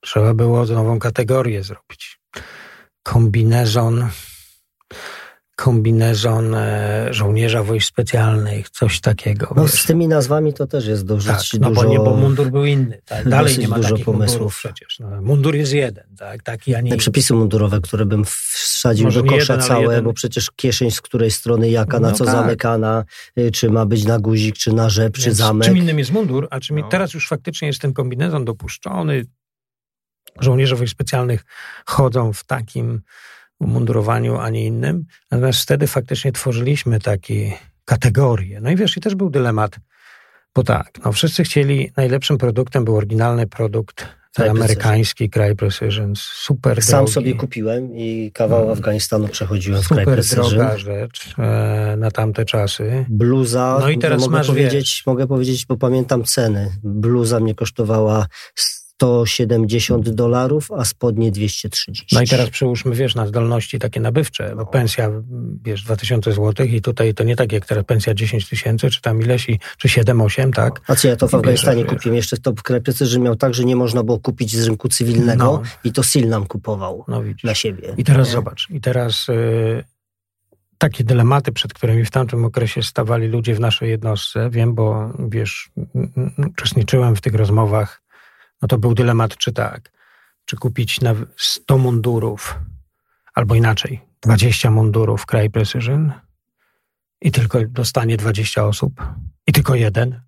Trzeba 0.00 0.34
było 0.34 0.64
nową 0.64 0.98
kategorię 0.98 1.62
zrobić. 1.62 2.20
Kombinezon 3.02 4.08
kombinezon 5.56 6.54
e, 6.54 7.08
żołnierza 7.10 7.62
wojsk 7.62 7.88
specjalnych, 7.88 8.70
coś 8.70 9.00
takiego. 9.00 9.52
No 9.56 9.62
wiesz. 9.62 9.72
z 9.72 9.86
tymi 9.86 10.08
nazwami 10.08 10.54
to 10.54 10.66
też 10.66 10.86
jest 10.86 11.04
dość 11.06 11.26
tak, 11.26 11.40
no 11.60 11.68
dużo... 11.68 11.82
bo 11.82 11.88
nie, 11.88 11.98
bo 11.98 12.16
mundur 12.16 12.50
był 12.50 12.64
inny. 12.64 13.00
Tak? 13.04 13.28
Dalej 13.28 13.58
nie 13.58 13.68
ma 13.68 13.76
dużo 13.76 13.98
pomysłów 13.98 14.56
przecież. 14.56 14.98
No, 14.98 15.22
mundur 15.22 15.54
jest 15.54 15.72
jeden, 15.72 16.04
tak? 16.18 16.42
Taki, 16.42 16.74
a 16.74 16.80
nie 16.80 16.90
Te 16.90 16.96
przepisy 16.96 17.34
mundurowe, 17.34 17.80
które 17.80 18.06
bym 18.06 18.24
wsadził 18.24 19.04
Może 19.04 19.22
do 19.22 19.28
kosza 19.28 19.52
jeden, 19.52 19.68
całe, 19.68 19.82
jeden... 19.82 20.04
bo 20.04 20.12
przecież 20.12 20.50
kieszeń 20.56 20.90
z 20.90 21.00
której 21.00 21.30
strony 21.30 21.70
jaka, 21.70 22.00
na 22.00 22.10
no 22.10 22.14
co 22.14 22.24
tak. 22.24 22.34
zamykana, 22.34 23.04
y, 23.38 23.50
czy 23.50 23.70
ma 23.70 23.86
być 23.86 24.04
na 24.04 24.18
guzik, 24.18 24.56
czy 24.56 24.72
na 24.72 24.88
rzep, 24.88 25.16
Więc 25.16 25.24
czy 25.24 25.34
zamek. 25.34 25.68
Czym 25.68 25.76
innym 25.76 25.98
jest 25.98 26.12
mundur, 26.12 26.48
a 26.50 26.60
czym 26.60 26.78
no. 26.78 26.88
teraz 26.88 27.14
już 27.14 27.28
faktycznie 27.28 27.68
jest 27.68 27.80
ten 27.80 27.92
kombinezon 27.92 28.44
dopuszczony. 28.44 29.24
Żołnierze 30.40 30.76
wojsk 30.76 30.92
specjalnych 30.92 31.44
chodzą 31.86 32.32
w 32.32 32.44
takim 32.44 33.00
umundurowaniu, 33.60 34.38
a 34.38 34.50
nie 34.50 34.66
innym. 34.66 35.04
Natomiast 35.30 35.60
wtedy 35.60 35.86
faktycznie 35.86 36.32
tworzyliśmy 36.32 37.00
takie 37.00 37.52
kategorie. 37.84 38.60
No 38.60 38.70
i 38.70 38.76
wiesz, 38.76 38.96
i 38.96 39.00
też 39.00 39.14
był 39.14 39.30
dylemat, 39.30 39.76
bo 40.54 40.62
tak, 40.62 40.90
no 41.04 41.12
wszyscy 41.12 41.44
chcieli, 41.44 41.92
najlepszym 41.96 42.38
produktem 42.38 42.84
był 42.84 42.96
oryginalny 42.96 43.46
produkt 43.46 44.06
ten 44.34 44.50
amerykański 44.50 45.30
Cry 45.30 45.56
Precision, 45.56 46.12
super 46.16 46.82
Sam 46.82 46.98
drogi. 46.98 47.12
sobie 47.12 47.34
kupiłem 47.34 47.96
i 47.96 48.30
kawał 48.34 48.66
no, 48.66 48.72
Afganistanu 48.72 49.28
przechodziłem 49.28 49.82
w 49.82 49.88
Cry 49.88 50.04
Precision. 50.04 50.44
Super 50.44 50.58
droga 50.58 50.78
rzecz 50.78 51.34
e, 51.38 51.94
na 51.98 52.10
tamte 52.10 52.44
czasy. 52.44 53.06
Bluza, 53.08 53.78
no 53.80 53.88
i 53.88 53.98
teraz 53.98 54.28
mogę 54.28 54.44
powiedzieć, 54.44 55.02
mogę 55.06 55.26
powiedzieć, 55.26 55.66
bo 55.66 55.76
pamiętam 55.76 56.24
ceny. 56.24 56.70
Bluza 56.82 57.40
mnie 57.40 57.54
kosztowała 57.54 58.26
170 58.98 60.10
dolarów, 60.10 60.72
a 60.72 60.84
spodnie 60.84 61.30
230. 61.30 62.16
No 62.16 62.22
i 62.22 62.26
teraz 62.26 62.50
przyłóżmy, 62.50 62.94
wiesz, 62.94 63.14
na 63.14 63.26
zdolności 63.26 63.78
takie 63.78 64.00
nabywcze, 64.00 64.48
bo 64.50 64.56
no. 64.56 64.66
pensja, 64.66 65.10
wiesz, 65.64 65.82
2000 65.82 66.32
zł 66.32 66.66
i 66.66 66.80
tutaj 66.80 67.14
to 67.14 67.24
nie 67.24 67.36
tak 67.36 67.52
jak 67.52 67.66
teraz 67.66 67.84
pensja 67.84 68.14
10 68.14 68.48
tysięcy, 68.48 68.90
czy 68.90 69.00
tam 69.00 69.22
ileś, 69.22 69.48
i, 69.48 69.58
czy 69.78 69.88
7-8, 69.88 70.52
tak? 70.52 70.80
A 70.86 70.94
co 70.94 71.08
ja 71.08 71.16
to 71.16 71.28
w 71.28 71.34
Afganistanie 71.34 71.84
kupiłem, 71.84 72.16
jeszcze 72.16 72.36
to 72.36 72.52
w 72.52 72.62
że 73.00 73.18
miał 73.18 73.36
tak, 73.36 73.54
że 73.54 73.64
nie 73.64 73.76
można 73.76 74.02
było 74.02 74.18
kupić 74.18 74.56
z 74.56 74.66
rynku 74.66 74.88
cywilnego 74.88 75.44
no. 75.44 75.62
i 75.84 75.92
to 75.92 76.02
SIL 76.02 76.28
nam 76.28 76.46
kupował 76.46 77.04
no, 77.08 77.22
na 77.44 77.54
siebie. 77.54 77.94
I 77.96 78.04
teraz 78.04 78.28
nie? 78.28 78.32
zobacz, 78.32 78.70
i 78.70 78.80
teraz... 78.80 79.28
Yy, 79.28 79.84
takie 80.78 81.04
dylematy, 81.04 81.52
przed 81.52 81.74
którymi 81.74 82.04
w 82.04 82.10
tamtym 82.10 82.44
okresie 82.44 82.82
stawali 82.82 83.28
ludzie 83.28 83.54
w 83.54 83.60
naszej 83.60 83.90
jednostce. 83.90 84.50
Wiem, 84.50 84.74
bo 84.74 85.12
wiesz, 85.28 85.70
uczestniczyłem 86.50 87.16
w 87.16 87.20
tych 87.20 87.34
rozmowach. 87.34 88.03
No 88.62 88.68
to 88.68 88.78
był 88.78 88.94
dylemat, 88.94 89.36
czy 89.36 89.52
tak, 89.52 89.92
czy 90.44 90.56
kupić 90.56 91.00
na 91.00 91.14
100 91.36 91.78
mundurów, 91.78 92.58
albo 93.34 93.54
inaczej, 93.54 94.00
20 94.20 94.70
mundurów 94.70 95.26
Cry 95.26 95.50
Precision 95.50 96.12
i 97.20 97.32
tylko 97.32 97.58
dostanie 97.68 98.16
20 98.16 98.64
osób 98.64 99.02
i 99.46 99.52
tylko 99.52 99.74
jeden. 99.74 100.20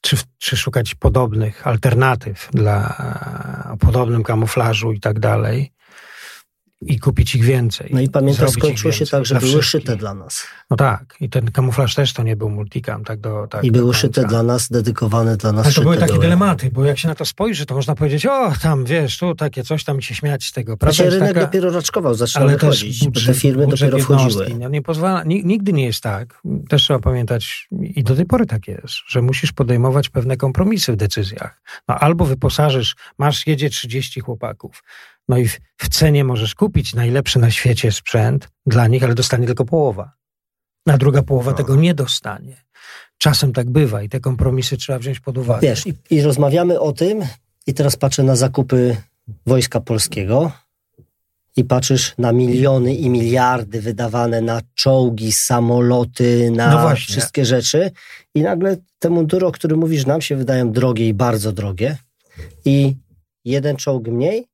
Czy, 0.00 0.16
czy 0.38 0.56
szukać 0.56 0.94
podobnych 0.94 1.66
alternatyw 1.66 2.48
dla 2.52 2.96
o 3.72 3.76
podobnym 3.76 4.22
kamuflażu 4.22 4.92
i 4.92 5.00
tak 5.00 5.18
dalej 5.18 5.72
i 6.80 6.98
kupić 6.98 7.34
ich 7.34 7.44
więcej. 7.44 7.90
No 7.92 8.00
i 8.00 8.08
pamiętam, 8.08 8.48
skończyło 8.48 8.92
się 8.92 9.06
tak, 9.06 9.26
że 9.26 9.34
były 9.34 9.62
szyte 9.62 9.96
dla 9.96 10.14
nas. 10.14 10.46
No 10.70 10.76
tak, 10.76 11.14
i 11.20 11.28
ten 11.28 11.50
kamuflaż 11.50 11.94
też 11.94 12.12
to 12.12 12.22
nie 12.22 12.36
był 12.36 12.50
multicam. 12.50 13.04
Tak 13.04 13.20
do, 13.20 13.46
tak 13.50 13.64
I 13.64 13.72
były 13.72 13.94
szyte 13.94 14.24
dla 14.24 14.42
nas, 14.42 14.68
dedykowane 14.68 15.36
dla 15.36 15.52
nas. 15.52 15.66
Ale 15.66 15.74
to 15.74 15.82
były 15.82 15.96
takie 15.96 16.12
były. 16.12 16.24
dylematy, 16.24 16.70
bo 16.72 16.84
jak 16.84 16.98
się 16.98 17.08
na 17.08 17.14
to 17.14 17.24
spojrzy, 17.24 17.66
to 17.66 17.74
można 17.74 17.94
powiedzieć, 17.94 18.26
o 18.26 18.52
tam 18.62 18.84
wiesz, 18.84 19.18
tu 19.18 19.34
takie 19.34 19.62
coś 19.62 19.84
tam 19.84 20.00
się 20.00 20.14
śmiać 20.14 20.44
z 20.44 20.52
tego. 20.52 20.76
Prawda 20.76 20.96
znaczy, 20.96 21.10
rynek 21.10 21.34
taka... 21.34 21.46
dopiero 21.46 21.70
raczkował, 21.70 22.14
zaczął 22.14 22.42
ale 22.42 22.52
wychodzić, 22.52 23.04
budżet, 23.04 23.34
te 23.34 23.40
firmy 23.40 23.66
dopiero 23.66 23.98
wchodziły. 23.98 24.46
No 24.58 24.68
nie 24.68 24.82
pozwala, 24.82 25.22
nigdy 25.24 25.72
nie 25.72 25.84
jest 25.84 26.02
tak, 26.02 26.40
też 26.68 26.82
trzeba 26.82 26.98
pamiętać 26.98 27.68
i 27.80 28.04
do 28.04 28.16
tej 28.16 28.26
pory 28.26 28.46
tak 28.46 28.68
jest, 28.68 28.94
że 29.06 29.22
musisz 29.22 29.52
podejmować 29.52 30.08
pewne 30.08 30.36
kompromisy 30.36 30.92
w 30.92 30.96
decyzjach. 30.96 31.60
No 31.88 31.94
albo 31.94 32.24
wyposażysz, 32.24 32.96
masz, 33.18 33.46
jedzie 33.46 33.70
30 33.70 34.20
chłopaków, 34.20 34.82
no 35.28 35.38
i 35.38 35.48
w, 35.48 35.60
w 35.76 35.88
cenie 35.88 36.24
możesz 36.24 36.54
kupić 36.54 36.94
najlepszy 36.94 37.38
na 37.38 37.50
świecie 37.50 37.92
sprzęt 37.92 38.48
dla 38.66 38.86
nich, 38.86 39.04
ale 39.04 39.14
dostanie 39.14 39.46
tylko 39.46 39.64
połowa. 39.64 40.12
A 40.88 40.98
druga 40.98 41.22
połowa 41.22 41.50
no. 41.50 41.56
tego 41.56 41.76
nie 41.76 41.94
dostanie. 41.94 42.56
Czasem 43.18 43.52
tak 43.52 43.70
bywa 43.70 44.02
i 44.02 44.08
te 44.08 44.20
kompromisy 44.20 44.76
trzeba 44.76 44.98
wziąć 44.98 45.20
pod 45.20 45.38
uwagę. 45.38 45.68
Wiesz, 45.68 45.86
i, 45.86 45.94
i 46.10 46.22
rozmawiamy 46.22 46.80
o 46.80 46.92
tym, 46.92 47.24
i 47.66 47.74
teraz 47.74 47.96
patrzę 47.96 48.22
na 48.22 48.36
zakupy 48.36 48.96
Wojska 49.46 49.80
Polskiego 49.80 50.52
i 51.56 51.64
patrzysz 51.64 52.14
na 52.18 52.32
miliony 52.32 52.94
i 52.94 53.10
miliardy 53.10 53.80
wydawane 53.80 54.40
na 54.40 54.60
czołgi, 54.74 55.32
samoloty, 55.32 56.50
na 56.50 56.90
no 56.90 56.96
wszystkie 56.96 57.44
rzeczy 57.44 57.90
i 58.34 58.42
nagle 58.42 58.76
te 58.98 59.10
mundury, 59.10 59.46
o 59.46 59.52
których 59.52 59.78
mówisz, 59.78 60.06
nam 60.06 60.20
się 60.20 60.36
wydają 60.36 60.72
drogie 60.72 61.08
i 61.08 61.14
bardzo 61.14 61.52
drogie 61.52 61.96
i 62.64 62.96
jeden 63.44 63.76
czołg 63.76 64.08
mniej 64.08 64.46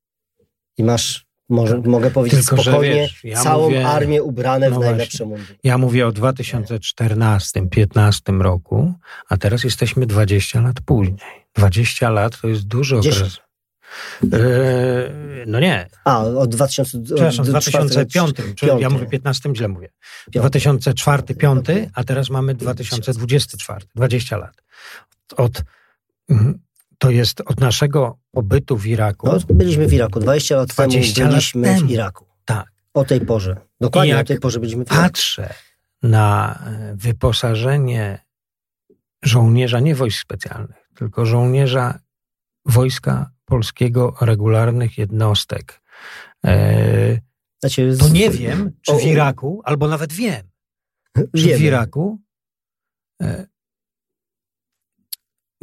i 0.79 0.85
masz, 0.85 1.27
może, 1.49 1.79
mogę 1.79 2.11
powiedzieć 2.11 2.41
Tylko, 2.41 2.63
spokojnie, 2.63 2.95
wiesz, 2.95 3.25
ja 3.25 3.43
całą 3.43 3.65
mówię, 3.65 3.89
armię 3.89 4.23
ubrane 4.23 4.71
no 4.71 4.81
w 4.81 4.85
najlepsze 4.85 5.25
mundury. 5.25 5.59
Ja 5.65 5.79
mówię 5.79 6.07
o 6.07 6.11
2014-15 6.11 8.41
roku, 8.41 8.93
a 9.29 9.37
teraz 9.37 9.65
jesteśmy 9.65 10.07
20 10.07 10.61
lat 10.61 10.77
później. 10.85 11.45
20 11.55 12.11
lat 12.11 12.41
to 12.41 12.49
jest 12.49 12.67
duży 12.67 12.99
okres. 12.99 13.39
Eee, 14.23 14.31
no 15.47 15.61
nie. 15.61 15.89
A, 16.05 16.25
od 16.25 16.51
2000... 16.51 17.03
Przepraszam, 17.03 17.47
2005. 17.47 18.37
Ja 18.79 18.91
mówię 18.91 19.07
15, 19.07 19.51
źle 19.57 19.69
mówię. 19.69 19.89
2004-5, 20.35 21.87
a 21.95 22.05
teraz 22.05 22.31
mamy 22.31 22.55
2024. 22.55 23.87
20 23.95 24.37
lat. 24.37 24.63
Od, 25.37 25.63
mhm 26.31 26.59
to 27.05 27.11
jest 27.11 27.41
od 27.41 27.61
naszego 27.61 28.19
pobytu 28.31 28.79
w 28.79 28.87
Iraku. 28.87 29.27
No, 29.27 29.39
byliśmy 29.55 29.87
w 29.87 29.93
Iraku. 29.93 30.21
20 30.21 30.57
lat 30.57 30.69
20 30.69 31.15
temu 31.15 31.31
byliśmy 31.31 31.69
lat 31.69 31.77
temu. 31.77 31.89
w 31.89 31.91
Iraku. 31.91 32.27
Tak. 32.45 32.73
O 32.95 33.05
tej 33.05 33.21
porze. 33.21 33.57
Dokładnie 33.81 34.19
o 34.19 34.25
tej 34.25 34.41
porze 34.41 34.61
byliśmy 34.61 34.85
w 34.85 34.87
Iraku. 34.87 35.03
Patrzę 35.03 35.55
na 36.03 36.59
e, 36.67 36.95
wyposażenie 36.97 38.25
żołnierza, 39.23 39.81
nie 39.81 39.95
wojsk 39.95 40.23
specjalnych, 40.23 40.91
tylko 40.95 41.27
żołnierza 41.27 41.99
Wojska 42.67 43.31
Polskiego 43.45 44.15
regularnych 44.21 44.99
jednostek. 44.99 45.83
E, 46.47 47.21
znaczy, 47.61 47.97
to 48.01 48.09
nie 48.09 48.31
wiem, 48.31 48.73
czy 48.83 48.97
w 48.97 49.05
Iraku, 49.05 49.63
albo 49.65 49.89
nawet 49.89 50.13
wiem, 50.13 50.43
czy 51.17 51.57
w 51.57 51.61
Iraku 51.61 52.19
e, 53.23 53.47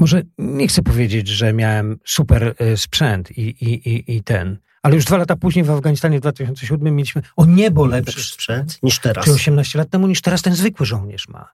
może 0.01 0.21
nie 0.37 0.67
chcę 0.67 0.81
powiedzieć, 0.81 1.27
że 1.27 1.53
miałem 1.53 1.99
super 2.05 2.55
e, 2.57 2.77
sprzęt 2.77 3.31
i, 3.31 3.41
i, 3.41 3.89
i, 3.89 4.15
i 4.15 4.23
ten, 4.23 4.57
ale 4.83 4.95
już 4.95 5.05
dwa 5.05 5.17
lata 5.17 5.35
później 5.35 5.65
w 5.65 5.71
Afganistanie 5.71 6.17
w 6.17 6.21
2007 6.21 6.95
mieliśmy 6.95 7.21
o 7.35 7.45
niebo 7.45 7.85
lepszy 7.85 8.23
sprzęt 8.23 8.83
niż 8.83 8.99
teraz. 8.99 9.25
Czy 9.25 9.31
18 9.31 9.79
lat 9.79 9.89
temu 9.89 10.07
niż 10.07 10.21
teraz 10.21 10.41
ten 10.41 10.55
zwykły 10.55 10.85
żołnierz 10.85 11.27
ma. 11.27 11.51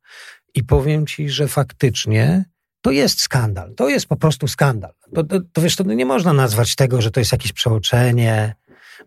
I 0.55 0.63
powiem 0.63 1.07
ci, 1.07 1.29
że 1.29 1.47
faktycznie 1.47 2.45
to 2.81 2.91
jest 2.91 3.21
skandal. 3.21 3.75
To 3.75 3.89
jest 3.89 4.05
po 4.05 4.15
prostu 4.15 4.47
skandal. 4.47 4.91
To, 5.15 5.23
to, 5.23 5.39
to 5.53 5.61
wiesz, 5.61 5.75
to 5.75 5.83
nie 5.83 6.05
można 6.05 6.33
nazwać 6.33 6.75
tego, 6.75 7.01
że 7.01 7.11
to 7.11 7.19
jest 7.19 7.31
jakieś 7.31 7.53
przeoczenie, 7.53 8.55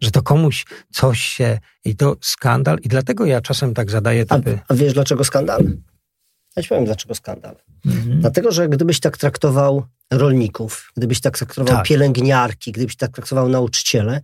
że 0.00 0.10
to 0.10 0.22
komuś 0.22 0.64
coś 0.90 1.20
się... 1.20 1.58
I 1.84 1.96
to 1.96 2.16
skandal. 2.20 2.78
I 2.82 2.88
dlatego 2.88 3.26
ja 3.26 3.40
czasem 3.40 3.74
tak 3.74 3.90
zadaję 3.90 4.26
typy... 4.26 4.58
A, 4.68 4.72
a 4.72 4.76
wiesz 4.76 4.92
dlaczego 4.92 5.24
skandal? 5.24 5.64
Ja 6.56 6.62
ci 6.62 6.68
powiem, 6.68 6.84
dlaczego 6.84 7.14
skandal. 7.14 7.56
Mhm. 7.86 8.20
Dlatego, 8.20 8.52
że 8.52 8.68
gdybyś 8.68 9.00
tak 9.00 9.18
traktował 9.18 9.82
rolników, 10.10 10.92
gdybyś 10.96 11.20
tak 11.20 11.38
traktował 11.38 11.76
tak. 11.76 11.86
pielęgniarki, 11.86 12.72
gdybyś 12.72 12.96
tak 12.96 13.12
traktował 13.12 13.48
nauczyciele, 13.48 14.20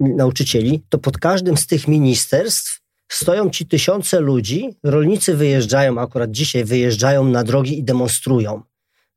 nauczycieli, 0.00 0.84
to 0.88 0.98
pod 0.98 1.18
każdym 1.18 1.56
z 1.56 1.66
tych 1.66 1.88
ministerstw 1.88 2.80
stoją 3.08 3.50
ci 3.50 3.66
tysiące 3.66 4.20
ludzi, 4.20 4.70
rolnicy 4.82 5.36
wyjeżdżają, 5.36 6.00
akurat 6.00 6.30
dzisiaj 6.30 6.64
wyjeżdżają 6.64 7.24
na 7.24 7.44
drogi 7.44 7.78
i 7.78 7.84
demonstrują, 7.84 8.62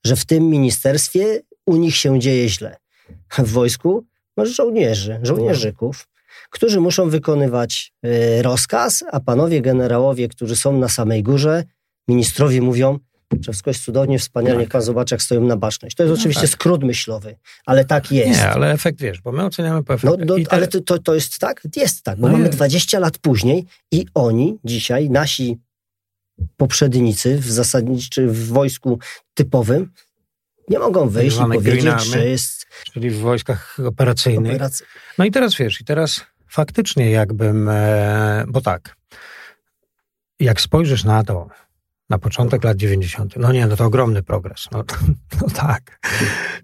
że 0.06 0.16
w 0.16 0.26
tym 0.26 0.44
ministerstwie 0.44 1.42
u 1.66 1.76
nich 1.76 1.96
się 1.96 2.20
dzieje 2.20 2.50
źle. 2.50 2.78
W 3.38 3.52
wojsku 3.52 4.06
masz 4.38 4.50
żołnierzy, 4.50 5.20
żołnierzyków, 5.24 6.08
którzy 6.50 6.80
muszą 6.80 7.10
wykonywać 7.10 7.94
y, 8.06 8.42
rozkaz, 8.42 9.04
a 9.12 9.20
panowie 9.20 9.62
generałowie, 9.62 10.28
którzy 10.28 10.56
są 10.56 10.78
na 10.78 10.90
samej 10.90 11.24
górze, 11.24 11.64
ministrowie 12.08 12.62
mówią, 12.62 13.00
że 13.32 13.40
wszystko 13.42 13.70
jest 13.70 13.84
cudownie, 13.84 14.20
wspaniale, 14.20 14.68
pan 14.68 14.82
zobaczy, 14.82 15.16
jak 15.16 15.22
stoją 15.22 15.42
na 15.42 15.58
baczność. 15.58 15.96
To 15.96 16.04
jest 16.04 16.16
no 16.16 16.20
oczywiście 16.20 16.42
tak. 16.42 16.50
skrót 16.50 16.84
myślowy, 16.84 17.36
ale 17.66 17.86
tak 17.86 18.12
jest. 18.12 18.40
Nie, 18.40 18.50
ale 18.50 18.72
efekt 18.72 19.02
wiesz, 19.02 19.22
bo 19.22 19.32
my 19.32 19.46
oceniamy 19.46 19.84
po 19.84 19.94
efekcie. 19.94 20.26
No, 20.26 20.36
no 20.38 20.44
ale 20.50 20.68
to, 20.68 20.82
to, 20.82 21.00
to 21.00 21.16
jest 21.16 21.40
tak? 21.40 21.68
Jest 21.76 22.04
tak, 22.04 22.20
bo 22.20 22.28
no 22.28 22.34
mamy 22.34 22.46
jest. 22.46 22.58
20 22.58 23.00
lat 23.00 23.18
później 23.18 23.66
i 23.92 24.06
oni 24.14 24.58
dzisiaj, 24.64 25.10
nasi 25.10 25.58
poprzednicy 26.58 27.38
w 27.38 27.52
zasadniczy 27.52 28.28
w 28.28 28.48
wojsku 28.48 29.00
typowym 29.34 29.92
nie 30.70 30.80
mogą 30.80 31.10
wyjść 31.10 31.38
i 31.38 31.40
powiedzieć, 31.40 32.04
że 32.04 32.26
jest... 32.26 32.66
Czyli 32.94 33.10
w 33.10 33.20
wojskach 33.20 33.78
operacyjnych. 33.86 34.52
Operacy... 34.56 34.84
No 35.18 35.26
i 35.26 35.32
teraz 35.32 35.56
wiesz, 35.56 35.82
i 35.82 35.86
teraz 35.86 36.26
faktycznie 36.48 37.12
jakbym, 37.12 37.70
e, 37.70 38.46
bo 38.48 38.62
tak, 38.62 38.96
jak 40.40 40.62
spojrzysz 40.62 41.04
na 41.04 41.24
to, 41.24 41.48
na 42.10 42.20
początek 42.20 42.64
lat 42.64 42.78
90. 42.78 43.36
No 43.38 43.52
nie, 43.52 43.68
no 43.68 43.76
to 43.76 43.86
ogromny 43.86 44.24
progres. 44.24 44.66
No, 44.72 44.84
no 45.42 45.48
tak. 45.56 46.00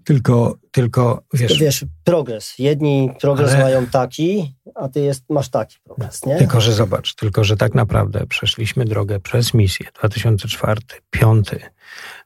Tylko, 0.04 0.56
tylko 0.70 1.22
wiesz. 1.34 1.58
Wiesz, 1.58 1.84
progres. 2.04 2.54
Jedni 2.58 3.10
progres 3.20 3.52
ale... 3.52 3.62
mają 3.62 3.86
taki, 3.86 4.54
a 4.74 4.88
ty 4.88 5.00
jest, 5.00 5.24
masz 5.30 5.48
taki 5.48 5.76
progres, 5.84 6.26
nie? 6.26 6.36
Tylko, 6.36 6.60
że 6.60 6.72
zobacz, 6.72 7.14
tylko, 7.14 7.44
że 7.44 7.56
tak 7.56 7.74
naprawdę 7.74 8.26
przeszliśmy 8.26 8.84
drogę 8.84 9.20
przez 9.20 9.54
misję 9.54 9.86
2004, 10.00 10.80
5, 11.10 11.48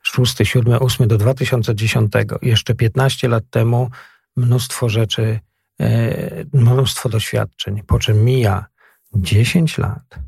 6, 0.03 0.37
7, 0.43 0.83
8 0.83 1.09
do 1.09 1.19
2010. 1.19 2.13
Jeszcze 2.43 2.75
15 2.75 3.29
lat 3.29 3.45
temu 3.51 3.91
mnóstwo 4.37 4.89
rzeczy, 4.89 5.41
e, 5.81 6.45
mnóstwo 6.53 7.09
doświadczeń, 7.09 7.83
po 7.87 7.99
czym 7.99 8.25
mija 8.25 8.67
10 9.15 9.79
lat 9.79 10.19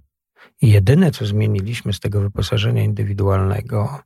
jedyne, 0.62 1.10
co 1.10 1.26
zmieniliśmy 1.26 1.92
z 1.92 2.00
tego 2.00 2.20
wyposażenia 2.20 2.82
indywidualnego 2.82 4.00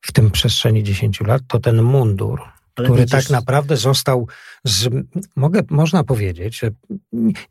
w 0.00 0.12
tym 0.12 0.30
przestrzeni 0.30 0.82
10 0.82 1.20
lat, 1.20 1.42
to 1.48 1.58
ten 1.58 1.82
mundur, 1.82 2.40
ale 2.76 2.88
który 2.88 3.00
widzisz... 3.00 3.24
tak 3.24 3.30
naprawdę 3.30 3.76
został, 3.76 4.28
z, 4.64 4.88
mogę, 5.36 5.62
można 5.70 6.04
powiedzieć, 6.04 6.58
że 6.58 6.70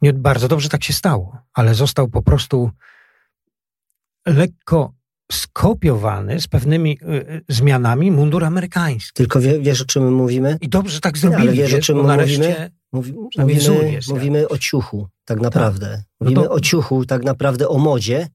nie 0.01 0.13
bardzo 0.13 0.47
dobrze 0.47 0.69
tak 0.69 0.83
się 0.83 0.93
stało, 0.93 1.37
ale 1.53 1.75
został 1.75 2.07
po 2.07 2.21
prostu 2.21 2.71
lekko 4.25 4.93
skopiowany 5.31 6.41
z 6.41 6.47
pewnymi 6.47 6.99
y, 7.01 7.05
y 7.05 7.41
zmianami 7.49 8.11
mundur 8.11 8.43
amerykański. 8.43 9.13
Tylko 9.13 9.39
wie, 9.39 9.59
wiesz, 9.59 9.81
o 9.81 9.85
czym 9.85 10.03
my 10.03 10.11
mówimy? 10.11 10.57
I 10.61 10.69
dobrze 10.69 10.99
tak 10.99 11.17
zrobili. 11.17 11.41
Ale 11.41 11.51
wiesz, 11.51 11.73
o 11.73 11.79
czym 11.79 11.97
my 11.97 12.17
mówimy? 12.17 12.71
Mówi, 12.91 13.13
mówimy, 13.37 13.99
mówimy 14.07 14.47
o 14.47 14.57
ciuchu, 14.57 15.07
tak 15.25 15.41
naprawdę. 15.41 15.87
Tak. 15.89 15.99
No 15.99 16.25
mówimy 16.25 16.41
no 16.41 16.47
to... 16.47 16.53
o 16.53 16.59
ciuchu, 16.59 17.05
tak 17.05 17.23
naprawdę 17.23 17.67
o 17.67 17.77
modzie, 17.77 18.27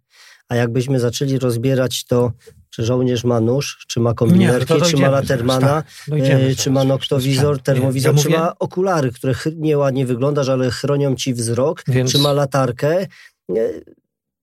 a 0.48 0.57
jakbyśmy 0.57 1.00
zaczęli 1.00 1.38
rozbierać 1.38 2.05
to, 2.05 2.32
czy 2.70 2.84
żołnierz 2.84 3.24
ma 3.24 3.40
nóż, 3.40 3.84
czy 3.88 4.00
ma 4.00 4.14
kombinerkę, 4.14 4.80
czy 4.80 4.96
ma 4.96 5.11
latermana, 5.11 5.82
tak, 5.82 6.18
e, 6.20 6.55
czy 6.55 6.70
ma 6.70 6.84
noktowizor, 6.84 7.57
tak. 7.57 7.64
termowizor, 7.64 8.16
ja 8.16 8.22
czy 8.22 8.28
ma 8.30 8.59
okulary, 8.59 9.12
które 9.12 9.34
nieładnie 9.57 10.07
wyglądasz, 10.07 10.48
ale 10.48 10.70
chronią 10.70 11.16
ci 11.16 11.34
wzrok, 11.34 11.82
Więc... 11.88 12.12
czy 12.12 12.18
ma 12.18 12.32
latarkę. 12.32 13.07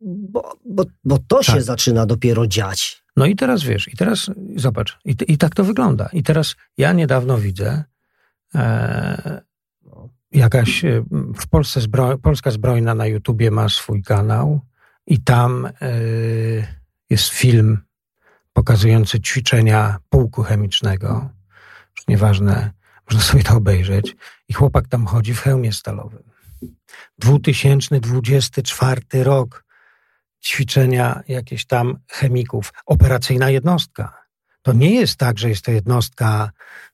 bo, 0.01 0.51
bo, 0.65 0.85
bo 1.03 1.17
to 1.27 1.43
tak. 1.43 1.55
się 1.55 1.61
zaczyna 1.61 2.05
dopiero 2.05 2.47
dziać. 2.47 3.03
No 3.17 3.25
i 3.25 3.35
teraz 3.35 3.63
wiesz, 3.63 3.87
i 3.87 3.97
teraz 3.97 4.31
zobacz, 4.55 4.97
i, 5.05 5.15
i 5.27 5.37
tak 5.37 5.55
to 5.55 5.63
wygląda. 5.63 6.09
I 6.13 6.23
teraz 6.23 6.55
ja 6.77 6.93
niedawno 6.93 7.37
widzę, 7.37 7.83
e, 8.55 9.41
jakaś 10.31 10.85
e, 10.85 11.03
w 11.35 11.47
Polsce 11.47 11.79
Polska 12.21 12.51
Zbrojna 12.51 12.95
na 12.95 13.05
YouTubie 13.05 13.51
ma 13.51 13.69
swój 13.69 14.03
kanał 14.03 14.61
i 15.07 15.23
tam 15.23 15.65
e, 15.65 15.71
jest 17.09 17.27
film 17.27 17.77
pokazujący 18.53 19.21
ćwiczenia 19.21 19.97
pułku 20.09 20.43
chemicznego. 20.43 21.29
Już 21.97 22.07
nieważne, 22.07 22.71
można 23.09 23.23
sobie 23.23 23.43
to 23.43 23.57
obejrzeć. 23.57 24.15
I 24.47 24.53
chłopak 24.53 24.87
tam 24.87 25.05
chodzi 25.05 25.33
w 25.33 25.41
hełmie 25.41 25.73
stalowym. 25.73 26.23
2024 27.17 29.01
rok 29.23 29.65
ćwiczenia 30.43 31.21
jakieś 31.27 31.65
tam 31.65 31.99
chemików. 32.07 32.73
Operacyjna 32.85 33.49
jednostka. 33.49 34.28
To 34.61 34.73
nie 34.73 34.95
jest 34.95 35.15
tak, 35.15 35.39
że 35.39 35.49
jest 35.49 35.65
to 35.65 35.71
jednostka, 35.71 36.51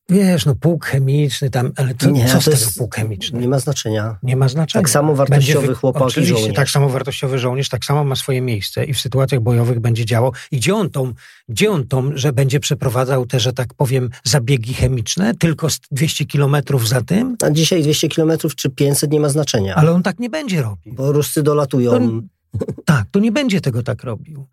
wiesz, 0.09 0.45
no 0.45 0.55
pułk 0.55 0.86
chemiczny 0.86 1.49
tam, 1.49 1.72
ale 1.76 1.93
to, 1.93 2.09
nie, 2.09 2.26
co 2.28 2.41
z 2.41 2.45
tego 2.45 2.72
pułk 2.78 2.95
chemiczny? 2.95 3.39
Nie 3.39 3.47
ma 3.47 3.59
znaczenia. 3.59 4.18
Nie 4.24 4.36
ma 4.36 4.47
znaczenia. 4.47 4.84
Tak 4.84 4.89
samo 4.89 5.16
wartościowy 5.16 5.68
wy... 5.68 5.76
chłopak 5.76 6.03
Oczywiście, 6.03 6.34
i 6.34 6.38
żołnierz. 6.38 6.55
tak 6.55 6.70
samo 6.70 6.89
wartościowy 6.89 7.39
żołnierz, 7.39 7.70
tak 7.70 7.86
samo 7.86 8.03
ma 8.03 8.16
swoje 8.16 8.41
miejsce 8.41 8.86
i 8.86 8.93
w 8.93 8.99
sytuacjach 8.99 9.41
bojowych 9.41 9.80
będzie 9.80 10.05
działał. 10.05 10.34
I 10.51 10.57
gdzie 10.57 10.76
on 10.76 10.89
tą, 10.89 11.13
gdzie 11.49 11.72
on 11.72 11.88
tą, 11.88 12.11
że 12.13 12.34
będzie 12.34 12.59
przeprowadzał 12.59 13.26
te, 13.26 13.39
że 13.39 13.53
tak 13.53 13.74
powiem, 13.74 14.09
zabiegi 14.24 14.74
chemiczne, 14.74 15.36
tylko 15.36 15.68
200 15.91 16.26
kilometrów 16.26 16.88
za 16.88 17.01
tym? 17.01 17.36
A 17.43 17.51
dzisiaj 17.51 17.84
200 17.84 18.07
kilometrów 18.07 18.55
czy 18.55 18.70
500 18.70 19.11
nie 19.11 19.20
ma 19.20 19.30
znaczenia. 19.30 19.76
Ale 19.76 19.91
on 19.91 20.03
tak 20.03 20.20
nie 20.20 20.30
będzie 20.30 20.61
robił. 20.61 20.93
Bo 20.93 21.11
Ruscy 21.11 21.43
dolatują. 21.43 21.91
To, 21.91 22.66
tak, 22.86 23.07
to 23.11 23.20
nie 23.20 23.32
będzie 23.32 23.61
tego 23.61 23.84
tak 23.84 24.03
robił. 24.03 24.47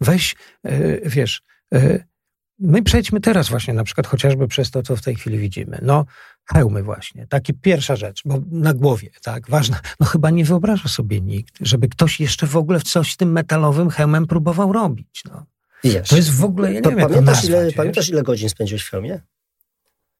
Weź, 0.00 0.36
yy, 0.64 1.02
wiesz... 1.04 1.42
Yy, 1.72 2.09
My 2.60 2.82
przejdźmy 2.82 3.20
teraz 3.20 3.48
właśnie 3.48 3.74
na 3.74 3.84
przykład 3.84 4.06
chociażby 4.06 4.48
przez 4.48 4.70
to, 4.70 4.82
co 4.82 4.96
w 4.96 5.02
tej 5.02 5.14
chwili 5.14 5.38
widzimy. 5.38 5.78
No, 5.82 6.04
hełmy 6.52 6.82
właśnie. 6.82 7.26
Takie 7.26 7.52
pierwsza 7.52 7.96
rzecz, 7.96 8.22
bo 8.24 8.40
na 8.50 8.74
głowie, 8.74 9.10
tak, 9.22 9.50
ważna. 9.50 9.80
No 10.00 10.06
chyba 10.06 10.30
nie 10.30 10.44
wyobraża 10.44 10.88
sobie 10.88 11.20
nikt, 11.20 11.54
żeby 11.60 11.88
ktoś 11.88 12.20
jeszcze 12.20 12.46
w 12.46 12.56
ogóle 12.56 12.80
coś 12.80 13.12
z 13.12 13.16
tym 13.16 13.32
metalowym 13.32 13.90
hełmem 13.90 14.26
próbował 14.26 14.72
robić. 14.72 15.22
No. 15.30 15.46
Wiesz, 15.84 16.08
to 16.08 16.16
jest 16.16 16.30
w 16.30 16.44
ogóle, 16.44 16.72
ja 16.74 16.80
nie 16.80 16.96
wiem, 16.96 17.08
pamiętasz, 17.08 17.44
ile, 17.44 17.72
pamiętasz, 17.72 18.08
ile 18.08 18.22
godzin 18.22 18.48
spędziłeś 18.48 18.82
w 18.82 18.90
hełmie? 18.90 19.20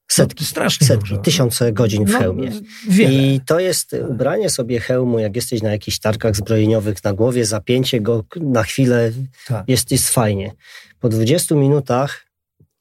Setki, 0.08 0.44
no, 0.44 0.48
strasznie 0.48 0.86
setki, 0.86 1.08
dużo. 1.08 1.22
tysiące 1.22 1.72
godzin 1.72 2.04
w 2.04 2.12
no, 2.12 2.18
hełmie. 2.18 2.52
Wiele. 2.88 3.12
I 3.12 3.40
to 3.46 3.60
jest 3.60 3.96
ubranie 4.08 4.50
sobie 4.50 4.80
hełmu, 4.80 5.18
jak 5.18 5.36
jesteś 5.36 5.62
na 5.62 5.70
jakichś 5.70 5.98
targach 5.98 6.36
zbrojeniowych 6.36 7.04
na 7.04 7.12
głowie, 7.12 7.44
zapięcie 7.44 8.00
go 8.00 8.24
na 8.36 8.62
chwilę, 8.62 9.12
tak. 9.46 9.68
jest, 9.68 9.90
jest 9.90 10.10
fajnie. 10.10 10.52
Po 11.00 11.08
20 11.08 11.54
minutach 11.54 12.29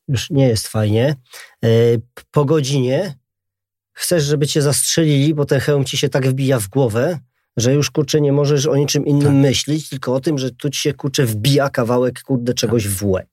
już 0.10 0.30
nie 0.30 0.48
jest 0.48 0.68
fajnie. 0.68 1.16
E, 1.66 1.70
po 2.32 2.46
godzinie 2.46 3.16
chcesz, 3.94 4.24
żeby 4.24 4.48
cię 4.48 4.62
zastrzelili, 4.62 5.34
bo 5.34 5.46
ten 5.46 5.60
hełm 5.60 5.86
ci 5.86 5.98
się 5.98 6.10
tak 6.10 6.28
wbija 6.28 6.60
w 6.60 6.68
głowę, 6.68 7.20
że 7.58 7.74
już 7.74 7.92
kurczę 7.92 8.22
nie 8.22 8.32
możesz 8.32 8.68
o 8.68 8.76
niczym 8.76 9.06
innym 9.06 9.28
tak. 9.28 9.34
myśleć, 9.34 9.90
tylko 9.90 10.16
o 10.16 10.20
tym, 10.20 10.38
że 10.38 10.52
tu 10.52 10.70
ci 10.70 10.82
się 10.82 10.94
kurczę 10.94 11.26
wbija 11.26 11.70
kawałek 11.70 12.22
kurde 12.24 12.54
czegoś 12.54 12.88
w 12.88 13.06
łeb. 13.06 13.30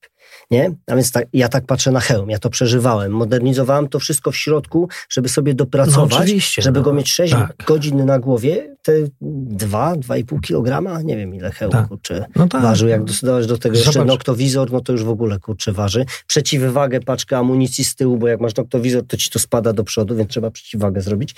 Nie? 0.51 0.75
A 0.87 0.95
więc 0.95 1.13
tak, 1.13 1.27
ja 1.33 1.49
tak 1.49 1.67
patrzę 1.67 1.93
na 1.93 2.01
hełm, 2.01 2.31
ja 2.31 2.39
to 2.39 2.51
przeżywałem. 2.51 3.13
Modernizowałem 3.13 3.89
to 3.89 3.99
wszystko 3.99 4.31
w 4.31 4.37
środku, 4.37 4.89
żeby 5.09 5.29
sobie 5.29 5.55
dopracować, 5.55 6.33
no 6.33 6.63
żeby 6.63 6.79
no, 6.79 6.85
go 6.85 6.93
mieć 6.93 7.13
6 7.13 7.33
tak. 7.33 7.57
godzin 7.67 8.05
na 8.05 8.19
głowie, 8.19 8.77
te 8.83 8.93
2, 9.21 9.95
2,5 9.95 10.41
kilograma, 10.41 11.03
nie 11.03 11.17
wiem 11.17 11.35
ile 11.35 11.51
hełm 11.51 11.73
tak. 11.73 11.89
kurczę 11.89 12.27
no 12.37 12.49
tak. 12.49 12.63
ważył. 12.63 12.89
Jak 12.89 13.05
dodawać 13.05 13.47
do 13.47 13.59
tego 13.59 13.77
Zobacz. 13.77 13.87
jeszcze 13.87 14.05
noktowizor, 14.05 14.73
no 14.73 14.81
to 14.81 14.93
już 14.93 15.05
w 15.05 15.09
ogóle 15.09 15.39
kurczę 15.39 15.73
waży. 15.73 16.05
Przeciwwagę, 16.27 17.01
paczkę 17.01 17.39
amunicji 17.39 17.85
z 17.85 17.95
tyłu, 17.95 18.17
bo 18.19 18.29
jak 18.29 18.41
masz 18.41 18.57
noktowizor, 18.57 19.07
to 19.07 19.17
ci 19.17 19.31
to 19.31 19.39
spada 19.39 19.73
do 19.73 19.85
przodu, 19.85 20.17
więc 20.17 20.31
trzeba 20.31 20.51
przeciwwagę 20.51 21.01
zrobić. 21.01 21.35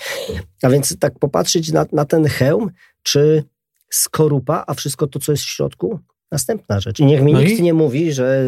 A 0.63 0.71
więc 0.71 0.99
tak 0.99 1.19
popatrzeć 1.19 1.73
na, 1.73 1.87
na 1.93 2.05
ten 2.05 2.25
hełm, 2.25 2.71
czy 3.03 3.45
skorupa, 3.91 4.65
a 4.67 4.75
wszystko 4.75 5.07
to, 5.07 5.19
co 5.19 5.33
jest 5.33 5.45
w 5.45 5.49
środku, 5.49 6.01
Następna 6.33 6.81
rzecz. 6.81 7.01
I 7.01 7.05
niech 7.05 7.23
mi 7.23 7.33
no 7.33 7.41
nikt 7.41 7.59
i? 7.59 7.63
nie 7.63 7.75
mówi, 7.75 8.13
że 8.13 8.45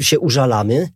się 0.00 0.20
użalamy, 0.20 0.88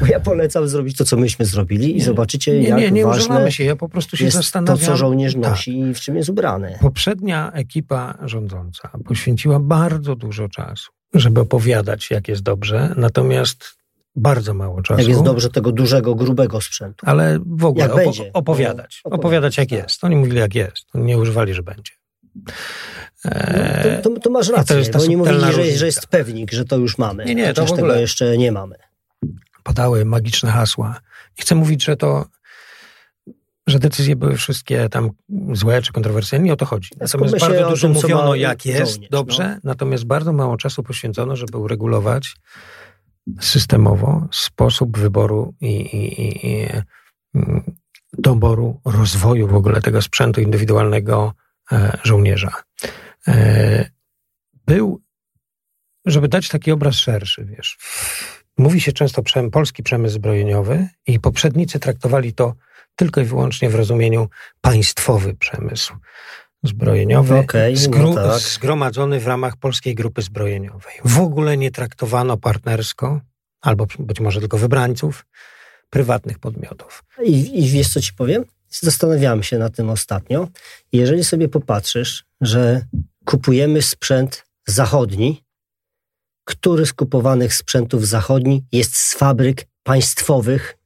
bo 0.00 0.06
ja 0.06 0.20
polecam 0.20 0.68
zrobić 0.68 0.96
to, 0.96 1.04
co 1.04 1.16
myśmy 1.16 1.44
zrobili 1.44 1.96
i 1.96 2.00
zobaczycie, 2.00 2.60
nie, 2.60 2.68
jak 2.68 2.78
nie, 2.78 2.90
nie 2.90 3.04
ważne 3.04 3.52
się. 3.52 3.64
Ja 3.64 3.76
po 3.76 3.88
prostu 3.88 4.16
się 4.16 4.30
zastanawiam. 4.30 4.78
to, 4.78 4.84
co 4.84 4.96
żołnierz 4.96 5.32
tak. 5.34 5.42
nosi 5.42 5.80
tak. 5.80 5.90
i 5.90 5.94
w 5.94 6.00
czym 6.00 6.16
jest 6.16 6.28
ubrany. 6.28 6.78
Poprzednia 6.80 7.52
ekipa 7.52 8.18
rządząca 8.22 8.90
poświęciła 9.04 9.60
bardzo 9.60 10.16
dużo 10.16 10.48
czasu, 10.48 10.92
żeby 11.14 11.40
opowiadać, 11.40 12.10
jak 12.10 12.28
jest 12.28 12.42
dobrze, 12.42 12.94
natomiast 12.96 13.80
bardzo 14.16 14.54
mało 14.54 14.82
czasu. 14.82 15.00
Jak 15.00 15.08
jest 15.08 15.22
dobrze 15.22 15.50
tego 15.50 15.72
dużego, 15.72 16.14
grubego 16.14 16.60
sprzętu. 16.60 17.06
Ale 17.08 17.38
w 17.46 17.64
ogóle 17.64 17.84
jak 17.84 17.92
opo 17.92 18.04
będzie. 18.04 18.32
opowiadać. 18.32 19.02
No, 19.04 19.10
opowiadać, 19.10 19.58
jak 19.58 19.68
tak. 19.68 19.78
jest. 19.78 20.04
Oni 20.04 20.16
mówili, 20.16 20.38
jak 20.38 20.54
jest. 20.54 20.84
Nie 20.94 21.18
używali, 21.18 21.54
że 21.54 21.62
będzie. 21.62 21.92
No, 23.24 23.30
to, 24.02 24.10
to, 24.10 24.20
to, 24.20 24.30
masz 24.30 24.48
rację, 24.48 24.74
to 24.74 24.78
jest 24.78 24.92
bo 24.92 25.02
oni 25.02 25.16
mówili, 25.16 25.40
że, 25.40 25.64
że, 25.78 25.86
jest 25.86 26.06
pewnik, 26.06 26.52
że 26.52 26.64
to 26.64 26.76
już 26.76 26.98
mamy. 26.98 27.24
Nie, 27.24 27.34
nie, 27.34 27.54
to 27.54 27.66
w 27.66 27.70
ogóle 27.72 27.88
tego 27.88 28.00
jeszcze 28.00 28.38
nie 28.38 28.52
mamy. 28.52 28.76
Podały 29.62 30.04
magiczne 30.04 30.50
hasła. 30.50 31.00
Nie 31.38 31.42
chcę 31.42 31.54
mówić, 31.54 31.84
że 31.84 31.96
to 31.96 32.26
że 33.66 33.78
decyzje 33.78 34.16
były 34.16 34.36
wszystkie 34.36 34.88
tam 34.88 35.10
złe 35.52 35.82
czy 35.82 35.92
kontrowersyjne, 35.92 36.44
nie 36.44 36.52
o 36.52 36.56
to 36.56 36.66
chodzi. 36.66 36.90
Natomiast 37.00 37.38
bardzo 37.38 37.70
dużo 37.70 37.88
tym, 37.88 37.94
mówiono, 37.94 38.34
jak 38.34 38.66
jest, 38.66 38.92
żołnierz, 38.92 39.10
dobrze, 39.10 39.48
no. 39.48 39.60
natomiast 39.64 40.04
bardzo 40.04 40.32
mało 40.32 40.56
czasu 40.56 40.82
poświęcono, 40.82 41.36
żeby 41.36 41.58
uregulować 41.58 42.36
systemowo 43.40 44.28
sposób 44.32 44.98
wyboru 44.98 45.54
i, 45.60 45.66
i, 45.66 46.22
i, 46.22 46.46
i 46.46 46.68
mm, 47.34 47.62
doboru, 48.12 48.80
rozwoju 48.84 49.48
w 49.48 49.54
ogóle 49.54 49.80
tego 49.80 50.02
sprzętu 50.02 50.40
indywidualnego 50.40 51.32
żołnierza. 52.04 52.52
E, 53.28 53.90
był, 54.66 55.00
żeby 56.06 56.28
dać 56.28 56.48
taki 56.48 56.72
obraz 56.72 56.94
szerszy, 56.94 57.44
wiesz. 57.44 57.78
Mówi 58.58 58.80
się 58.80 58.92
często 58.92 59.22
przem, 59.22 59.50
polski 59.50 59.82
przemysł 59.82 60.14
zbrojeniowy 60.14 60.88
i 61.06 61.20
poprzednicy 61.20 61.80
traktowali 61.80 62.32
to 62.32 62.54
tylko 62.96 63.20
i 63.20 63.24
wyłącznie 63.24 63.70
w 63.70 63.74
rozumieniu 63.74 64.28
państwowy 64.60 65.34
przemysł 65.34 65.94
zbrojeniowy, 66.62 67.38
okay, 67.38 67.74
no 67.90 68.14
tak. 68.14 68.38
zgromadzony 68.38 69.20
w 69.20 69.26
ramach 69.26 69.56
Polskiej 69.56 69.94
Grupy 69.94 70.22
Zbrojeniowej. 70.22 70.94
W 71.04 71.20
ogóle 71.20 71.56
nie 71.56 71.70
traktowano 71.70 72.36
partnersko, 72.36 73.20
albo 73.60 73.86
być 73.98 74.20
może 74.20 74.40
tylko 74.40 74.58
wybrańców, 74.58 75.26
prywatnych 75.90 76.38
podmiotów. 76.38 77.04
I, 77.24 77.64
i 77.64 77.70
wiesz, 77.70 77.88
co 77.88 78.00
ci 78.00 78.12
powiem? 78.12 78.44
Zastanawiałem 78.70 79.42
się 79.42 79.58
na 79.58 79.70
tym 79.70 79.90
ostatnio. 79.90 80.48
Jeżeli 80.92 81.24
sobie 81.24 81.48
popatrzysz, 81.48 82.24
że 82.40 82.84
kupujemy 83.24 83.82
sprzęt 83.82 84.44
zachodni, 84.66 85.44
który 86.44 86.86
z 86.86 86.92
kupowanych 86.92 87.54
sprzętów 87.54 88.06
zachodni 88.06 88.64
jest 88.72 88.96
z 88.96 89.14
fabryk 89.14 89.66
państwowych. 89.82 90.76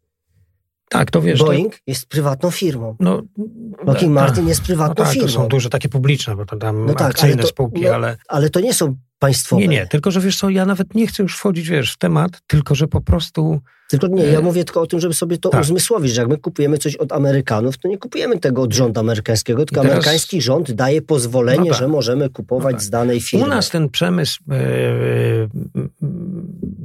Tak, 0.89 1.11
to 1.11 1.23
wiesz. 1.23 1.41
Boeing 1.41 1.73
to... 1.73 1.81
jest 1.87 2.07
prywatną 2.07 2.51
firmą. 2.51 2.97
No, 3.01 3.23
Lockheed 3.87 4.11
Martin 4.11 4.49
jest 4.49 4.63
prywatną 4.63 4.95
no 4.99 5.05
tak, 5.05 5.13
firmą. 5.13 5.29
To 5.29 5.33
są 5.33 5.49
duże 5.49 5.71
takie 5.71 5.89
publiczne, 5.89 6.37
bo 6.37 6.47
to 6.47 6.57
tam 6.57 6.87
no 6.87 6.95
tak, 6.95 7.11
akcyjne 7.11 7.43
to, 7.43 7.49
spółki, 7.49 7.83
no, 7.83 7.91
ale... 7.91 8.17
Ale 8.29 8.51
to 8.51 8.61
nie 8.61 8.75
są 8.75 8.97
państwowe. 9.19 9.63
Nie, 9.63 9.69
nie, 9.69 9.87
tylko 9.87 10.11
że 10.11 10.21
wiesz 10.21 10.37
co, 10.37 10.51
ja 10.51 10.67
nawet 10.67 10.95
nie 10.95 11.07
chcę 11.07 11.23
już 11.23 11.37
wchodzić, 11.37 11.69
wiesz, 11.69 11.93
w 11.93 11.99
temat, 11.99 12.41
tylko 12.47 12.75
że 12.75 12.89
po 12.89 13.01
prostu... 13.01 13.61
Tylko 13.89 14.07
nie, 14.07 14.25
ja 14.25 14.39
e, 14.39 14.43
mówię 14.43 14.65
tylko 14.65 14.81
o 14.81 14.87
tym, 14.87 15.01
żeby 15.01 15.15
sobie 15.15 15.39
to 15.39 15.49
tak. 15.49 15.61
uzmysłowić, 15.61 16.13
że 16.13 16.21
jak 16.21 16.31
my 16.31 16.39
kupujemy 16.39 16.79
coś 16.79 16.97
od 16.97 17.13
Amerykanów, 17.13 17.79
to 17.79 17.89
nie 17.89 17.99
kupujemy 17.99 18.39
tego 18.39 18.63
od 18.63 18.73
rządu 18.73 19.01
amerykańskiego, 19.01 19.65
tylko 19.65 19.81
teraz... 19.81 19.93
amerykański 19.93 20.43
rząd 20.43 20.73
daje 20.73 21.03
pozwolenie, 21.03 21.59
no 21.59 21.67
tak. 21.67 21.79
że 21.79 21.89
możemy 21.89 22.31
kupować 22.31 22.73
no 22.73 22.79
tak. 22.79 22.83
z 22.83 22.91
danej 22.91 23.21
firmy. 23.21 23.47
U 23.47 23.49
nas 23.49 23.71
ten 23.71 23.89
przemysł 23.89 24.43
yy, 24.49 25.49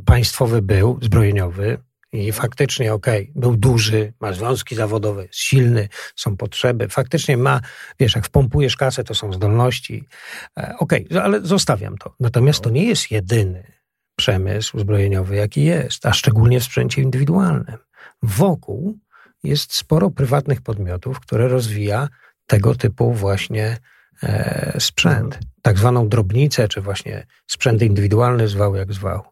państwowy 0.06 0.62
był, 0.62 1.00
zbrojeniowy, 1.02 1.78
i 2.12 2.32
faktycznie, 2.32 2.94
okej, 2.94 3.22
okay, 3.22 3.42
był 3.42 3.56
duży, 3.56 4.14
ma 4.20 4.34
związki 4.34 4.76
zawodowe, 4.76 5.22
jest 5.22 5.40
silny, 5.40 5.90
są 6.16 6.38
potrzeby. 6.38 6.88
Faktycznie 6.88 7.38
ma, 7.38 7.62
wiesz, 8.00 8.16
jak 8.16 8.26
wpompujesz 8.26 8.78
kasę, 8.78 9.04
to 9.04 9.16
są 9.16 9.34
zdolności. 9.34 10.08
E, 10.58 10.76
okej, 10.80 11.06
okay, 11.06 11.24
ale 11.24 11.42
zostawiam 11.42 11.98
to. 11.98 12.16
Natomiast 12.20 12.62
to 12.62 12.70
nie 12.70 12.86
jest 12.86 13.12
jedyny 13.12 13.80
przemysł 14.16 14.80
zbrojeniowy, 14.80 15.36
jaki 15.36 15.64
jest, 15.64 16.06
a 16.06 16.14
szczególnie 16.14 16.60
w 16.60 16.64
sprzęcie 16.64 17.02
indywidualnym. 17.02 17.78
Wokół 18.24 19.00
jest 19.44 19.76
sporo 19.76 20.10
prywatnych 20.10 20.62
podmiotów, 20.62 21.20
które 21.20 21.48
rozwija 21.48 22.08
tego 22.48 22.76
typu 22.76 23.14
właśnie 23.14 23.78
e, 24.24 24.76
sprzęt. 24.80 25.40
Tak 25.62 25.78
zwaną 25.78 26.10
drobnicę, 26.10 26.68
czy 26.68 26.82
właśnie 26.82 27.26
sprzęt 27.48 27.82
indywidualny, 27.82 28.48
zwał 28.48 28.76
jak 28.76 28.94
zwał. 28.94 29.24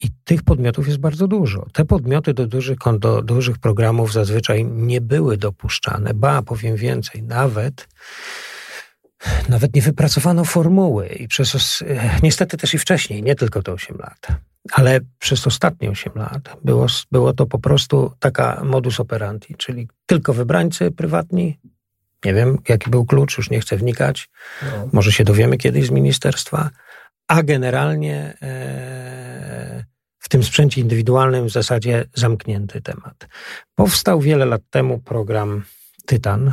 I 0.00 0.10
tych 0.24 0.42
podmiotów 0.42 0.86
jest 0.86 0.98
bardzo 0.98 1.28
dużo. 1.28 1.66
Te 1.72 1.84
podmioty 1.84 2.34
do 2.34 2.46
dużych, 2.46 2.78
do 2.98 3.22
dużych 3.22 3.58
programów 3.58 4.12
zazwyczaj 4.12 4.64
nie 4.64 5.00
były 5.00 5.36
dopuszczane. 5.36 6.14
Ba, 6.14 6.42
powiem 6.42 6.76
więcej, 6.76 7.22
nawet, 7.22 7.88
nawet 9.48 9.74
nie 9.74 9.82
wypracowano 9.82 10.44
formuły 10.44 11.06
i 11.06 11.28
przez, 11.28 11.84
niestety 12.22 12.56
też 12.56 12.74
i 12.74 12.78
wcześniej, 12.78 13.22
nie 13.22 13.34
tylko 13.34 13.62
te 13.62 13.72
8 13.72 13.98
lat, 13.98 14.26
ale 14.72 15.00
przez 15.18 15.46
ostatnie 15.46 15.90
8 15.90 16.12
lat 16.16 16.56
było, 16.64 16.86
było 17.12 17.32
to 17.32 17.46
po 17.46 17.58
prostu 17.58 18.12
taka 18.18 18.62
modus 18.64 19.00
operandi, 19.00 19.54
czyli 19.58 19.88
tylko 20.06 20.32
wybrańcy 20.32 20.90
prywatni, 20.90 21.58
nie 22.24 22.34
wiem 22.34 22.58
jaki 22.68 22.90
był 22.90 23.06
klucz, 23.06 23.38
już 23.38 23.50
nie 23.50 23.60
chcę 23.60 23.76
wnikać, 23.76 24.30
no. 24.62 24.88
może 24.92 25.12
się 25.12 25.24
dowiemy 25.24 25.56
kiedyś 25.56 25.86
z 25.86 25.90
ministerstwa, 25.90 26.70
a 27.28 27.42
generalnie 27.42 28.34
e, 28.42 29.27
w 30.28 30.30
tym 30.30 30.44
sprzęcie 30.44 30.80
indywidualnym 30.80 31.46
w 31.46 31.52
zasadzie 31.52 32.04
zamknięty 32.14 32.80
temat. 32.80 33.28
Powstał 33.74 34.20
wiele 34.20 34.44
lat 34.44 34.62
temu 34.70 34.98
program 34.98 35.64
Tytan 36.06 36.52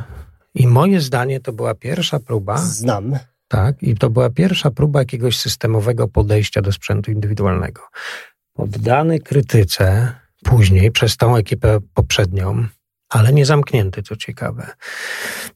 i 0.53 0.67
moje 0.67 1.01
zdanie 1.01 1.39
to 1.39 1.53
była 1.53 1.75
pierwsza 1.75 2.19
próba. 2.19 2.57
Znam. 2.57 3.19
Tak, 3.47 3.83
i 3.83 3.95
to 3.95 4.09
była 4.09 4.29
pierwsza 4.29 4.71
próba 4.71 4.99
jakiegoś 4.99 5.37
systemowego 5.37 6.07
podejścia 6.07 6.61
do 6.61 6.71
sprzętu 6.71 7.11
indywidualnego. 7.11 7.81
Poddany 8.53 9.19
krytyce 9.19 10.15
później 10.43 10.91
przez 10.91 11.17
tą 11.17 11.35
ekipę 11.35 11.79
poprzednią, 11.93 12.67
ale 13.09 13.33
nie 13.33 13.45
zamknięty, 13.45 14.03
co 14.03 14.15
ciekawe. 14.15 14.67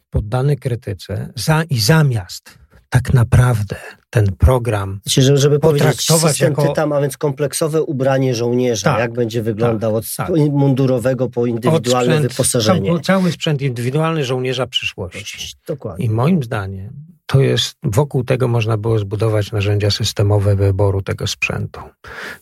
Poddany 0.09 0.55
krytyce 0.55 1.29
za 1.35 1.63
i 1.63 1.79
zamiast 1.79 2.58
tak 2.89 3.13
naprawdę 3.13 3.75
ten 4.09 4.35
program. 4.35 4.99
Znaczy, 5.03 5.37
żeby 5.37 5.59
powiedzieć, 5.59 6.01
system 6.01 6.49
jako... 6.49 6.67
Tytam, 6.67 6.91
a 6.93 7.01
więc 7.01 7.17
kompleksowe 7.17 7.83
ubranie 7.83 8.35
żołnierza, 8.35 8.91
tak, 8.91 8.99
jak 8.99 9.13
będzie 9.13 9.41
wyglądał 9.43 9.91
tak, 9.91 9.99
od 9.99 10.15
tak. 10.15 10.29
mundurowego 10.51 11.29
po 11.29 11.45
indywidualne 11.45 12.13
sprzęt, 12.13 12.31
wyposażenie. 12.31 12.89
Cały, 12.89 13.01
cały 13.01 13.31
sprzęt 13.31 13.61
indywidualny 13.61 14.25
żołnierza 14.25 14.67
przyszłości. 14.67 15.55
Dokładnie. 15.67 16.05
I 16.05 16.09
moim 16.09 16.43
zdaniem 16.43 17.09
to 17.25 17.41
jest, 17.41 17.77
wokół 17.83 18.23
tego 18.23 18.47
można 18.47 18.77
było 18.77 18.99
zbudować 18.99 19.51
narzędzia 19.51 19.91
systemowe 19.91 20.55
wyboru 20.55 21.01
tego 21.01 21.27
sprzętu. 21.27 21.81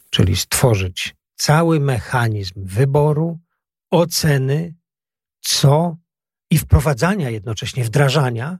Czyli 0.10 0.36
stworzyć 0.36 1.16
cały 1.36 1.80
mechanizm 1.80 2.54
wyboru, 2.56 3.39
oceny, 3.91 4.76
co 5.41 5.98
i 6.52 6.58
wprowadzania 6.58 7.30
jednocześnie, 7.30 7.84
wdrażania 7.84 8.58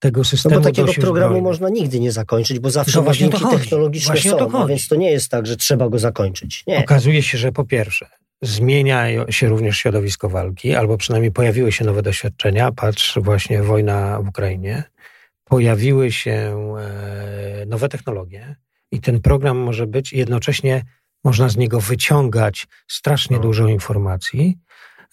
tego 0.00 0.24
systemu. 0.24 0.54
No 0.54 0.60
bo 0.60 0.64
takiego 0.64 0.92
programu 0.92 1.40
można 1.40 1.68
nigdy 1.68 2.00
nie 2.00 2.12
zakończyć, 2.12 2.58
bo 2.58 2.70
zawsze 2.70 3.00
ładunki 3.00 3.44
technologiczne 3.50 4.14
właśnie 4.14 4.30
są, 4.30 4.66
więc 4.66 4.88
to 4.88 4.96
nie 4.96 5.10
jest 5.10 5.30
tak, 5.30 5.46
że 5.46 5.56
trzeba 5.56 5.88
go 5.88 5.98
zakończyć. 5.98 6.64
Nie. 6.66 6.78
Okazuje 6.78 7.22
się, 7.22 7.38
że 7.38 7.52
po 7.52 7.64
pierwsze 7.64 8.06
zmienia 8.42 9.06
się 9.32 9.48
również 9.48 9.76
środowisko 9.76 10.28
walki, 10.28 10.74
albo 10.74 10.96
przynajmniej 10.96 11.32
pojawiły 11.32 11.72
się 11.72 11.84
nowe 11.84 12.02
doświadczenia, 12.02 12.72
patrz 12.72 13.18
właśnie 13.18 13.62
wojna 13.62 14.20
w 14.22 14.28
Ukrainie, 14.28 14.82
pojawiły 15.44 16.12
się 16.12 16.30
e, 16.80 17.66
nowe 17.66 17.88
technologie 17.88 18.56
i 18.92 19.00
ten 19.00 19.20
program 19.20 19.58
może 19.58 19.86
być 19.86 20.12
jednocześnie 20.12 20.82
można 21.24 21.48
z 21.48 21.56
niego 21.56 21.80
wyciągać 21.80 22.66
strasznie 22.88 23.36
no. 23.36 23.42
dużo 23.42 23.68
informacji, 23.68 24.58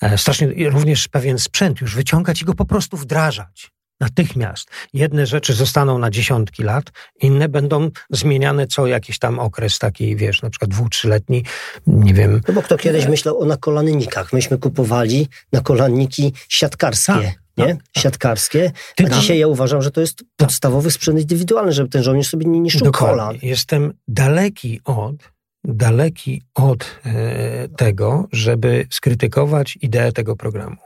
e, 0.01 0.17
strasznie 0.17 0.69
również 0.69 1.07
pewien 1.07 1.39
sprzęt 1.39 1.81
już 1.81 1.95
wyciągać 1.95 2.41
i 2.41 2.45
go 2.45 2.53
po 2.53 2.65
prostu 2.65 2.97
wdrażać 2.97 3.76
natychmiast. 3.99 4.69
Jedne 4.93 5.25
rzeczy 5.25 5.53
zostaną 5.53 5.99
na 5.99 6.09
dziesiątki 6.09 6.63
lat, 6.63 6.91
inne 7.21 7.49
będą 7.49 7.89
zmieniane 8.09 8.67
co 8.67 8.87
jakiś 8.87 9.19
tam 9.19 9.39
okres 9.39 9.79
taki, 9.79 10.15
wiesz, 10.15 10.41
na 10.41 10.49
przykład 10.49 10.71
dwu, 10.71 10.89
trzyletni, 10.89 11.43
nie 11.87 12.13
wiem. 12.13 12.41
No 12.47 12.53
bo 12.53 12.61
kto 12.61 12.77
kiedyś 12.77 13.07
myślał 13.07 13.39
o 13.39 13.45
nakolannikach. 13.45 14.33
Myśmy 14.33 14.57
kupowali 14.57 15.27
nakolanniki 15.53 16.33
siatkarskie. 16.49 17.13
Tak, 17.13 17.67
nie? 17.67 17.75
Tak, 17.75 17.83
tak. 17.93 18.03
Siatkarskie. 18.03 18.71
A 19.05 19.09
dzisiaj 19.09 19.39
ja 19.39 19.47
uważam, 19.47 19.81
że 19.81 19.91
to 19.91 20.01
jest 20.01 20.23
podstawowy 20.35 20.91
sprzęt 20.91 21.19
indywidualny, 21.19 21.71
żeby 21.71 21.89
ten 21.89 22.03
żołnierz 22.03 22.27
sobie 22.27 22.45
nie 22.45 22.59
niszczył 22.59 22.85
Dokładnie. 22.85 23.17
kolan. 23.17 23.35
Jestem 23.41 23.93
daleki 24.07 24.81
od 24.85 25.37
daleki 25.67 26.41
od 26.55 26.99
e, 27.05 27.67
tego, 27.67 28.27
żeby 28.31 28.87
skrytykować 28.89 29.77
ideę 29.81 30.11
tego 30.11 30.35
programu. 30.35 30.77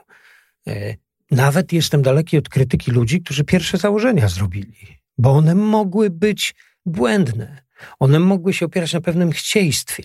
E, 0.66 0.94
nawet 1.32 1.72
jestem 1.72 2.02
daleki 2.02 2.38
od 2.38 2.48
krytyki 2.48 2.90
ludzi, 2.90 3.22
którzy 3.22 3.44
pierwsze 3.44 3.78
założenia 3.78 4.28
zrobili, 4.28 4.98
bo 5.18 5.30
one 5.30 5.54
mogły 5.54 6.10
być 6.10 6.54
błędne. 6.86 7.62
One 7.98 8.20
mogły 8.20 8.52
się 8.52 8.66
opierać 8.66 8.92
na 8.92 9.00
pewnym 9.00 9.32
chcieństwie. 9.32 10.04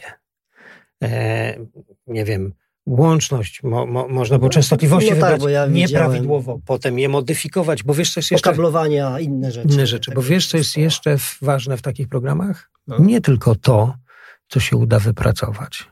E, 1.04 1.58
nie 2.08 2.26
wiem, 2.26 2.54
łączność, 2.86 3.64
mo, 3.64 3.86
mo, 3.86 4.08
można 4.08 4.38
było 4.38 4.50
częstotliwości 4.50 5.12
no, 5.14 5.22
tak, 5.22 5.42
ja 5.50 5.66
nieprawidłowo, 5.66 6.60
potem 6.66 7.00
je 7.00 7.10
modyfikować, 7.10 7.84
bo 7.84 7.94
wiesz, 7.94 8.14
co 8.14 8.20
jest 8.20 8.32
jeszcze... 8.32 8.50
Okablowania, 8.50 9.20
inne 9.20 9.52
rzeczy. 9.52 9.74
Inne 9.74 9.88
rzeczy, 9.88 10.12
bo 10.16 10.22
wiesz, 10.22 10.48
co 10.48 10.58
jest 10.58 10.78
jeszcze 10.78 11.18
ważne 11.42 11.78
w 11.78 11.82
takich 11.82 12.08
programach? 12.08 12.72
No. 12.88 12.98
Nie 13.00 13.22
tylko 13.22 13.56
to, 13.56 13.96
co 14.48 14.60
się 14.60 14.78
uda 14.78 15.00
wypracować, 15.00 15.90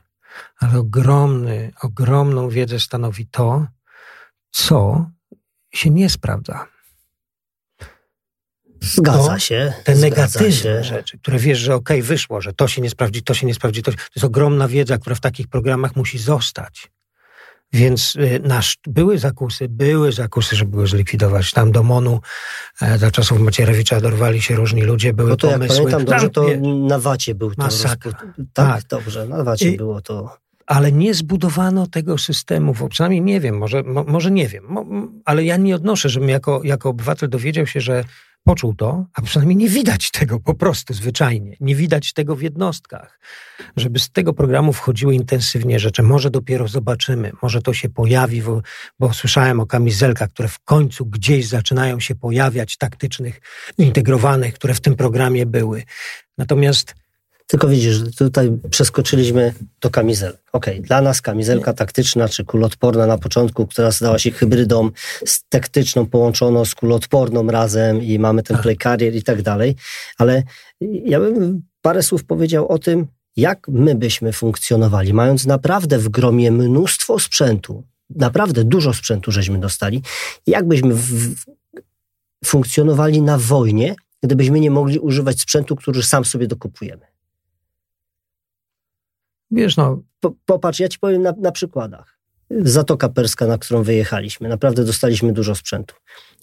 ale 0.58 0.78
ogromny, 0.78 1.72
ogromną 1.82 2.48
wiedzę 2.48 2.80
stanowi 2.80 3.26
to, 3.26 3.66
co 4.50 5.06
się 5.76 5.90
nie 5.90 6.10
sprawdza. 6.10 6.66
Zgadza 8.80 9.32
to, 9.32 9.38
się. 9.38 9.72
Te 9.84 9.94
negatywne 9.94 10.52
się. 10.52 10.84
rzeczy, 10.84 11.18
które 11.18 11.38
wiesz, 11.38 11.58
że 11.58 11.74
okej, 11.74 12.00
okay, 12.00 12.08
wyszło, 12.08 12.40
że 12.40 12.52
to 12.52 12.68
się 12.68 12.82
nie 12.82 12.90
sprawdzi, 12.90 13.22
to 13.22 13.34
się 13.34 13.46
nie 13.46 13.54
sprawdzi, 13.54 13.82
to, 13.82 13.92
to 13.92 13.98
jest 14.16 14.24
ogromna 14.24 14.68
wiedza, 14.68 14.98
która 14.98 15.16
w 15.16 15.20
takich 15.20 15.48
programach 15.48 15.96
musi 15.96 16.18
zostać. 16.18 16.90
Więc 17.72 18.16
y, 18.16 18.40
nasz, 18.44 18.78
były 18.86 19.18
zakusy, 19.18 19.68
były 19.68 20.12
zakusy, 20.12 20.56
żeby 20.56 20.76
go 20.76 20.86
zlikwidować. 20.86 21.50
Tam 21.50 21.72
do 21.72 21.82
MONU 21.82 22.20
e, 22.82 22.98
za 22.98 23.10
czasów 23.10 23.40
Macierewicza 23.40 24.00
dorwali 24.00 24.42
się 24.42 24.56
różni 24.56 24.82
ludzie, 24.82 25.12
były 25.12 25.30
no 25.30 25.36
to 25.36 25.50
pomysły. 25.50 25.76
Jak 25.76 25.84
pamiętam 25.84 26.04
dobrze, 26.04 26.30
to 26.30 26.46
na 26.88 26.98
Wacie 26.98 27.34
był 27.34 27.54
to. 27.54 27.62
Masakra. 27.62 28.12
Tak, 28.12 28.32
tak, 28.52 28.84
dobrze, 28.84 29.26
na 29.26 29.44
Wacie 29.44 29.70
I, 29.70 29.76
było 29.76 30.00
to 30.00 30.45
ale 30.66 30.92
nie 30.92 31.14
zbudowano 31.14 31.86
tego 31.86 32.18
systemu. 32.18 32.88
Przynajmniej 32.88 33.22
nie 33.22 33.40
wiem, 33.40 33.58
może, 33.58 33.82
mo, 33.82 34.04
może 34.04 34.30
nie 34.30 34.48
wiem, 34.48 34.64
mo, 34.68 34.86
ale 35.24 35.44
ja 35.44 35.56
nie 35.56 35.74
odnoszę, 35.74 36.08
żebym 36.08 36.28
jako, 36.28 36.60
jako 36.64 36.88
obywatel 36.88 37.28
dowiedział 37.28 37.66
się, 37.66 37.80
że 37.80 38.04
poczuł 38.46 38.74
to, 38.74 39.06
a 39.14 39.22
przynajmniej 39.22 39.56
nie 39.56 39.68
widać 39.68 40.10
tego 40.10 40.40
po 40.40 40.54
prostu 40.54 40.94
zwyczajnie. 40.94 41.56
Nie 41.60 41.74
widać 41.74 42.12
tego 42.12 42.36
w 42.36 42.42
jednostkach. 42.42 43.20
Żeby 43.76 43.98
z 43.98 44.10
tego 44.10 44.32
programu 44.32 44.72
wchodziły 44.72 45.14
intensywnie 45.14 45.78
rzeczy. 45.78 46.02
Może 46.02 46.30
dopiero 46.30 46.68
zobaczymy, 46.68 47.32
może 47.42 47.62
to 47.62 47.74
się 47.74 47.88
pojawi, 47.88 48.42
bo, 48.42 48.62
bo 48.98 49.12
słyszałem 49.12 49.60
o 49.60 49.66
kamizelkach, 49.66 50.30
które 50.30 50.48
w 50.48 50.58
końcu 50.58 51.06
gdzieś 51.06 51.48
zaczynają 51.48 52.00
się 52.00 52.14
pojawiać, 52.14 52.76
taktycznych, 52.76 53.40
integrowanych, 53.78 54.54
które 54.54 54.74
w 54.74 54.80
tym 54.80 54.96
programie 54.96 55.46
były. 55.46 55.82
Natomiast 56.38 56.94
tylko 57.46 57.68
widzisz, 57.68 58.00
tutaj 58.18 58.52
przeskoczyliśmy 58.70 59.54
do 59.80 59.90
kamizelek. 59.90 60.42
Okej, 60.52 60.74
okay, 60.74 60.86
dla 60.86 61.00
nas 61.00 61.22
kamizelka 61.22 61.72
taktyczna 61.72 62.28
czy 62.28 62.44
kulotporna 62.44 63.06
na 63.06 63.18
początku, 63.18 63.66
która 63.66 63.92
stała 63.92 64.18
się 64.18 64.30
hybrydą 64.30 64.90
z 65.26 65.42
taktyczną 65.48 66.06
połączoną 66.06 66.64
z 66.64 66.74
kulotporną 66.74 67.46
razem 67.46 68.02
i 68.02 68.18
mamy 68.18 68.42
ten 68.42 68.56
tak. 68.56 68.62
play 68.62 68.76
carrier 68.82 69.14
i 69.14 69.22
tak 69.22 69.42
dalej, 69.42 69.76
ale 70.18 70.42
ja 71.04 71.20
bym 71.20 71.62
parę 71.82 72.02
słów 72.02 72.24
powiedział 72.24 72.68
o 72.68 72.78
tym, 72.78 73.06
jak 73.36 73.68
my 73.68 73.94
byśmy 73.94 74.32
funkcjonowali, 74.32 75.14
mając 75.14 75.46
naprawdę 75.46 75.98
w 75.98 76.08
gromie 76.08 76.50
mnóstwo 76.50 77.18
sprzętu, 77.18 77.84
naprawdę 78.10 78.64
dużo 78.64 78.94
sprzętu 78.94 79.32
żeśmy 79.32 79.58
dostali, 79.58 80.02
jak 80.46 80.68
byśmy 80.68 80.94
w, 80.94 81.34
funkcjonowali 82.44 83.22
na 83.22 83.38
wojnie, 83.38 83.94
gdybyśmy 84.22 84.60
nie 84.60 84.70
mogli 84.70 84.98
używać 84.98 85.40
sprzętu, 85.40 85.76
który 85.76 86.02
sam 86.02 86.24
sobie 86.24 86.46
dokupujemy. 86.46 87.15
Wiesz, 89.50 89.76
no. 89.76 90.02
Popatrz, 90.46 90.80
ja 90.80 90.88
ci 90.88 90.98
powiem 90.98 91.22
na, 91.22 91.32
na 91.38 91.52
przykładach. 91.52 92.16
Zatoka 92.50 93.08
Perska, 93.08 93.46
na 93.46 93.58
którą 93.58 93.82
wyjechaliśmy. 93.82 94.48
Naprawdę 94.48 94.84
dostaliśmy 94.84 95.32
dużo 95.32 95.54
sprzętu. 95.54 95.94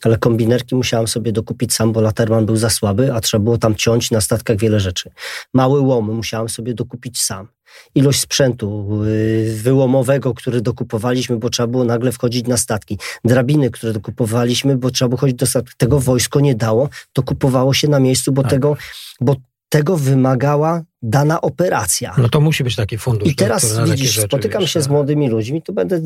Ale 0.04 0.18
kombinerki 0.18 0.76
musiałam 0.76 1.08
sobie 1.08 1.32
dokupić 1.32 1.74
sam, 1.74 1.92
bo 1.92 2.02
Laterman 2.02 2.46
był 2.46 2.56
za 2.56 2.70
słaby, 2.70 3.14
a 3.14 3.22
trzeba 3.22 3.44
było 3.44 3.58
tam 3.58 3.76
ciąć 3.76 4.12
na 4.12 4.22
statkach 4.22 4.58
wiele 4.58 4.80
rzeczy. 4.80 5.12
Mały 5.54 5.80
łom 5.80 6.16
musiałam 6.16 6.50
sobie 6.50 6.74
dokupić 6.74 7.22
sam. 7.22 7.48
Ilość 7.96 8.20
sprzętu 8.20 9.00
y, 9.04 9.56
wyłomowego, 9.64 10.34
który 10.34 10.62
dokupowaliśmy, 10.62 11.38
bo 11.38 11.50
trzeba 11.50 11.68
było 11.68 11.84
nagle 11.84 12.12
wchodzić 12.12 12.48
na 12.48 12.58
statki. 12.58 13.00
Drabiny, 13.26 13.72
które 13.72 13.94
dokupowaliśmy, 13.94 14.78
bo 14.78 14.92
trzeba 14.92 15.10
było 15.10 15.20
chodzić 15.20 15.36
do 15.36 15.46
statku. 15.46 15.72
Tego 15.78 16.00
wojsko 16.00 16.40
nie 16.40 16.56
dało, 16.56 16.90
dokupowało 17.16 17.74
się 17.74 17.88
na 17.88 18.00
miejscu, 18.00 18.32
bo 18.32 18.42
tak. 18.42 18.52
tego, 18.52 18.78
bo 19.22 19.36
tego 19.74 19.98
wymagała 19.98 20.84
dana 21.02 21.42
operacja. 21.42 22.16
No 22.18 22.30
to 22.30 22.42
musi 22.42 22.64
być 22.64 22.76
taki 22.76 22.98
fundusz. 22.98 23.30
I 23.30 23.36
teraz 23.36 23.80
widzisz, 23.90 24.20
spotykam 24.20 24.62
wiesz, 24.62 24.74
się 24.74 24.82
z 24.82 24.88
młodymi 24.88 25.30
ludźmi, 25.30 25.62
to 25.62 25.74
będę 25.74 26.02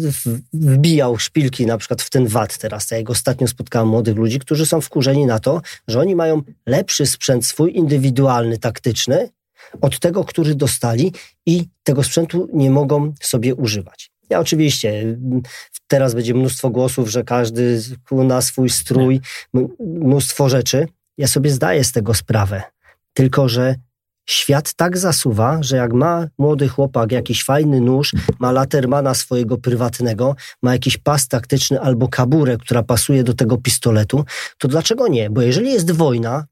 wbijał 0.54 1.18
szpilki 1.18 1.66
na 1.66 1.78
przykład 1.78 2.02
w 2.02 2.10
ten 2.10 2.28
VAT 2.28 2.58
teraz. 2.58 2.92
Ja 2.92 2.98
jak 2.98 3.10
ostatnio 3.10 3.48
spotkałem 3.48 3.88
młodych 3.88 4.16
ludzi, 4.16 4.40
którzy 4.40 4.66
są 4.66 4.82
wkurzeni 4.82 5.26
na 5.26 5.40
to, 5.40 5.62
że 5.88 6.00
oni 6.00 6.16
mają 6.16 6.42
lepszy 6.66 7.06
sprzęt 7.06 7.46
swój 7.46 7.76
indywidualny, 7.76 8.58
taktyczny 8.58 9.30
od 9.82 10.00
tego, 10.00 10.24
który 10.24 10.56
dostali 10.56 11.14
i 11.46 11.66
tego 11.84 12.04
sprzętu 12.04 12.50
nie 12.54 12.70
mogą 12.70 13.14
sobie 13.22 13.56
używać. 13.56 14.12
Ja 14.30 14.40
oczywiście, 14.40 15.18
teraz 15.88 16.14
będzie 16.14 16.34
mnóstwo 16.34 16.70
głosów, 16.70 17.10
że 17.10 17.24
każdy 17.24 17.82
na 18.12 18.42
swój 18.42 18.70
strój, 18.70 19.22
mnóstwo 19.80 20.50
rzeczy, 20.50 20.88
Ja 21.18 21.28
sobie 21.28 21.50
zdaję 21.50 21.84
z 21.84 21.92
tego 21.92 22.14
sprawę. 22.14 22.64
Tylko, 23.18 23.50
że 23.50 23.76
świat 24.30 24.74
tak 24.74 24.98
zasuwa, 24.98 25.64
że 25.64 25.78
jak 25.78 25.94
ma 25.94 26.28
młody 26.38 26.68
chłopak 26.68 27.12
jakiś 27.12 27.44
fajny 27.44 27.82
nóż, 27.82 28.14
ma 28.40 28.52
latermana 28.52 29.14
swojego 29.14 29.58
prywatnego, 29.58 30.36
ma 30.64 30.72
jakiś 30.74 30.98
pas 30.98 31.28
taktyczny 31.28 31.82
albo 31.82 32.08
kaburę, 32.08 32.58
która 32.58 32.84
pasuje 32.84 33.24
do 33.24 33.34
tego 33.34 33.58
pistoletu, 33.58 34.26
to 34.58 34.68
dlaczego 34.68 35.08
nie? 35.08 35.30
Bo 35.30 35.42
jeżeli 35.42 35.72
jest 35.72 35.92
wojna, 35.92 36.46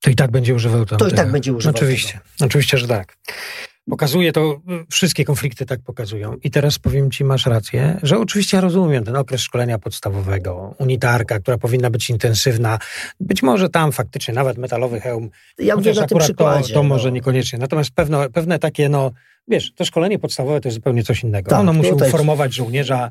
to 0.00 0.10
i 0.10 0.14
tak 0.14 0.30
będzie 0.30 0.54
używał 0.54 0.86
to. 0.86 0.96
To 0.96 1.08
i 1.08 1.12
tak 1.12 1.32
będzie 1.32 1.52
używał 1.52 1.74
Oczywiście, 1.76 2.12
tego. 2.12 2.46
oczywiście, 2.46 2.78
że 2.78 2.88
tak. 2.88 3.16
Pokazuje 3.90 4.32
to, 4.32 4.60
wszystkie 4.90 5.24
konflikty 5.24 5.66
tak 5.66 5.80
pokazują. 5.80 6.34
I 6.44 6.50
teraz 6.50 6.78
powiem 6.78 7.10
Ci, 7.10 7.24
masz 7.24 7.46
rację, 7.46 8.00
że 8.02 8.18
oczywiście 8.18 8.56
ja 8.56 8.60
rozumiem 8.60 9.04
ten 9.04 9.16
okres 9.16 9.40
szkolenia 9.40 9.78
podstawowego, 9.78 10.74
unitarka, 10.78 11.40
która 11.40 11.58
powinna 11.58 11.90
być 11.90 12.10
intensywna. 12.10 12.78
Być 13.20 13.42
może 13.42 13.68
tam 13.68 13.92
faktycznie 13.92 14.34
nawet 14.34 14.58
metalowy 14.58 15.00
hełm. 15.00 15.30
Ja 15.58 15.76
mówię 15.76 15.92
na 15.92 16.06
tym 16.06 16.18
przykładzie. 16.18 16.74
To, 16.74 16.80
to 16.80 16.82
może 16.82 17.08
no. 17.08 17.14
niekoniecznie. 17.14 17.58
Natomiast 17.58 17.90
pewne, 17.90 18.30
pewne 18.30 18.58
takie, 18.58 18.88
no 18.88 19.10
wiesz, 19.48 19.72
to 19.74 19.84
szkolenie 19.84 20.18
podstawowe 20.18 20.60
to 20.60 20.68
jest 20.68 20.74
zupełnie 20.74 21.02
coś 21.02 21.22
innego. 21.22 21.50
Tak, 21.50 21.60
Ono 21.60 21.72
musi 21.72 21.90
tutaj... 21.90 22.08
uformować 22.08 22.54
żołnierza, 22.54 23.10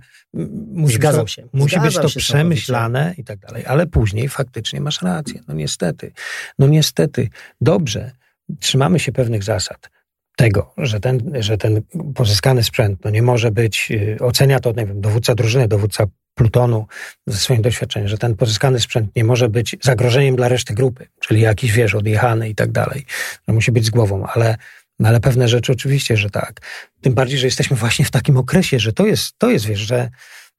musi 0.73 0.95
Zgadzam 0.95 1.25
być 1.25 1.35
to, 1.35 1.41
się. 1.41 1.47
Musi 1.53 1.79
być 1.79 1.95
to 1.95 2.07
przemyślane 2.07 3.13
i 3.17 3.23
tak 3.23 3.39
dalej. 3.39 3.65
Ale 3.65 3.87
później 3.87 4.29
faktycznie 4.29 4.81
masz 4.81 5.01
rację. 5.01 5.39
No 5.47 5.53
niestety. 5.53 6.11
No 6.59 6.67
niestety. 6.67 7.29
Dobrze. 7.61 8.11
Trzymamy 8.59 8.99
się 8.99 9.11
pewnych 9.11 9.43
zasad 9.43 9.94
tego, 10.35 10.73
że 10.77 10.99
ten, 10.99 11.31
że 11.39 11.57
ten 11.57 11.81
pozyskany 12.15 12.63
sprzęt 12.63 12.99
no 13.05 13.11
nie 13.11 13.21
może 13.21 13.51
być, 13.51 13.91
y, 13.91 14.17
ocenia 14.19 14.59
to, 14.59 14.69
nie 14.71 14.85
wiem, 14.85 15.01
dowódca 15.01 15.35
drużyny, 15.35 15.67
dowódca 15.67 16.05
plutonu 16.35 16.87
ze 17.27 17.37
swoim 17.37 17.61
doświadczeniem, 17.61 18.07
że 18.07 18.17
ten 18.17 18.35
pozyskany 18.35 18.79
sprzęt 18.79 19.15
nie 19.15 19.23
może 19.23 19.49
być 19.49 19.75
zagrożeniem 19.81 20.35
dla 20.35 20.47
reszty 20.47 20.73
grupy, 20.73 21.07
czyli 21.19 21.41
jakiś, 21.41 21.71
wiesz, 21.71 21.95
odjechany 21.95 22.49
i 22.49 22.55
tak 22.55 22.71
dalej, 22.71 23.05
że 23.47 23.53
musi 23.53 23.71
być 23.71 23.85
z 23.85 23.89
głową, 23.89 24.25
ale, 24.27 24.57
no 24.99 25.09
ale 25.09 25.19
pewne 25.19 25.47
rzeczy 25.47 25.71
oczywiście, 25.71 26.17
że 26.17 26.29
tak. 26.29 26.61
Tym 27.01 27.13
bardziej, 27.13 27.39
że 27.39 27.47
jesteśmy 27.47 27.77
właśnie 27.77 28.05
w 28.05 28.11
takim 28.11 28.37
okresie, 28.37 28.79
że 28.79 28.93
to 28.93 29.05
jest, 29.05 29.37
to 29.37 29.49
jest 29.49 29.65
wiesz, 29.65 29.79
że 29.79 30.09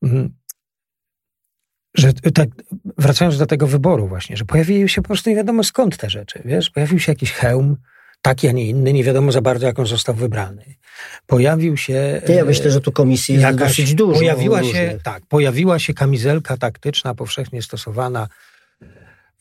mm, 0.02 0.34
że 1.96 2.12
tak, 2.12 2.48
wracając 2.98 3.38
do 3.38 3.46
tego 3.46 3.66
wyboru 3.66 4.08
właśnie, 4.08 4.36
że 4.36 4.44
pojawiły 4.44 4.88
się 4.88 5.02
po 5.02 5.08
prostu 5.08 5.30
nie 5.30 5.36
wiadomo 5.36 5.64
skąd 5.64 5.96
te 5.96 6.10
rzeczy, 6.10 6.42
wiesz, 6.44 6.70
pojawił 6.70 6.98
się 6.98 7.12
jakiś 7.12 7.32
hełm, 7.32 7.76
taki, 8.28 8.48
a 8.48 8.52
nie 8.52 8.66
inny, 8.66 8.92
nie 8.92 9.04
wiadomo 9.04 9.32
za 9.32 9.40
bardzo, 9.40 9.66
jak 9.66 9.78
on 9.78 9.86
został 9.86 10.14
wybrany. 10.14 10.64
Pojawił 11.26 11.76
się... 11.76 12.22
Ja 12.28 12.44
myślę, 12.44 12.70
że 12.70 12.80
tu 12.80 12.92
komisji 12.92 13.34
jest 13.34 13.42
jakaś, 13.42 13.68
dosyć 13.68 13.94
dużo. 13.94 14.18
Pojawiła 14.18 14.64
się, 14.64 14.98
tak, 15.02 15.26
pojawiła 15.28 15.78
się 15.78 15.94
kamizelka 15.94 16.56
taktyczna, 16.56 17.14
powszechnie 17.14 17.62
stosowana, 17.62 18.28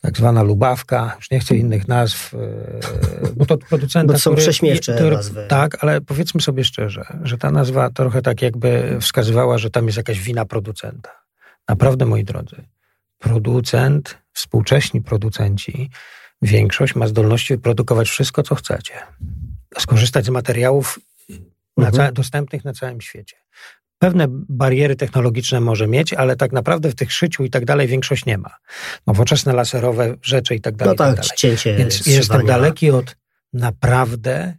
tak 0.00 0.16
zwana 0.16 0.42
lubawka, 0.42 1.12
już 1.16 1.30
nie 1.30 1.40
chcę 1.40 1.56
innych 1.56 1.88
nazw, 1.88 2.34
e, 2.34 2.38
bo 3.36 3.46
to 3.46 3.58
producenta... 3.58 4.12
Bo 4.12 4.18
są 4.18 4.30
który, 4.30 4.42
prześmiewcze 4.42 4.94
który, 4.94 5.16
nazwy. 5.16 5.46
Tak, 5.48 5.84
ale 5.84 6.00
powiedzmy 6.00 6.40
sobie 6.40 6.64
szczerze, 6.64 7.04
że 7.22 7.38
ta 7.38 7.50
nazwa 7.50 7.90
trochę 7.90 8.22
tak 8.22 8.42
jakby 8.42 8.98
wskazywała, 9.00 9.58
że 9.58 9.70
tam 9.70 9.86
jest 9.86 9.96
jakaś 9.96 10.20
wina 10.20 10.44
producenta. 10.44 11.10
Naprawdę, 11.68 12.06
moi 12.06 12.24
drodzy, 12.24 12.56
producent, 13.18 14.18
współcześni 14.32 15.02
producenci 15.02 15.90
większość 16.42 16.94
ma 16.94 17.06
zdolności 17.06 17.54
wyprodukować 17.54 18.08
wszystko, 18.08 18.42
co 18.42 18.54
chcecie. 18.54 18.94
Skorzystać 19.78 20.24
z 20.24 20.28
materiałów 20.28 20.98
mhm. 21.78 21.96
na 21.96 22.12
dostępnych 22.12 22.64
na 22.64 22.72
całym 22.72 23.00
świecie. 23.00 23.36
Pewne 23.98 24.26
bariery 24.30 24.96
technologiczne 24.96 25.60
może 25.60 25.86
mieć, 25.86 26.12
ale 26.12 26.36
tak 26.36 26.52
naprawdę 26.52 26.90
w 26.90 26.94
tych 26.94 27.12
szyciu 27.12 27.44
i 27.44 27.50
tak 27.50 27.64
dalej 27.64 27.88
większość 27.88 28.26
nie 28.26 28.38
ma. 28.38 28.56
Nowoczesne 29.06 29.52
laserowe 29.52 30.16
rzeczy 30.22 30.54
i 30.54 30.60
tak 30.60 30.76
dalej. 30.76 30.94
No 30.98 31.04
tak, 31.04 31.26
tak 31.26 31.36
cięcie. 31.36 31.76
Więc 31.76 32.06
jestem 32.06 32.46
daleki 32.46 32.90
od 32.90 33.16
naprawdę 33.52 34.56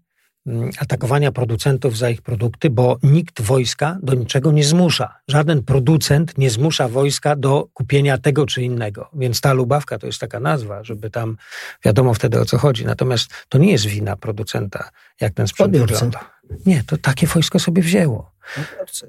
atakowania 0.78 1.32
producentów 1.32 1.98
za 1.98 2.10
ich 2.10 2.22
produkty, 2.22 2.70
bo 2.70 2.98
nikt 3.04 3.42
wojska 3.42 3.98
do 4.04 4.14
niczego 4.14 4.52
nie 4.52 4.64
zmusza. 4.64 5.20
Żaden 5.28 5.64
producent 5.64 6.38
nie 6.38 6.50
zmusza 6.50 6.88
wojska 6.88 7.36
do 7.36 7.68
kupienia 7.74 8.18
tego 8.18 8.46
czy 8.46 8.62
innego. 8.62 9.10
Więc 9.14 9.42
ta 9.42 9.54
lubawka 9.54 10.00
to 10.00 10.08
jest 10.08 10.20
taka 10.20 10.40
nazwa, 10.40 10.84
żeby 10.84 11.10
tam 11.10 11.38
wiadomo 11.86 12.14
wtedy 12.14 12.40
o 12.40 12.46
co 12.46 12.58
chodzi. 12.58 12.86
Natomiast 12.86 13.30
to 13.50 13.58
nie 13.58 13.72
jest 13.72 13.86
wina 13.86 14.16
producenta, 14.16 14.90
jak 15.22 15.34
ten 15.34 15.48
sprzęt 15.48 15.68
Odbiorcy. 15.68 15.94
wygląda. 15.94 16.32
Nie, 16.66 16.84
to 16.84 16.98
takie 16.98 17.28
wojsko 17.28 17.60
sobie 17.60 17.82
wzięło. 17.82 18.32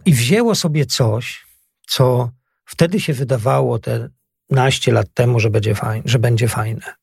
I 0.05 0.13
wzięło 0.13 0.55
sobie 0.55 0.87
coś, 0.87 1.47
co 1.87 2.31
wtedy 2.65 3.01
się 3.01 3.13
wydawało 3.13 3.79
te 3.79 4.09
naście 4.51 4.93
lat 4.93 5.07
temu, 5.15 5.41
że 5.41 5.51
będzie, 5.51 5.75
fajne, 5.75 6.03
że 6.05 6.19
będzie 6.19 6.49
fajne. 6.49 6.95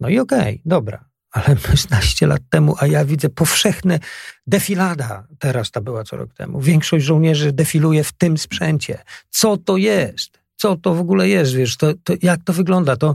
No 0.00 0.08
i 0.08 0.18
okej, 0.18 0.40
okay, 0.40 0.58
dobra 0.64 1.09
ale 1.32 1.56
16 1.66 2.26
lat 2.26 2.40
temu, 2.50 2.74
a 2.78 2.86
ja 2.86 3.04
widzę 3.04 3.28
powszechne 3.28 3.98
defilada, 4.46 5.26
teraz 5.38 5.70
ta 5.70 5.80
była 5.80 6.04
co 6.04 6.16
rok 6.16 6.34
temu. 6.34 6.60
Większość 6.60 7.04
żołnierzy 7.04 7.52
defiluje 7.52 8.04
w 8.04 8.12
tym 8.12 8.38
sprzęcie. 8.38 8.98
Co 9.30 9.56
to 9.56 9.76
jest? 9.76 10.40
Co 10.56 10.76
to 10.76 10.94
w 10.94 11.00
ogóle 11.00 11.28
jest? 11.28 11.54
Wiesz, 11.54 11.76
to, 11.76 11.92
to 12.04 12.12
jak 12.22 12.44
to 12.44 12.52
wygląda? 12.52 12.96
To, 12.96 13.14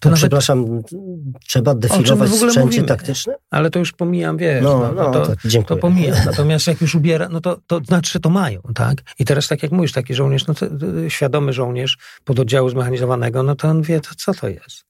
to 0.00 0.10
no, 0.10 0.16
przepraszam, 0.16 0.82
trzeba 1.46 1.74
defilować 1.74 2.30
w 2.30 2.34
sprzęcie 2.34 2.60
mówimy? 2.60 2.86
taktycznym? 2.86 3.36
Ale 3.50 3.70
to 3.70 3.78
już 3.78 3.92
pomijam, 3.92 4.36
wiesz. 4.36 4.62
No, 4.62 4.78
no, 4.78 4.92
no 4.92 5.10
to, 5.10 5.26
to, 5.26 5.62
to, 5.62 5.76
pomijam. 5.76 6.16
Natomiast 6.26 6.66
jak 6.66 6.80
już 6.80 6.94
ubiera, 6.94 7.28
no 7.28 7.40
to, 7.40 7.58
to 7.66 7.80
znaczy, 7.80 8.12
że 8.12 8.20
to 8.20 8.30
mają, 8.30 8.60
tak? 8.74 9.02
I 9.18 9.24
teraz 9.24 9.48
tak 9.48 9.62
jak 9.62 9.72
mówisz, 9.72 9.92
taki 9.92 10.14
żołnierz, 10.14 10.46
no 10.46 10.54
to, 10.54 10.66
świadomy 11.08 11.52
żołnierz 11.52 11.98
pododdziału 12.24 12.68
zmechanizowanego, 12.68 13.42
no 13.42 13.56
to 13.56 13.68
on 13.68 13.82
wie, 13.82 14.00
to 14.00 14.10
co 14.16 14.34
to 14.34 14.48
jest. 14.48 14.84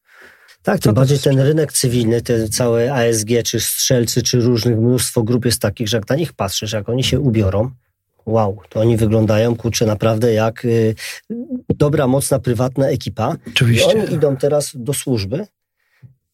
Tak, 0.66 0.80
tym 0.80 0.94
bardziej 0.94 1.18
ten 1.18 1.40
rynek 1.40 1.72
cywilny, 1.72 2.22
te 2.22 2.48
całe 2.48 2.92
ASG, 2.92 3.28
czy 3.44 3.60
strzelcy, 3.60 4.22
czy 4.22 4.40
różnych, 4.40 4.78
mnóstwo 4.78 5.22
grup 5.22 5.44
jest 5.44 5.62
takich, 5.62 5.88
że 5.88 5.96
jak 5.96 6.08
na 6.08 6.16
nich 6.16 6.32
patrzysz, 6.32 6.72
jak 6.72 6.88
oni 6.88 7.04
się 7.04 7.20
ubiorą, 7.20 7.70
wow, 8.26 8.58
to 8.68 8.80
oni 8.80 8.96
wyglądają, 8.96 9.56
kurczę, 9.56 9.86
naprawdę 9.86 10.32
jak 10.32 10.64
y, 10.64 10.94
dobra, 11.68 12.06
mocna, 12.06 12.38
prywatna 12.38 12.88
ekipa. 12.88 13.36
Oczywiście. 13.48 13.92
I 13.92 13.94
oni 13.94 14.14
idą 14.14 14.36
teraz 14.36 14.72
do 14.74 14.94
służby 14.94 15.46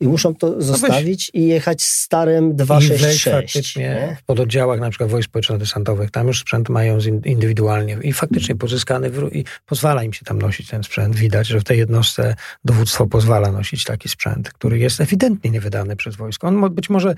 i 0.02 0.08
muszą 0.08 0.34
to 0.34 0.50
no 0.50 0.62
zostawić 0.62 1.30
i 1.34 1.46
jechać 1.46 1.82
starym 1.82 2.56
266. 2.56 3.26
I 3.26 3.30
faktycznie 3.30 3.82
nie? 3.82 4.16
w 4.20 4.22
pododdziałach 4.24 4.80
na 4.80 4.90
przykład 4.90 5.10
wojsk 5.10 5.30
społeczno-desantowych, 5.30 6.10
tam 6.10 6.26
już 6.26 6.40
sprzęt 6.40 6.68
mają 6.68 6.98
indywidualnie 7.24 7.98
i 8.02 8.12
faktycznie 8.12 8.54
pozyskany 8.54 9.10
w, 9.10 9.34
i 9.34 9.44
pozwala 9.66 10.04
im 10.04 10.12
się 10.12 10.24
tam 10.24 10.42
nosić 10.42 10.68
ten 10.68 10.82
sprzęt. 10.82 11.16
Widać, 11.16 11.46
że 11.46 11.60
w 11.60 11.64
tej 11.64 11.78
jednostce 11.78 12.34
dowództwo 12.64 13.06
pozwala 13.06 13.52
nosić 13.52 13.84
taki 13.84 14.08
sprzęt, 14.08 14.52
który 14.52 14.78
jest 14.78 15.00
ewidentnie 15.00 15.50
niewydany 15.50 15.96
przez 15.96 16.16
wojsko. 16.16 16.48
On 16.48 16.74
być 16.74 16.90
może 16.90 17.14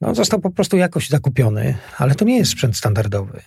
no, 0.00 0.14
został 0.14 0.40
po 0.40 0.50
prostu 0.50 0.76
jakoś 0.76 1.08
zakupiony, 1.08 1.78
ale 1.98 2.14
to 2.14 2.24
nie 2.24 2.38
jest 2.38 2.50
sprzęt 2.50 2.76
standardowy. 2.76 3.40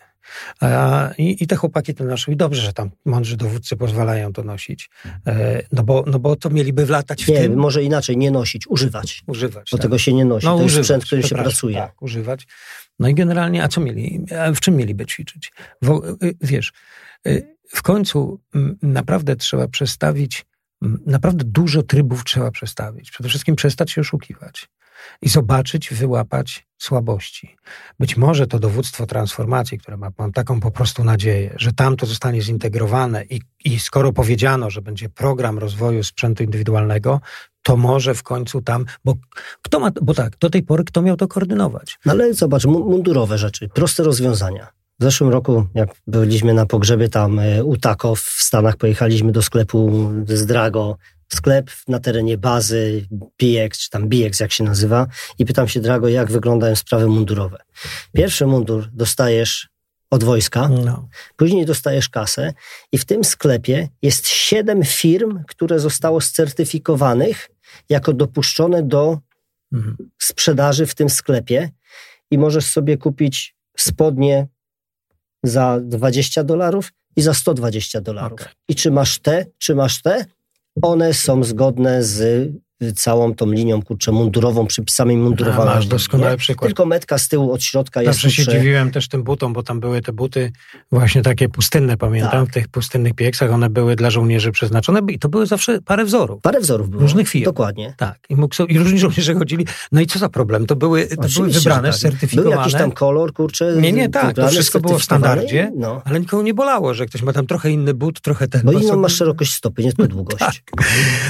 I, 1.17 1.43
I 1.43 1.47
te 1.47 1.55
chłopaki 1.55 1.93
to 1.93 2.03
noszą 2.03 2.31
i 2.31 2.35
dobrze, 2.35 2.61
że 2.61 2.73
tam 2.73 2.91
mądrzy 3.05 3.37
dowódcy 3.37 3.77
pozwalają 3.77 4.33
to 4.33 4.43
nosić. 4.43 4.89
E, 5.27 5.63
no 5.71 5.83
bo, 5.83 6.03
no 6.07 6.19
bo 6.19 6.35
to 6.35 6.49
mieliby 6.49 6.85
wlatać 6.85 7.25
w 7.25 7.27
nie, 7.27 7.41
tym. 7.41 7.55
może 7.55 7.83
inaczej, 7.83 8.17
nie 8.17 8.31
nosić, 8.31 8.67
używać. 8.67 9.23
Używać. 9.27 9.69
Bo 9.71 9.77
tak. 9.77 9.81
tego 9.81 9.97
się 9.97 10.13
nie 10.13 10.25
nosi. 10.25 10.45
No, 10.45 10.57
to 10.57 10.63
używać, 10.63 10.77
jest 10.77 10.87
sprzęt, 10.87 11.05
który 11.05 11.23
się 11.23 11.35
pracuje. 11.35 11.75
Tak, 11.75 12.01
używać. 12.01 12.47
No 12.99 13.07
i 13.07 13.13
generalnie, 13.13 13.63
a 13.63 13.67
co 13.67 13.81
mieli? 13.81 14.25
W 14.55 14.59
czym 14.59 14.75
mieliby 14.75 15.05
ćwiczyć? 15.05 15.51
Y, 16.23 16.35
wiesz, 16.41 16.73
y, 17.27 17.55
w 17.67 17.81
końcu 17.81 18.39
naprawdę 18.81 19.35
trzeba 19.35 19.67
przestawić, 19.67 20.45
naprawdę 21.05 21.43
dużo 21.47 21.83
trybów 21.83 22.23
trzeba 22.23 22.51
przestawić. 22.51 23.11
Przede 23.11 23.29
wszystkim 23.29 23.55
przestać 23.55 23.91
się 23.91 24.01
oszukiwać 24.01 24.69
i 25.21 25.29
zobaczyć, 25.29 25.93
wyłapać 25.93 26.67
słabości. 26.77 27.55
Być 27.99 28.17
może 28.17 28.47
to 28.47 28.59
dowództwo 28.59 29.05
transformacji, 29.05 29.77
które 29.77 29.97
ma, 29.97 30.09
mam 30.17 30.31
taką 30.31 30.59
po 30.59 30.71
prostu 30.71 31.03
nadzieję, 31.03 31.55
że 31.57 31.73
tam 31.73 31.97
to 31.97 32.05
zostanie 32.05 32.41
zintegrowane 32.41 33.23
i, 33.23 33.41
i 33.65 33.79
skoro 33.79 34.13
powiedziano, 34.13 34.69
że 34.69 34.81
będzie 34.81 35.09
program 35.09 35.57
rozwoju 35.59 36.03
sprzętu 36.03 36.43
indywidualnego, 36.43 37.21
to 37.61 37.77
może 37.77 38.15
w 38.15 38.23
końcu 38.23 38.61
tam, 38.61 38.85
bo 39.05 39.15
kto 39.61 39.79
ma, 39.79 39.91
bo 40.01 40.13
tak, 40.13 40.37
do 40.37 40.49
tej 40.49 40.63
pory 40.63 40.83
kto 40.83 41.01
miał 41.01 41.17
to 41.17 41.27
koordynować? 41.27 41.99
No 42.05 42.11
ale 42.11 42.33
zobacz, 42.33 42.65
mundurowe 42.65 43.37
rzeczy, 43.37 43.69
proste 43.69 44.03
rozwiązania. 44.03 44.67
W 44.99 45.03
zeszłym 45.03 45.29
roku, 45.29 45.65
jak 45.73 45.89
byliśmy 46.07 46.53
na 46.53 46.65
pogrzebie 46.65 47.09
tam 47.09 47.39
e, 47.39 47.63
u 47.63 47.77
Tako 47.77 48.15
w 48.15 48.19
Stanach, 48.19 48.77
pojechaliśmy 48.77 49.31
do 49.31 49.41
sklepu 49.41 50.11
z 50.25 50.45
Drago, 50.45 50.97
sklep 51.33 51.71
na 51.87 51.99
terenie 51.99 52.37
bazy 52.37 53.07
BX, 53.11 53.79
czy 53.79 53.89
tam 53.89 54.09
BX 54.09 54.39
jak 54.39 54.51
się 54.51 54.63
nazywa 54.63 55.07
i 55.39 55.45
pytam 55.45 55.67
się 55.67 55.79
Drago, 55.79 56.07
jak 56.07 56.31
wyglądają 56.31 56.75
sprawy 56.75 57.07
mundurowe. 57.07 57.57
Pierwszy 58.13 58.45
mundur 58.45 58.89
dostajesz 58.93 59.69
od 60.09 60.23
wojska, 60.23 60.67
no. 60.67 61.09
później 61.35 61.65
dostajesz 61.65 62.09
kasę 62.09 62.53
i 62.91 62.97
w 62.97 63.05
tym 63.05 63.23
sklepie 63.23 63.89
jest 64.01 64.27
siedem 64.27 64.83
firm, 64.83 65.43
które 65.47 65.79
zostało 65.79 66.21
scertyfikowanych 66.21 67.49
jako 67.89 68.13
dopuszczone 68.13 68.83
do 68.83 69.19
mhm. 69.73 69.97
sprzedaży 70.21 70.85
w 70.85 70.95
tym 70.95 71.09
sklepie 71.09 71.69
i 72.31 72.37
możesz 72.37 72.65
sobie 72.65 72.97
kupić 72.97 73.55
spodnie 73.77 74.47
za 75.43 75.79
20 75.83 76.43
dolarów 76.43 76.93
i 77.15 77.21
za 77.21 77.33
120 77.33 78.01
dolarów. 78.01 78.41
Okay. 78.41 78.53
I 78.67 78.75
czy 78.75 78.91
masz 78.91 79.19
te, 79.19 79.45
czy 79.57 79.75
masz 79.75 80.01
te, 80.01 80.25
one 80.81 81.13
są 81.13 81.43
zgodne 81.43 82.03
z 82.03 82.49
całą 82.93 83.35
tą 83.35 83.51
linią, 83.51 83.81
kurczę, 83.81 84.11
mundurową, 84.11 84.67
przypisami 84.67 85.17
mundurowaną. 85.17 85.75
Masz 85.75 85.87
doskonały 85.87 86.37
przykład. 86.37 86.69
Tylko 86.69 86.85
metka 86.85 87.17
z 87.17 87.27
tyłu 87.27 87.51
od 87.51 87.63
środka 87.63 88.01
jest 88.01 88.13
Zawsze 88.13 88.31
się 88.31 88.51
dziwiłem 88.51 88.91
też 88.91 89.07
tym 89.07 89.23
butom, 89.23 89.53
bo 89.53 89.63
tam 89.63 89.79
były 89.79 90.01
te 90.01 90.13
buty 90.13 90.51
właśnie 90.91 91.21
takie 91.21 91.49
pustynne, 91.49 91.97
pamiętam, 91.97 92.31
tak. 92.45 92.49
w 92.49 92.53
tych 92.53 92.67
pustynnych 92.67 93.13
pieksach, 93.13 93.51
one 93.51 93.69
były 93.69 93.95
dla 93.95 94.09
żołnierzy 94.09 94.51
przeznaczone 94.51 94.99
i 95.07 95.19
to 95.19 95.29
były 95.29 95.45
zawsze 95.45 95.81
parę 95.81 96.05
wzorów. 96.05 96.41
Parę 96.41 96.59
wzorów 96.59 96.89
było. 96.89 97.01
Różnych 97.01 97.29
firm. 97.29 97.45
Dokładnie. 97.45 97.93
Tak. 97.97 98.19
I, 98.29 98.35
mógł, 98.35 98.63
i 98.67 98.79
różni 98.79 98.99
żołnierze 98.99 99.33
chodzili. 99.33 99.65
No 99.91 100.01
i 100.01 100.05
co 100.05 100.19
za 100.19 100.29
problem? 100.29 100.65
To 100.65 100.75
były, 100.75 101.07
to 101.07 101.27
były 101.35 101.49
wybrane, 101.49 101.89
tak. 101.89 101.97
certyfikowane. 101.97 102.51
Był 102.51 102.59
jakiś 102.59 102.73
tam 102.73 102.91
kolor, 102.91 103.33
kurczę. 103.33 103.75
Nie, 103.81 103.91
nie, 103.91 104.09
tak. 104.09 104.35
To 104.35 104.47
wszystko 104.47 104.79
było 104.79 104.99
w 104.99 105.03
standardzie, 105.03 105.71
no. 105.75 106.01
ale 106.05 106.19
nikogo 106.19 106.43
nie 106.43 106.53
bolało, 106.53 106.93
że 106.93 107.05
ktoś 107.05 107.21
ma 107.21 107.33
tam 107.33 107.47
trochę 107.47 107.71
inny 107.71 107.93
but, 107.93 108.21
trochę 108.21 108.47
ten. 108.47 108.61
Bo 108.61 108.71
inną 108.71 108.97
masz 108.97 109.15
szerokość 109.15 109.53
stopy, 109.53 109.83
nie 109.83 109.93
tylko 109.93 110.07
długość. 110.07 110.39
tak. 110.45 110.85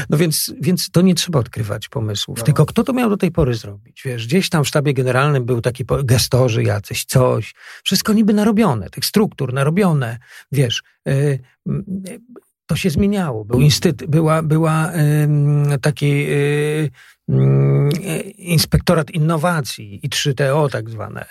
No 0.10 0.18
więc, 0.18 0.54
więc 0.62 0.90
to 0.90 1.02
nie 1.02 1.16
trzeba 1.16 1.43
odkrywać 1.44 1.90
pomysłów. 1.90 2.38
No. 2.38 2.44
Tylko 2.44 2.66
kto 2.66 2.84
to 2.84 2.94
miał 2.94 3.10
do 3.10 3.18
tej 3.18 3.32
pory 3.32 3.54
zrobić? 3.54 4.02
Wiesz, 4.06 4.28
gdzieś 4.28 4.50
tam 4.50 4.64
w 4.64 4.68
sztabie 4.68 4.94
generalnym 4.94 5.46
był 5.46 5.62
taki 5.62 5.86
gestorzy 6.04 6.64
jacyś, 6.64 7.06
coś. 7.06 7.54
Wszystko 7.84 8.14
niby 8.14 8.34
narobione, 8.34 8.90
tych 8.90 9.06
struktur 9.06 9.54
narobione. 9.54 10.18
Wiesz, 10.52 10.84
yy, 11.06 11.40
to 12.66 12.76
się 12.76 12.90
zmieniało. 12.90 13.46
Był 13.46 13.62
instytut, 13.62 14.10
była, 14.10 14.44
była 14.44 14.92
yy, 15.70 15.80
taki 15.80 16.10
yy, 16.10 16.90
inspektorat 18.38 19.12
innowacji 19.12 20.06
i 20.06 20.10
3TO 20.10 20.72
tak 20.72 20.90
zwane. 20.90 21.26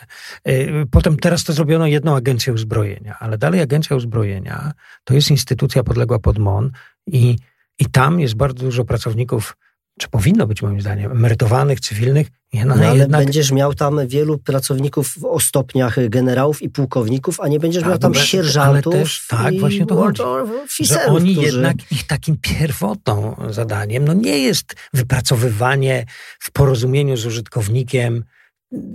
Y, 0.49 0.87
potem 0.91 1.17
teraz 1.17 1.45
to 1.45 1.53
zrobiono 1.53 1.87
jedną 1.87 2.17
agencję 2.17 2.53
uzbrojenia, 2.53 3.17
ale 3.19 3.39
dalej 3.39 3.61
agencja 3.61 3.97
uzbrojenia 3.97 4.73
to 5.05 5.15
jest 5.15 5.31
instytucja 5.31 5.83
podległa 5.83 6.19
pod 6.19 6.39
MON 6.39 6.71
i, 7.07 7.37
i 7.79 7.87
tam 7.87 8.21
jest 8.21 8.35
bardzo 8.35 8.65
dużo 8.65 8.85
pracowników 8.85 9.57
czy 9.99 10.09
powinno 10.09 10.47
być 10.47 10.63
moim 10.63 10.81
zdaniem, 10.81 11.13
emerytowanych, 11.13 11.81
cywilnych. 11.81 12.29
Nie, 12.53 12.65
no, 12.65 12.77
no 12.77 12.85
ale 12.85 12.99
jednak... 12.99 13.25
będziesz 13.25 13.53
miał 13.53 13.75
tam 13.75 14.09
wielu 14.09 14.39
pracowników 14.39 15.25
o 15.25 15.41
stopniach 15.41 16.09
generałów 16.09 16.63
i 16.63 16.69
pułkowników, 16.69 17.41
a 17.41 17.49
nie 17.49 17.61
będziesz 17.61 17.83
tak, 17.83 17.91
miał 17.91 17.99
tam 17.99 18.15
sierżantów. 18.15 18.95
Też, 18.95 19.27
tak, 19.29 19.59
właśnie 19.59 19.87
to 19.87 19.97
chodzi. 19.97 20.23
Że 20.81 21.05
oni 21.05 21.33
którzy... 21.33 21.47
jednak, 21.47 21.93
ich 21.93 22.07
takim 22.07 22.37
pierwotną 22.41 23.37
zadaniem, 23.51 24.05
no 24.05 24.13
nie 24.13 24.39
jest 24.39 24.75
wypracowywanie 24.95 26.07
w 26.39 26.51
porozumieniu 26.51 27.17
z 27.17 27.27
użytkownikiem 27.27 28.25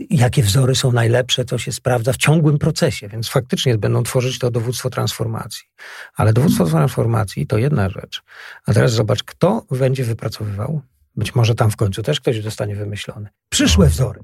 jakie 0.09 0.43
wzory 0.43 0.75
są 0.75 0.91
najlepsze, 0.91 1.45
to 1.45 1.57
się 1.57 1.71
sprawdza 1.71 2.13
w 2.13 2.17
ciągłym 2.17 2.57
procesie, 2.57 3.07
więc 3.07 3.29
faktycznie 3.29 3.77
będą 3.77 4.03
tworzyć 4.03 4.39
to 4.39 4.51
dowództwo 4.51 4.89
transformacji. 4.89 5.67
Ale 6.15 6.33
dowództwo 6.33 6.65
transformacji 6.65 7.47
to 7.47 7.57
jedna 7.57 7.89
rzecz. 7.89 8.21
A 8.65 8.73
teraz 8.73 8.91
zobacz, 8.91 9.23
kto 9.23 9.65
będzie 9.71 10.03
wypracowywał, 10.03 10.81
być 11.15 11.35
może 11.35 11.55
tam 11.55 11.71
w 11.71 11.75
końcu 11.75 12.03
też 12.03 12.21
ktoś 12.21 12.41
zostanie 12.41 12.75
wymyślony, 12.75 13.29
przyszłe 13.49 13.87
wzory. 13.87 14.23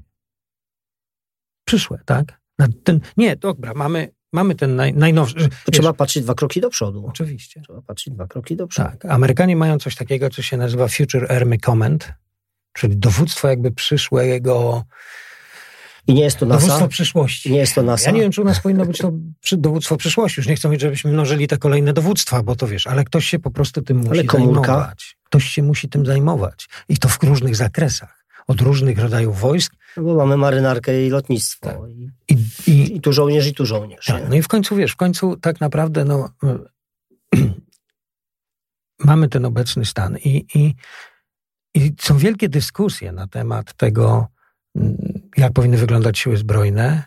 Przyszłe, 1.64 1.98
tak? 2.04 2.40
Ten, 2.84 3.00
nie, 3.16 3.36
dobra, 3.36 3.74
mamy, 3.74 4.08
mamy 4.32 4.54
ten 4.54 4.76
naj, 4.76 4.94
najnowszy. 4.94 5.48
Trzeba 5.72 5.92
patrzeć 5.92 6.22
dwa 6.22 6.34
kroki 6.34 6.60
do 6.60 6.70
przodu. 6.70 7.06
Oczywiście. 7.06 7.60
Trzeba 7.60 7.82
patrzeć 7.82 8.14
dwa 8.14 8.26
kroki 8.26 8.56
do 8.56 8.66
przodu. 8.66 8.88
Tak, 8.90 9.04
Amerykanie 9.04 9.56
mają 9.56 9.78
coś 9.78 9.94
takiego, 9.96 10.30
co 10.30 10.42
się 10.42 10.56
nazywa 10.56 10.88
Future 10.88 11.32
Army 11.32 11.58
Command, 11.58 12.12
czyli 12.72 12.96
dowództwo 12.96 13.48
jakby 13.48 13.70
przyszłego 13.72 14.84
i 16.06 16.14
nie 16.14 16.22
jest 16.22 16.38
to 16.38 16.46
NASA. 16.46 16.60
Dowództwo 16.60 16.88
przyszłości. 16.88 17.52
Nie 17.52 17.58
jest 17.58 17.74
to 17.74 17.82
NASA. 17.82 18.10
Ja 18.10 18.16
nie 18.16 18.20
wiem, 18.20 18.32
czy 18.32 18.42
u 18.42 18.44
nas 18.44 18.60
powinno 18.60 18.86
być 18.86 18.98
to 18.98 19.12
dowództwo 19.52 19.96
przyszłości. 19.96 20.40
Już 20.40 20.48
nie 20.48 20.56
chcę 20.56 20.68
mieć, 20.68 20.80
żebyśmy 20.80 21.12
mnożyli 21.12 21.48
te 21.48 21.58
kolejne 21.58 21.92
dowództwa, 21.92 22.42
bo 22.42 22.56
to 22.56 22.66
wiesz, 22.66 22.86
ale 22.86 23.04
ktoś 23.04 23.24
się 23.26 23.38
po 23.38 23.50
prostu 23.50 23.82
tym 23.82 23.96
musi 23.96 24.10
ale 24.10 24.24
komórka. 24.24 24.72
zajmować. 24.72 25.16
Ktoś 25.24 25.44
się 25.44 25.62
musi 25.62 25.88
tym 25.88 26.06
zajmować. 26.06 26.68
I 26.88 26.98
to 26.98 27.08
w 27.08 27.22
różnych 27.22 27.56
zakresach. 27.56 28.24
Od 28.46 28.60
różnych 28.60 28.98
rodzajów 28.98 29.40
wojsk. 29.40 29.74
No 29.96 30.02
bo 30.02 30.14
mamy 30.14 30.36
marynarkę 30.36 31.06
i 31.06 31.10
lotnictwo. 31.10 31.70
Tak. 31.70 31.78
I, 32.28 32.36
i, 32.66 32.96
I, 32.96 33.00
tu 33.00 33.12
żołnierz, 33.12 33.46
i 33.46 33.54
tu 33.54 33.66
żołnierz. 33.66 34.06
Tak. 34.06 34.28
No 34.28 34.34
i 34.34 34.42
w 34.42 34.48
końcu, 34.48 34.76
wiesz, 34.76 34.92
w 34.92 34.96
końcu 34.96 35.36
tak 35.36 35.60
naprawdę 35.60 36.04
no, 36.04 36.28
mamy 39.04 39.28
ten 39.28 39.44
obecny 39.44 39.84
stan. 39.84 40.18
I, 40.18 40.46
i, 40.54 40.74
I 41.74 41.94
są 42.00 42.18
wielkie 42.18 42.48
dyskusje 42.48 43.12
na 43.12 43.26
temat 43.26 43.74
tego, 43.74 44.33
jak 45.36 45.52
powinny 45.52 45.76
wyglądać 45.76 46.18
siły 46.18 46.36
zbrojne, 46.36 47.02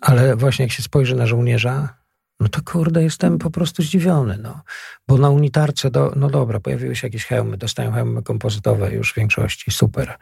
ale 0.00 0.36
właśnie 0.36 0.64
jak 0.64 0.72
się 0.72 0.82
spojrzy 0.82 1.14
na 1.16 1.26
żołnierza, 1.26 2.04
no 2.40 2.48
to 2.48 2.60
kurde, 2.64 3.02
jestem 3.02 3.38
po 3.38 3.50
prostu 3.50 3.82
zdziwiony, 3.82 4.38
no. 4.42 4.60
Bo 5.08 5.18
na 5.18 5.30
unitarce, 5.30 5.90
do, 5.90 6.12
no 6.16 6.30
dobra, 6.30 6.60
pojawiły 6.60 6.96
się 6.96 7.06
jakieś 7.06 7.24
hełmy, 7.24 7.56
dostają 7.56 7.92
hełmy 7.92 8.22
kompozytowe 8.22 8.92
już 8.92 9.12
w 9.12 9.16
większości, 9.16 9.70
super, 9.70 10.14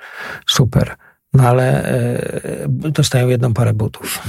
super. 0.47 0.97
No 1.33 1.49
ale 1.49 1.85
e, 1.85 2.69
dostają 2.69 3.29
jedną 3.29 3.55
parę 3.55 3.73
butów. 3.75 4.23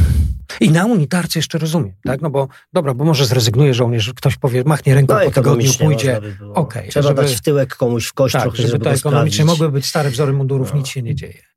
I 0.59 0.71
na 0.71 0.85
unitarce 0.85 1.39
jeszcze 1.39 1.57
rozumiem, 1.57 1.93
tak? 2.03 2.21
No 2.21 2.29
bo 2.29 2.47
dobra, 2.73 2.93
bo 2.93 3.05
może 3.05 3.25
zrezygnuje 3.25 3.73
żołnierz, 3.73 4.13
ktoś 4.13 4.37
powie, 4.37 4.63
machnie 4.65 4.95
ręką 4.95 5.13
no, 5.13 5.25
po 5.25 5.31
tygodniu, 5.31 5.71
pójdzie. 5.79 6.17
Okej. 6.17 6.31
Okay, 6.53 6.87
Trzeba 6.87 7.07
żeby, 7.07 7.21
dać 7.21 7.35
w 7.35 7.41
tyłek 7.41 7.75
komuś 7.75 8.07
w 8.07 8.13
kość 8.13 8.33
tak, 8.33 8.41
trochę, 8.41 8.57
żeby, 8.57 8.69
żeby 8.69 8.83
to 8.83 8.91
ekonomicznie 8.91 9.45
mogły 9.45 9.71
być 9.71 9.85
stare 9.85 10.09
wzory 10.09 10.33
mundurów, 10.33 10.71
no. 10.71 10.77
nic 10.77 10.87
się 10.87 11.01
nie 11.01 11.15
dzieje. 11.15 11.52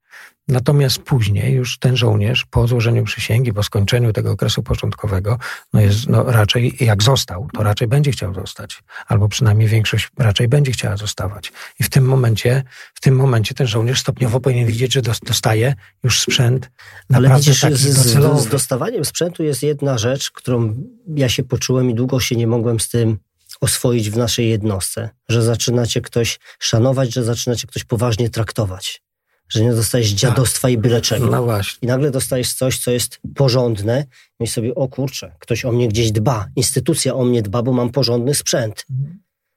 Natomiast 0.49 0.99
później 0.99 1.55
już 1.55 1.78
ten 1.78 1.97
żołnierz 1.97 2.44
po 2.44 2.66
złożeniu 2.66 3.05
przysięgi, 3.05 3.53
po 3.53 3.62
skończeniu 3.62 4.12
tego 4.12 4.30
okresu 4.30 4.62
początkowego, 4.62 5.38
no 5.72 5.80
jest 5.80 6.09
no 6.09 6.24
raczej 6.24 6.76
jak 6.80 7.03
został, 7.03 7.49
to 7.55 7.62
raczej 7.62 7.88
będzie 7.88 8.12
chciał 8.12 8.34
zostać. 8.34 8.82
Albo 9.07 9.28
przynajmniej 9.28 9.68
większość 9.68 10.11
raczej 10.18 10.49
będzie 10.49 10.72
chciała 10.72 10.97
zostawać. 10.97 11.53
I 11.80 11.84
w 11.84 11.90
tym 11.90 12.05
momencie, 12.05 12.62
w 12.94 13.01
tym 13.01 13.16
momencie 13.16 13.55
ten 13.55 13.66
żołnierz 13.66 14.01
stopniowo 14.01 14.40
powinien 14.40 14.66
widzieć, 14.66 14.92
że 14.92 15.03
dostaje 15.03 15.74
już 16.03 16.20
sprzęt 16.20 16.70
naprawdę 17.11 17.28
Ale 17.28 17.38
widzisz, 17.38 17.61
taki 17.61 17.76
z, 17.76 17.80
z, 17.80 18.42
z 18.42 18.49
dostawaniem 18.49 19.05
sprzętu 19.05 19.42
jest 19.42 19.62
jedna 19.62 19.99
rzecz, 19.99 20.30
którą 20.30 20.74
ja 21.16 21.28
się 21.28 21.42
poczułem 21.42 21.90
i 21.90 21.94
długo 21.94 22.20
się 22.20 22.36
nie 22.36 22.47
mogłem 22.47 22.80
z 22.80 22.88
tym 22.88 23.18
oswoić 23.61 24.11
w 24.11 24.16
naszej 24.16 24.49
jednostce, 24.49 25.11
że 25.28 25.42
zaczynacie 25.42 26.01
ktoś 26.01 26.38
szanować, 26.59 27.14
że 27.14 27.24
zaczynacie 27.24 27.66
ktoś 27.66 27.84
poważnie 27.84 28.30
traktować 28.30 29.03
że 29.49 29.62
nie 29.62 29.72
dostajesz 29.72 30.11
tak. 30.11 30.18
dziadostwa 30.18 30.68
i 30.68 30.78
byle 30.78 31.01
czego. 31.01 31.26
No 31.26 31.44
właśnie. 31.44 31.78
I 31.82 31.86
nagle 31.86 32.11
dostajesz 32.11 32.55
coś, 32.55 32.78
co 32.78 32.90
jest 32.90 33.20
porządne 33.34 34.05
no 34.40 34.44
i 34.44 34.47
sobie, 34.47 34.74
o 34.74 34.88
kurczę, 34.88 35.32
ktoś 35.38 35.64
o 35.64 35.72
mnie 35.72 35.88
gdzieś 35.88 36.12
dba, 36.12 36.47
instytucja 36.57 37.14
o 37.14 37.24
mnie 37.24 37.42
dba, 37.42 37.62
bo 37.62 37.72
mam 37.72 37.90
porządny 37.90 38.34
sprzęt. 38.34 38.86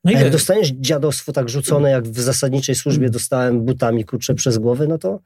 No 0.03 0.11
A 0.15 0.19
jak 0.19 0.31
dostaniesz 0.31 0.69
dziadostwo 0.69 1.33
tak 1.33 1.49
rzucone, 1.49 1.89
jak 1.89 2.07
w 2.07 2.19
zasadniczej 2.19 2.75
służbie 2.75 3.05
mm. 3.05 3.11
dostałem 3.11 3.65
butami, 3.65 4.05
kurczę, 4.05 4.35
przez 4.35 4.57
głowę, 4.57 4.87
no 4.87 4.97
to 4.97 5.19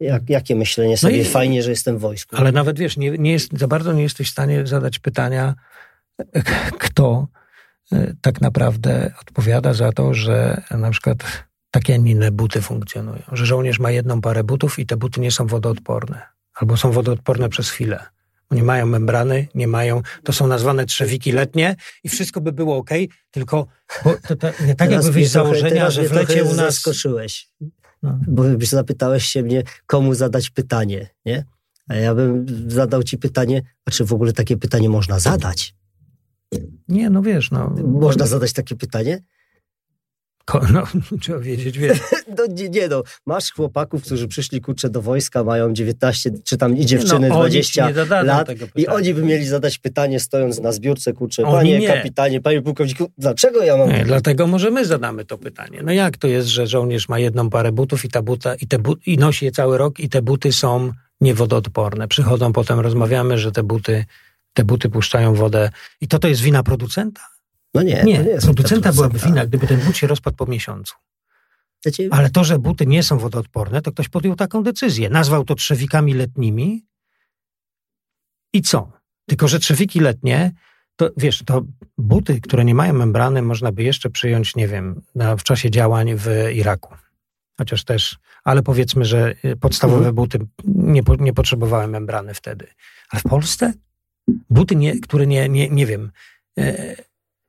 jak, 0.00 0.30
jakie 0.30 0.56
myślenie 0.56 0.96
sobie, 0.96 1.16
no 1.16 1.22
i, 1.22 1.24
fajnie, 1.24 1.62
że 1.62 1.70
jestem 1.70 1.98
w 1.98 2.00
wojsku. 2.00 2.36
Ale 2.36 2.52
nawet 2.52 2.78
wiesz, 2.78 2.96
nie, 2.96 3.10
nie 3.10 3.32
jest, 3.32 3.58
za 3.58 3.68
bardzo 3.68 3.92
nie 3.92 4.02
jesteś 4.02 4.28
w 4.28 4.30
stanie 4.30 4.66
zadać 4.66 4.98
pytania, 4.98 5.54
kto 6.78 7.28
e, 7.92 8.14
tak 8.20 8.40
naprawdę 8.40 9.12
odpowiada 9.20 9.74
za 9.74 9.92
to, 9.92 10.14
że 10.14 10.62
na 10.70 10.90
przykład 10.90 11.18
takie, 11.70 11.94
a 11.94 11.96
nie 11.96 12.10
inne 12.10 12.30
buty 12.30 12.62
funkcjonują. 12.62 13.22
Że 13.32 13.46
żołnierz 13.46 13.78
ma 13.78 13.90
jedną 13.90 14.20
parę 14.20 14.44
butów 14.44 14.78
i 14.78 14.86
te 14.86 14.96
buty 14.96 15.20
nie 15.20 15.30
są 15.30 15.46
wodoodporne. 15.46 16.22
Albo 16.54 16.76
są 16.76 16.92
wodoodporne 16.92 17.48
przez 17.48 17.70
chwilę. 17.70 18.04
Nie 18.50 18.62
mają 18.62 18.86
membrany, 18.86 19.48
nie 19.54 19.68
mają, 19.68 20.02
to 20.24 20.32
są 20.32 20.46
nazwane 20.46 20.86
trzewiki 20.86 21.32
letnie 21.32 21.76
i 22.04 22.08
wszystko 22.08 22.40
by 22.40 22.52
było 22.52 22.76
ok, 22.76 22.90
tylko 23.30 23.66
bo 24.04 24.14
to, 24.28 24.36
to, 24.36 24.48
nie 24.66 24.74
tak 24.74 24.90
jakby 24.90 25.12
wyjść 25.12 25.30
z 25.30 25.32
założenia, 25.32 25.90
że 25.90 26.08
w 26.08 26.12
lecie 26.12 26.44
u 26.44 26.46
nas... 26.46 26.56
zaskoczyłeś, 26.56 27.48
no. 28.02 28.18
bo 28.28 28.42
byś 28.42 28.68
zapytałeś 28.68 29.24
się 29.24 29.42
mnie, 29.42 29.62
komu 29.86 30.14
zadać 30.14 30.50
pytanie, 30.50 31.08
nie? 31.24 31.44
A 31.88 31.94
ja 31.94 32.14
bym 32.14 32.46
zadał 32.70 33.02
ci 33.02 33.18
pytanie, 33.18 33.62
a 33.84 33.90
czy 33.90 34.04
w 34.04 34.12
ogóle 34.12 34.32
takie 34.32 34.56
pytanie 34.56 34.88
można 34.88 35.18
zadać? 35.18 35.74
Nie, 36.88 37.10
no 37.10 37.22
wiesz, 37.22 37.50
no... 37.50 37.74
Można 37.86 38.26
zadać 38.26 38.52
takie 38.52 38.76
pytanie? 38.76 39.22
No, 40.72 40.84
trzeba 41.20 41.38
wiedzieć, 41.38 41.78
wiesz. 41.78 41.98
no, 42.38 42.44
nie, 42.48 42.68
nie, 42.68 42.88
no. 42.88 43.02
Masz 43.26 43.52
chłopaków, 43.52 44.02
którzy 44.02 44.28
przyszli, 44.28 44.60
kurczę, 44.60 44.90
do 44.90 45.02
wojska, 45.02 45.44
mają 45.44 45.72
19, 45.72 46.30
czy 46.44 46.56
tam 46.56 46.76
i 46.76 46.86
dziewczyny 46.86 47.28
no, 47.28 47.34
20 47.34 47.90
lat 48.22 48.48
i 48.76 48.86
oni 48.86 49.14
by 49.14 49.22
mieli 49.22 49.46
zadać 49.46 49.78
pytanie, 49.78 50.20
stojąc 50.20 50.60
na 50.60 50.72
zbiórce, 50.72 51.12
kurczę, 51.12 51.42
oni 51.42 51.52
panie 51.56 51.78
nie. 51.78 51.88
kapitanie, 51.88 52.40
panie 52.40 52.62
pułkowniku, 52.62 53.10
dlaczego 53.18 53.62
ja 53.62 53.76
mam... 53.76 53.88
Nie, 53.88 54.04
dlatego 54.04 54.46
może 54.46 54.70
my 54.70 54.84
zadamy 54.84 55.24
to 55.24 55.38
pytanie. 55.38 55.80
No 55.82 55.92
jak 55.92 56.16
to 56.16 56.28
jest, 56.28 56.48
że 56.48 56.66
żołnierz 56.66 57.08
ma 57.08 57.18
jedną 57.18 57.50
parę 57.50 57.72
butów 57.72 58.04
i 58.04 58.08
ta 58.08 58.22
buta, 58.22 58.54
i, 58.54 58.66
te 58.66 58.78
but, 58.78 59.06
i 59.06 59.18
nosi 59.18 59.44
je 59.44 59.52
cały 59.52 59.78
rok 59.78 60.00
i 60.00 60.08
te 60.08 60.22
buty 60.22 60.52
są 60.52 60.92
niewodoodporne. 61.20 62.08
Przychodzą 62.08 62.52
potem, 62.52 62.80
rozmawiamy, 62.80 63.38
że 63.38 63.52
te 63.52 63.62
buty, 63.62 64.04
te 64.54 64.64
buty 64.64 64.88
puszczają 64.88 65.34
wodę 65.34 65.70
i 66.00 66.08
to 66.08 66.18
to 66.18 66.28
jest 66.28 66.40
wina 66.40 66.62
producenta? 66.62 67.20
No 67.74 67.82
nie, 67.82 68.02
nie, 68.04 68.18
nie 68.18 68.38
producenta 68.38 68.92
byłaby 68.92 69.18
wina, 69.18 69.46
gdyby 69.46 69.66
ten 69.66 69.80
but 69.80 69.96
się 69.96 70.06
rozpadł 70.06 70.36
po 70.36 70.46
miesiącu. 70.46 70.94
Ale 72.10 72.30
to, 72.30 72.44
że 72.44 72.58
buty 72.58 72.86
nie 72.86 73.02
są 73.02 73.18
wodoodporne, 73.18 73.82
to 73.82 73.92
ktoś 73.92 74.08
podjął 74.08 74.36
taką 74.36 74.62
decyzję. 74.62 75.10
Nazwał 75.10 75.44
to 75.44 75.54
trzewikami 75.54 76.14
letnimi 76.14 76.86
i 78.52 78.62
co? 78.62 78.92
Tylko, 79.28 79.48
że 79.48 79.58
trzewiki 79.58 80.00
letnie, 80.00 80.52
to 80.96 81.10
wiesz, 81.16 81.42
to 81.46 81.62
buty, 81.98 82.40
które 82.40 82.64
nie 82.64 82.74
mają 82.74 82.92
membrany, 82.92 83.42
można 83.42 83.72
by 83.72 83.82
jeszcze 83.82 84.10
przyjąć, 84.10 84.56
nie 84.56 84.68
wiem, 84.68 85.02
na, 85.14 85.36
w 85.36 85.42
czasie 85.42 85.70
działań 85.70 86.14
w 86.16 86.28
Iraku 86.54 86.94
chociaż 87.60 87.84
też, 87.84 88.18
ale 88.44 88.62
powiedzmy, 88.62 89.04
że 89.04 89.34
y, 89.44 89.56
podstawowe 89.56 90.08
mhm. 90.08 90.14
buty 90.14 90.38
nie, 90.64 91.02
nie 91.18 91.32
potrzebowały 91.32 91.86
membrany 91.86 92.34
wtedy. 92.34 92.66
Ale 93.10 93.20
w 93.20 93.22
Polsce 93.22 93.72
buty, 94.50 94.76
nie, 94.76 95.00
które 95.00 95.26
nie, 95.26 95.48
nie, 95.48 95.68
nie 95.68 95.86
wiem, 95.86 96.10
e, 96.58 96.96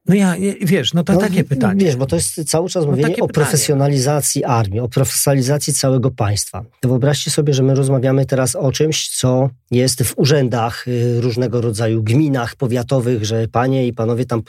no 0.08 0.16
ja, 0.16 0.36
wiesz, 0.62 0.93
no 0.93 1.04
to 1.04 1.14
no, 1.14 1.20
takie 1.20 1.43
pytanie. 1.43 1.86
Wiesz, 1.86 1.95
bo 1.95 2.06
to 2.06 2.16
jest 2.16 2.43
cały 2.49 2.70
czas 2.70 2.86
no 2.86 2.91
mówienie 2.91 3.08
o 3.10 3.12
pytanie. 3.12 3.34
profesjonalizacji 3.34 4.43
armii, 4.43 4.80
o 4.80 4.88
profesjonalizacji 4.88 5.74
całego 5.74 6.12
państwa. 6.12 6.64
Wyobraźcie 6.84 7.32
sobie, 7.32 7.54
że 7.54 7.64
my 7.64 7.76
rozmawiamy 7.76 8.26
teraz 8.26 8.56
o 8.56 8.72
czymś, 8.72 9.10
co 9.10 9.49
jest 9.72 10.04
w 10.04 10.14
urzędach 10.18 10.88
y, 10.88 11.22
różnego 11.22 11.62
rodzaju, 11.62 12.04
gminach 12.04 12.56
powiatowych, 12.56 13.26
że 13.26 13.47
panie 13.47 13.88
i 13.88 13.93
panowie 13.93 14.26
tam 14.26 14.43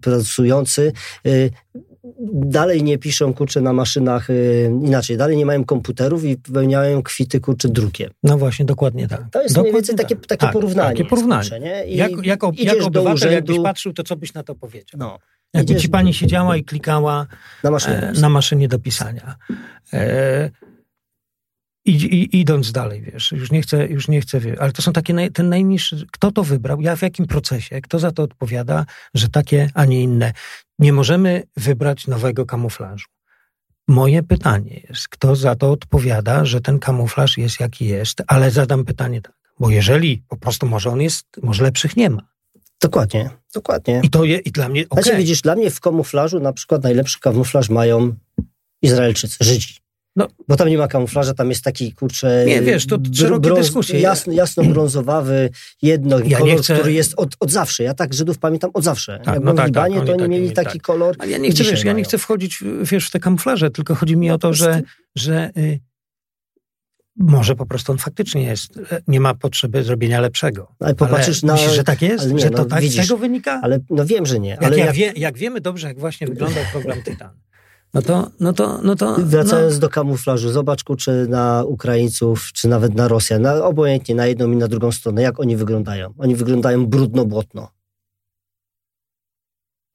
pracujący 0.00 0.92
y, 1.26 1.50
dalej 2.32 2.82
nie 2.82 2.98
piszą, 2.98 3.34
kurczę, 3.34 3.60
na 3.60 3.72
maszynach 3.72 4.30
y, 4.30 4.70
inaczej, 4.84 5.16
dalej 5.16 5.36
nie 5.36 5.46
mają 5.46 5.64
komputerów 5.64 6.24
i 6.24 6.36
wypełniają 6.36 7.02
kwity, 7.02 7.40
kurczę, 7.40 7.68
drukiem. 7.68 8.10
No 8.22 8.38
właśnie, 8.38 8.64
dokładnie 8.64 9.08
tak. 9.08 9.24
To 9.30 9.42
jest 9.42 9.54
dokładnie 9.54 9.72
mniej 9.72 9.82
więcej 9.82 9.96
takie, 9.96 10.16
tak. 10.16 10.26
takie 10.26 10.40
tak, 10.40 10.52
porównanie. 10.52 10.96
Takie 10.96 11.04
porównanie. 11.04 11.42
Kurczę, 11.42 11.60
nie? 11.60 11.86
I 11.86 11.96
jak, 11.96 12.10
jako, 12.10 12.52
jako 12.56 12.86
obywatel, 12.86 13.14
urzędu, 13.14 13.34
jakbyś 13.34 13.58
patrzył, 13.62 13.92
to 13.92 14.02
co 14.02 14.16
byś 14.16 14.34
na 14.34 14.42
to 14.42 14.54
powiedział? 14.54 14.98
No. 14.98 15.18
Jakby 15.54 15.76
ci 15.76 15.88
pani 15.88 16.14
siedziała 16.14 16.56
i 16.56 16.64
klikała 16.64 17.26
na 17.64 17.70
maszynie, 17.70 17.96
e, 17.96 18.12
na 18.12 18.28
maszynie 18.28 18.68
do 18.68 18.78
pisania. 18.78 19.36
E, 19.92 20.50
i, 21.88 21.92
i, 21.92 22.40
idąc 22.40 22.72
dalej, 22.72 23.02
wiesz, 23.02 23.32
już 23.32 23.50
nie 23.50 23.62
chcę, 23.62 23.86
już 23.86 24.08
nie 24.08 24.20
chcę, 24.20 24.40
ale 24.58 24.72
to 24.72 24.82
są 24.82 24.92
takie, 24.92 25.14
naj, 25.14 25.30
ten 25.30 25.48
najniższy, 25.48 26.06
kto 26.12 26.32
to 26.32 26.42
wybrał, 26.44 26.80
ja 26.80 26.96
w 26.96 27.02
jakim 27.02 27.26
procesie, 27.26 27.80
kto 27.80 27.98
za 27.98 28.12
to 28.12 28.22
odpowiada, 28.22 28.86
że 29.14 29.28
takie, 29.28 29.70
a 29.74 29.84
nie 29.84 30.02
inne. 30.02 30.32
Nie 30.78 30.92
możemy 30.92 31.42
wybrać 31.56 32.06
nowego 32.06 32.46
kamuflażu. 32.46 33.06
Moje 33.88 34.22
pytanie 34.22 34.80
jest, 34.88 35.08
kto 35.08 35.36
za 35.36 35.54
to 35.54 35.70
odpowiada, 35.70 36.44
że 36.44 36.60
ten 36.60 36.78
kamuflaż 36.78 37.38
jest 37.38 37.60
jaki 37.60 37.86
jest, 37.86 38.22
ale 38.26 38.50
zadam 38.50 38.84
pytanie 38.84 39.20
tak, 39.20 39.34
bo 39.60 39.70
jeżeli 39.70 40.22
po 40.28 40.36
prostu 40.36 40.66
może 40.66 40.90
on 40.90 41.00
jest, 41.00 41.26
może 41.42 41.64
lepszych 41.64 41.96
nie 41.96 42.10
ma. 42.10 42.22
Dokładnie, 42.80 43.30
dokładnie. 43.54 44.00
I 44.04 44.10
to 44.10 44.24
je, 44.24 44.38
i 44.38 44.50
dla 44.52 44.68
mnie, 44.68 44.84
okay. 44.90 45.02
Znaczy 45.02 45.18
widzisz, 45.18 45.42
dla 45.42 45.56
mnie 45.56 45.70
w 45.70 45.80
kamuflażu 45.80 46.40
na 46.40 46.52
przykład 46.52 46.82
najlepszy 46.82 47.20
kamuflaż 47.20 47.68
mają 47.68 48.14
Izraelczycy, 48.82 49.36
Żydzi. 49.40 49.87
No, 50.18 50.28
bo 50.48 50.56
tam 50.56 50.68
nie 50.68 50.78
ma 50.78 50.88
kamuflaża, 50.88 51.34
tam 51.34 51.48
jest 51.48 51.64
taki, 51.64 51.92
kurczę... 51.92 52.44
Nie, 52.46 52.62
wiesz, 52.62 52.86
to 52.86 52.98
szerokie 53.14 53.54
dyskusje. 53.54 54.00
Jasno, 54.00 54.32
jasno-brązowawy, 54.32 55.50
jedno, 55.82 56.18
ja 56.18 56.38
kolor, 56.38 56.58
chcę... 56.58 56.74
który 56.74 56.92
jest 56.92 57.14
od, 57.16 57.36
od 57.40 57.50
zawsze. 57.50 57.82
Ja 57.84 57.94
tak 57.94 58.14
Żydów 58.14 58.38
pamiętam 58.38 58.70
od 58.74 58.84
zawsze. 58.84 59.20
Tak, 59.24 59.34
Jak 59.34 59.44
no 59.44 59.54
tak, 59.54 59.64
w 59.64 59.68
Libanie, 59.68 59.96
tak, 59.96 60.06
to 60.06 60.12
oni 60.12 60.28
mieli 60.28 60.52
taki 60.52 60.78
tak. 60.78 60.82
kolor. 60.82 61.16
Ja 61.26 61.38
nie 61.38 61.50
chcę, 61.50 61.64
wiesz, 61.64 61.84
ja 61.84 61.92
nie 61.92 62.04
chcę 62.04 62.18
wchodzić, 62.18 62.64
wiesz, 62.82 63.08
w 63.08 63.10
te 63.10 63.20
kamuflaże, 63.20 63.70
tylko 63.70 63.94
chodzi 63.94 64.16
mi 64.16 64.30
o 64.30 64.38
to, 64.38 64.54
że, 64.54 64.82
że 65.16 65.50
y, 65.56 65.80
może 67.16 67.54
po 67.54 67.66
prostu 67.66 67.92
on 67.92 67.98
faktycznie 67.98 68.42
jest, 68.42 68.80
nie 69.08 69.20
ma 69.20 69.34
potrzeby 69.34 69.82
zrobienia 69.82 70.20
lepszego. 70.20 70.74
Ale 70.80 70.94
popatrzysz 70.94 71.44
ale 71.44 71.52
na... 71.52 71.58
Myślisz, 71.58 71.76
że 71.76 71.84
tak 71.84 72.02
jest? 72.02 72.32
Nie, 72.32 72.40
że 72.40 72.50
to 72.50 72.58
no, 72.58 72.64
tak 72.64 72.80
widzisz, 72.80 73.04
z 73.04 73.08
tego 73.08 73.18
wynika? 73.18 73.60
Ale 73.62 73.78
no 73.90 74.06
wiem, 74.06 74.26
że 74.26 74.38
nie. 74.38 74.50
Jak, 74.50 74.64
ale 74.64 74.78
ja 74.78 74.86
jak... 74.86 74.94
Wie, 74.94 75.12
jak 75.16 75.38
wiemy 75.38 75.60
dobrze, 75.60 75.88
jak 75.88 75.98
właśnie 75.98 76.26
wyglądał 76.26 76.64
program 76.72 77.02
Tytan, 77.02 77.30
no 77.98 78.02
to, 78.02 78.30
no 78.40 78.52
to, 78.52 78.80
no 78.82 78.96
to. 78.96 79.16
Wracając 79.18 79.74
no. 79.74 79.80
do 79.80 79.88
kamuflażu, 79.88 80.50
zobacz, 80.50 80.84
czy 80.98 81.26
na 81.28 81.64
Ukraińców, 81.66 82.52
czy 82.52 82.68
nawet 82.68 82.94
na 82.94 83.08
Rosjan, 83.08 83.42
na, 83.42 83.64
obojętnie 83.64 84.14
na 84.14 84.26
jedną 84.26 84.50
i 84.52 84.56
na 84.56 84.68
drugą 84.68 84.92
stronę, 84.92 85.22
jak 85.22 85.40
oni 85.40 85.56
wyglądają. 85.56 86.14
Oni 86.18 86.36
wyglądają 86.36 86.86
brudno-błotno. 86.86 87.68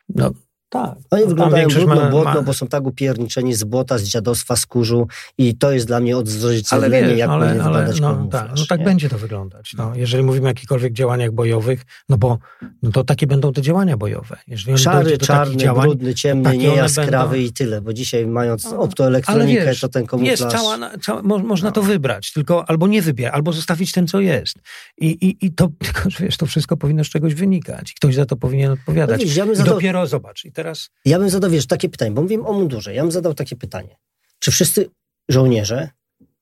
No, 0.10 0.32
tak. 0.74 0.96
Oni 1.12 1.22
no, 1.22 1.28
wyglądają 1.28 1.68
brudno, 1.68 2.10
błotno, 2.10 2.34
ma... 2.34 2.42
bo 2.42 2.54
są 2.54 2.68
tak 2.68 2.86
upierniczeni 2.86 3.54
z 3.54 3.64
błota, 3.64 3.98
z 3.98 4.04
dziadostwa, 4.04 4.56
z 4.56 4.66
kurzu 4.66 5.08
i 5.38 5.56
to 5.56 5.72
jest 5.72 5.88
dla 5.88 6.00
mnie 6.00 6.18
odzwierciedlenie, 6.18 7.16
jak 7.16 7.30
ale, 7.30 7.46
powinien 7.46 7.68
ale, 7.68 7.86
wyglądać 7.86 8.02
no, 8.02 8.28
tak, 8.32 8.52
no 8.58 8.66
tak 8.70 8.84
będzie 8.84 9.10
to 9.10 9.18
wyglądać. 9.18 9.74
No, 9.78 9.92
jeżeli 9.96 10.24
mówimy 10.24 10.46
o 10.46 10.48
jakichkolwiek 10.48 10.94
działaniach 10.94 11.32
bojowych, 11.32 11.86
no 12.10 12.18
bo 12.18 12.38
no 12.84 12.92
to 12.92 13.04
takie 13.04 13.28
będą 13.28 13.54
te 13.54 13.62
działania 13.62 13.98
bojowe. 13.98 14.38
Jeżeli 14.48 14.78
Szary, 14.78 15.18
czarny, 15.18 15.58
działań, 15.58 15.88
brudny, 15.88 16.16
ciemny, 16.16 16.58
niejaskrawy 16.58 17.36
będą... 17.36 17.48
i 17.48 17.54
tyle, 17.54 17.82
bo 17.82 17.94
dzisiaj 17.94 18.28
mając 18.28 18.66
optoelektronikę, 18.66 19.66
wiesz, 19.66 19.80
to 19.80 19.90
ten 19.90 20.08
kamuflaż... 20.08 20.40
Jest 20.40 20.52
cała, 20.52 20.78
cała 21.02 21.22
można 21.22 21.70
no. 21.70 21.74
to 21.74 21.82
wybrać, 21.82 22.34
tylko 22.34 22.70
albo 22.70 22.88
nie 22.88 23.02
wybierać, 23.02 23.36
albo 23.36 23.54
zostawić 23.54 23.92
ten, 23.92 24.08
co 24.08 24.20
jest. 24.20 24.58
I, 24.98 25.08
i, 25.08 25.46
i 25.46 25.52
to, 25.52 25.70
tylko, 25.86 26.10
wiesz, 26.20 26.38
to 26.38 26.46
wszystko 26.46 26.78
powinno 26.78 27.04
z 27.04 27.10
czegoś 27.10 27.34
wynikać. 27.34 27.94
Ktoś 27.94 28.16
za 28.16 28.26
to 28.26 28.36
powinien 28.36 28.72
odpowiadać. 28.72 29.20
No, 29.20 29.26
wiesz, 29.26 29.36
ja 29.36 29.46
I 29.46 29.64
dopiero, 29.66 30.02
to... 30.02 30.08
zobacz, 30.08 30.46
i 30.46 30.52
teraz... 30.52 30.63
Ja 31.06 31.20
bym 31.20 31.30
zadał, 31.30 31.50
wiesz, 31.50 31.68
takie 31.68 31.90
pytanie, 31.90 32.12
bo 32.12 32.22
mówimy 32.22 32.48
o 32.48 32.54
mundurze. 32.54 32.94
Ja 32.94 33.02
bym 33.02 33.12
zadał 33.12 33.34
takie 33.34 33.56
pytanie. 33.56 33.98
Czy 34.40 34.52
wszyscy 34.52 34.90
żołnierze 35.30 35.90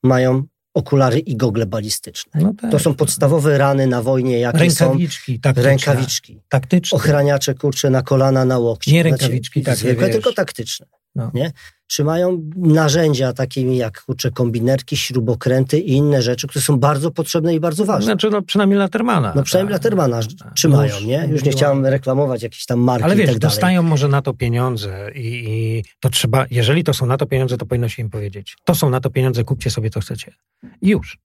mają 0.03 0.43
okulary 0.73 1.19
i 1.19 1.35
gogle 1.35 1.65
balistyczne? 1.65 2.41
No 2.41 2.53
tak. 2.61 2.71
To 2.71 2.79
są 2.79 2.95
podstawowe 2.95 3.57
rany 3.57 3.87
na 3.87 4.01
wojnie, 4.01 4.39
jakie 4.39 4.57
rękawiczki, 4.57 5.35
są. 5.35 5.41
Taktyczne. 5.41 5.69
Rękawiczki. 5.69 6.41
Taktyczne. 6.49 6.95
Ochraniacze, 6.95 7.53
kurcze, 7.53 7.89
na 7.89 8.01
kolana, 8.01 8.45
na 8.45 8.57
łokcie. 8.57 8.91
Nie 8.91 9.03
rękawiczki 9.03 9.63
znaczy, 9.63 9.95
takie, 9.95 10.09
tylko 10.09 10.33
taktyczne. 10.33 10.85
No. 11.15 11.31
Nie? 11.33 11.51
Czy 11.87 12.03
mają 12.03 12.49
narzędzia 12.55 13.33
takimi 13.33 13.77
jak 13.77 14.01
kurczę, 14.01 14.31
kombinerki, 14.31 14.97
śrubokręty 14.97 15.79
i 15.79 15.91
inne 15.91 16.21
rzeczy, 16.21 16.47
które 16.47 16.61
są 16.61 16.79
bardzo 16.79 17.11
potrzebne 17.11 17.55
i 17.55 17.59
bardzo 17.59 17.85
ważne? 17.85 18.05
Znaczy, 18.05 18.29
no, 18.29 18.41
przynajmniej 18.41 18.79
Latermana. 18.79 19.33
No 19.35 19.43
przynajmniej 19.43 19.73
tak. 19.73 19.83
Latermana 19.83 20.19
tak. 20.39 20.53
czy 20.53 20.69
mają, 20.69 21.01
nie? 21.01 21.27
Już 21.31 21.43
nie 21.43 21.51
chciałem 21.51 21.85
reklamować 21.85 22.43
jakiejś 22.43 22.65
tam 22.65 22.79
marki 22.79 23.03
Ale 23.03 23.15
wiesz, 23.15 23.29
tak 23.29 23.39
dostają 23.39 23.83
może 23.83 24.07
na 24.07 24.21
to 24.21 24.33
pieniądze 24.33 25.11
i, 25.15 25.43
i, 25.47 25.83
to 25.99 26.09
trzeba, 26.09 26.45
jeżeli 26.51 26.83
to 26.83 26.93
są 26.93 27.05
na 27.05 27.17
to 27.17 27.25
pieniądze, 27.25 27.57
to 27.57 27.65
powinno 27.65 27.89
się 27.89 28.01
im 28.01 28.09
powiedzieć. 28.09 28.55
To 28.63 28.75
są 28.75 28.89
na 28.89 28.99
to 28.99 29.09
pieniądze, 29.09 29.43
kupcie 29.43 29.69
sobie 29.69 29.89
co 29.89 29.99
chcecie. 29.99 30.33
I 30.81 30.89
już 30.89 31.17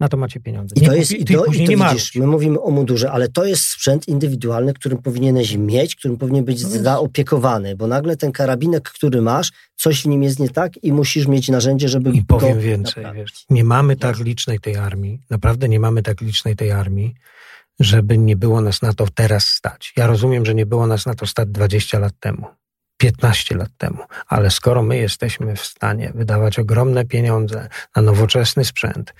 na 0.00 0.08
to 0.08 0.16
macie 0.16 0.40
pieniądze. 0.40 0.74
I 0.76 0.86
to 0.86 0.94
jest, 0.94 1.12
i 1.12 1.24
to, 1.24 1.44
i 1.44 1.66
to 1.66 1.84
widzisz, 1.84 2.14
my 2.14 2.26
mówimy 2.26 2.60
o 2.60 2.70
mundurze, 2.70 3.12
ale 3.12 3.28
to 3.28 3.44
jest 3.44 3.62
sprzęt 3.62 4.08
indywidualny, 4.08 4.74
którym 4.74 4.98
powinieneś 4.98 5.56
mieć, 5.56 5.96
którym 5.96 6.16
powinien 6.16 6.44
być 6.44 6.62
no 6.62 6.68
zaopiekowany, 6.68 7.76
bo 7.76 7.86
nagle 7.86 8.16
ten 8.16 8.32
karabinek, 8.32 8.90
który 8.90 9.22
masz, 9.22 9.52
coś 9.76 10.02
w 10.02 10.06
nim 10.06 10.22
jest 10.22 10.38
nie 10.38 10.48
tak 10.48 10.84
i 10.84 10.92
musisz 10.92 11.26
mieć 11.26 11.48
narzędzie, 11.48 11.88
żeby 11.88 12.10
I 12.10 12.24
powiem 12.24 12.60
więcej, 12.60 13.04
wiesz, 13.14 13.44
nie 13.50 13.64
mamy 13.64 13.96
tak 13.96 14.18
licznej 14.18 14.60
tej 14.60 14.76
armii, 14.76 15.20
naprawdę 15.30 15.68
nie 15.68 15.80
mamy 15.80 16.02
tak 16.02 16.20
licznej 16.20 16.56
tej 16.56 16.72
armii, 16.72 17.14
żeby 17.80 18.18
nie 18.18 18.36
było 18.36 18.60
nas 18.60 18.82
na 18.82 18.92
to 18.92 19.06
teraz 19.14 19.46
stać. 19.46 19.92
Ja 19.96 20.06
rozumiem, 20.06 20.46
że 20.46 20.54
nie 20.54 20.66
było 20.66 20.86
nas 20.86 21.06
na 21.06 21.14
to 21.14 21.26
stać 21.26 21.48
20 21.48 21.98
lat 21.98 22.12
temu. 22.20 22.46
15 22.96 23.56
lat 23.56 23.70
temu. 23.78 23.98
Ale 24.26 24.50
skoro 24.50 24.82
my 24.82 24.96
jesteśmy 24.96 25.56
w 25.56 25.64
stanie 25.64 26.12
wydawać 26.14 26.58
ogromne 26.58 27.04
pieniądze 27.04 27.68
na 27.96 28.02
nowoczesny 28.02 28.64
sprzęt, 28.64 29.14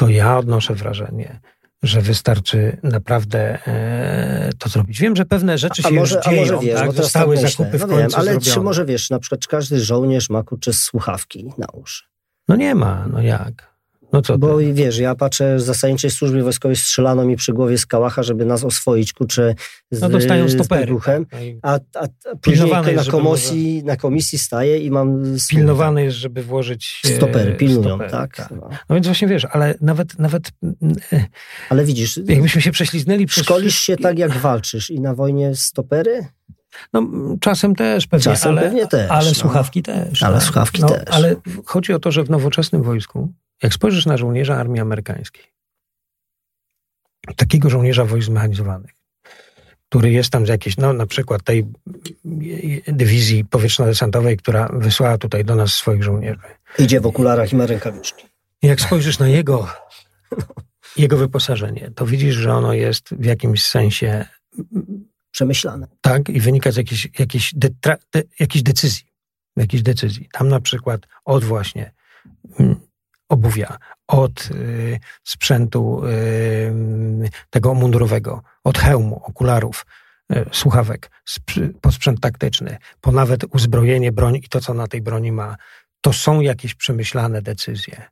to 0.00 0.08
ja 0.08 0.38
odnoszę 0.38 0.74
wrażenie, 0.74 1.40
że 1.82 2.00
wystarczy 2.00 2.76
naprawdę 2.82 3.66
e, 3.66 4.50
to 4.58 4.68
zrobić. 4.68 5.00
Wiem, 5.00 5.16
że 5.16 5.24
pewne 5.24 5.58
rzeczy 5.58 5.82
a, 5.84 5.88
się 5.88 5.94
może, 5.94 6.16
już 6.16 6.24
dzieją, 6.24 6.42
a 6.42 6.44
może 6.52 6.66
wiesz, 6.66 6.80
tak? 6.80 6.92
Zostały 6.92 7.36
tak 7.36 7.50
zakupy 7.50 7.78
w 7.78 7.80
no 7.80 7.86
wiem, 7.86 8.08
Ale 8.14 8.32
zrobione. 8.32 8.54
czy 8.54 8.60
może 8.60 8.84
wiesz, 8.84 9.10
na 9.10 9.18
przykład 9.18 9.46
każdy 9.46 9.80
żołnierz 9.80 10.30
ma 10.30 10.42
kurczę 10.42 10.72
słuchawki 10.72 11.52
na 11.58 11.66
uszy? 11.72 12.04
No 12.48 12.56
nie 12.56 12.74
ma, 12.74 13.06
no 13.12 13.22
jak? 13.22 13.69
No 14.12 14.22
co 14.22 14.38
Bo 14.38 14.58
ty? 14.58 14.72
wiesz, 14.72 14.98
ja 14.98 15.14
patrzę 15.14 15.56
w 15.56 15.60
zasadniczej 15.60 16.10
służbie 16.10 16.42
wojskowej 16.42 16.76
strzelano 16.76 17.24
mi 17.24 17.36
przy 17.36 17.52
głowie 17.52 17.78
z 17.78 17.86
kałacha, 17.86 18.22
żeby 18.22 18.44
nas 18.44 18.64
oswoić, 18.64 19.12
kurczę, 19.12 19.54
z, 19.90 20.00
no 20.00 20.08
dostają 20.08 20.48
stopery, 20.48 20.94
tak? 21.04 21.22
a, 21.62 21.74
a, 21.74 22.04
a 22.04 22.36
później 22.40 22.70
na 22.70 23.04
komisji, 23.04 23.74
może... 23.74 23.86
na 23.86 23.96
komisji 23.96 24.38
staję 24.38 24.78
i 24.78 24.90
mam... 24.90 25.22
Pilnowany 25.50 26.04
jest, 26.04 26.16
żeby 26.16 26.42
włożyć... 26.42 27.02
E, 27.04 27.08
stopery, 27.08 27.52
pilnują, 27.52 27.82
stopery, 27.82 28.10
tak. 28.10 28.36
tak. 28.36 28.50
No. 28.50 28.68
no. 28.88 28.94
więc 28.94 29.06
właśnie 29.06 29.28
wiesz, 29.28 29.46
ale 29.50 29.74
nawet... 29.80 30.18
nawet 30.18 30.52
e, 31.12 31.24
ale 31.70 31.84
widzisz... 31.84 32.20
Jakbyśmy 32.26 32.60
się 32.60 32.70
prześliznęli 32.70 33.26
przez... 33.26 33.44
Szkolisz 33.44 33.80
się 33.80 33.96
tak, 33.96 34.18
jak 34.18 34.32
walczysz 34.36 34.90
i 34.90 35.00
na 35.00 35.14
wojnie 35.14 35.54
stopery? 35.54 36.26
No, 36.92 37.08
czasem 37.40 37.74
też 37.74 38.06
pewnie, 38.06 38.24
czasem 38.24 38.52
ale, 38.52 38.62
pewnie 38.62 38.86
też, 38.86 39.10
ale 39.10 39.28
no. 39.28 39.34
słuchawki 39.34 39.82
też. 39.82 40.22
Ale 40.22 40.34
tak. 40.34 40.44
słuchawki 40.44 40.82
no, 40.82 40.88
też. 40.88 41.04
Ale 41.10 41.36
chodzi 41.64 41.92
o 41.92 41.98
to, 41.98 42.12
że 42.12 42.24
w 42.24 42.30
nowoczesnym 42.30 42.82
wojsku 42.82 43.32
jak 43.62 43.74
spojrzysz 43.74 44.06
na 44.06 44.16
żołnierza 44.16 44.56
armii 44.56 44.80
amerykańskiej, 44.80 45.44
takiego 47.36 47.70
żołnierza 47.70 48.04
wojsk 48.04 48.26
zmechanizowanych, 48.26 48.90
który 49.88 50.10
jest 50.10 50.30
tam 50.30 50.46
z 50.46 50.48
jakiejś, 50.48 50.76
no 50.76 50.92
na 50.92 51.06
przykład 51.06 51.42
tej 51.42 51.66
dywizji 52.88 53.44
powietrzno-desantowej, 53.44 54.36
która 54.36 54.68
wysłała 54.72 55.18
tutaj 55.18 55.44
do 55.44 55.54
nas 55.54 55.74
swoich 55.74 56.02
żołnierzy. 56.02 56.40
Idzie 56.78 57.00
w 57.00 57.06
okularach 57.06 57.52
i 57.52 57.56
ma 57.56 57.66
rękawiczki. 57.66 58.24
Jak 58.62 58.80
spojrzysz 58.80 59.18
na 59.18 59.28
jego, 59.28 59.68
jego 60.96 61.16
wyposażenie, 61.16 61.90
to 61.94 62.06
widzisz, 62.06 62.34
że 62.34 62.54
ono 62.54 62.72
jest 62.72 63.08
w 63.10 63.24
jakimś 63.24 63.64
sensie 63.64 64.26
przemyślane. 65.30 65.86
Tak, 66.00 66.28
i 66.28 66.40
wynika 66.40 66.72
z 66.72 66.76
jakiejś, 66.76 67.08
jakiejś, 67.18 67.54
detra, 67.54 67.96
de, 68.12 68.22
jakiejś 68.40 68.62
decyzji. 68.62 69.04
Jakiejś 69.56 69.82
decyzji. 69.82 70.28
Tam 70.32 70.48
na 70.48 70.60
przykład 70.60 71.06
od 71.24 71.44
właśnie 71.44 71.92
mm, 72.58 72.80
obuwia, 73.30 73.78
od 74.08 74.50
y, 74.50 75.00
sprzętu 75.24 76.02
y, 76.06 77.30
tego 77.50 77.74
mundurowego, 77.74 78.42
od 78.64 78.78
hełmu, 78.78 79.22
okularów, 79.24 79.86
y, 80.32 80.44
słuchawek, 80.52 81.10
po 81.80 81.92
sprzęt 81.92 82.20
taktyczny, 82.20 82.78
po 83.00 83.12
nawet 83.12 83.44
uzbrojenie, 83.54 84.12
broń 84.12 84.36
i 84.36 84.48
to, 84.48 84.60
co 84.60 84.74
na 84.74 84.86
tej 84.86 85.02
broni 85.02 85.32
ma, 85.32 85.56
to 86.00 86.12
są 86.12 86.40
jakieś 86.40 86.74
przemyślane 86.74 87.42
decyzje 87.42 88.02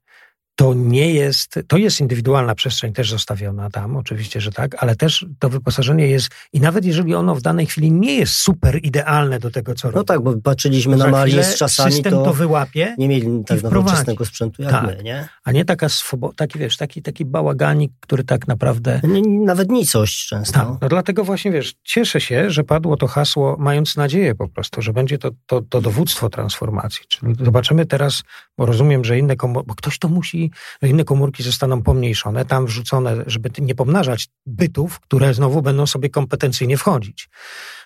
to 0.59 0.75
nie 0.75 1.15
jest, 1.15 1.59
to 1.69 1.77
jest 1.77 2.01
indywidualna 2.01 2.55
przestrzeń 2.55 2.93
też 2.93 3.11
zostawiona 3.11 3.71
tam, 3.71 3.97
oczywiście, 3.97 4.41
że 4.41 4.53
tak, 4.53 4.83
ale 4.83 4.97
też 4.97 5.27
to 5.39 5.49
wyposażenie 5.49 6.07
jest, 6.07 6.31
i 6.53 6.61
nawet 6.61 6.85
jeżeli 6.85 7.15
ono 7.15 7.35
w 7.35 7.43
danej 7.43 7.67
chwili 7.67 7.93
nie 7.93 8.15
jest 8.15 8.35
super 8.35 8.81
idealne 8.83 9.39
do 9.39 9.51
tego, 9.51 9.75
co 9.75 9.89
no 9.89 9.93
robi. 9.93 9.99
No 9.99 10.05
tak, 10.05 10.21
bo 10.21 10.41
patrzyliśmy 10.43 10.97
na 10.97 11.07
Marię 11.09 11.45
z 11.45 11.57
czasami, 11.57 11.93
system 11.93 12.13
to, 12.13 12.25
to 12.25 12.33
wyłapie 12.33 12.95
nie 12.99 13.09
mieli 13.09 13.45
tak 13.47 13.63
nowoczesnego 13.63 14.25
sprzętu 14.25 14.63
jak 14.63 14.71
tak. 14.71 14.87
my, 14.87 15.03
nie? 15.03 15.29
A 15.45 15.53
nie 15.53 15.65
taka 15.65 15.89
swoboda, 15.89 16.35
taki 16.37 16.59
wiesz, 16.59 16.77
taki, 16.77 17.03
taki 17.03 17.25
bałaganik, 17.25 17.93
który 18.01 18.25
tak 18.25 18.49
naprawdę... 18.49 19.01
Nie, 19.05 19.23
nawet 19.23 19.71
nicość 19.71 20.27
często. 20.27 20.59
Tak, 20.59 20.69
no 20.83 20.89
dlatego 20.89 21.25
właśnie, 21.25 21.51
wiesz, 21.51 21.75
cieszę 21.85 22.21
się, 22.21 22.51
że 22.51 22.65
padło 22.65 22.97
to 22.97 23.07
hasło, 23.07 23.57
mając 23.59 23.97
nadzieję 23.97 24.35
po 24.35 24.49
prostu, 24.49 24.83
że 24.83 24.93
będzie 24.93 25.19
to, 25.19 25.31
to, 25.47 25.63
to 25.63 25.81
dowództwo 25.81 26.29
transformacji. 26.29 27.01
Czyli 27.09 27.35
zobaczymy 27.45 27.87
teraz, 27.87 28.23
bo 28.57 28.67
rozumiem, 28.67 29.05
że 29.05 29.19
inne 29.19 29.37
komo- 29.37 29.63
bo 29.67 29.75
ktoś 29.75 29.99
to 29.99 30.09
musi 30.09 30.48
inne 30.83 31.05
komórki 31.05 31.43
zostaną 31.43 31.83
pomniejszone, 31.83 32.45
tam 32.45 32.67
wrzucone, 32.67 33.17
żeby 33.27 33.51
nie 33.59 33.75
pomnażać 33.75 34.29
bytów, 34.47 35.01
które 35.01 35.35
znowu 35.35 35.63
będą 35.63 35.87
sobie 35.87 36.11
kompetencyjnie 36.11 36.77
wchodzić, 36.77 37.29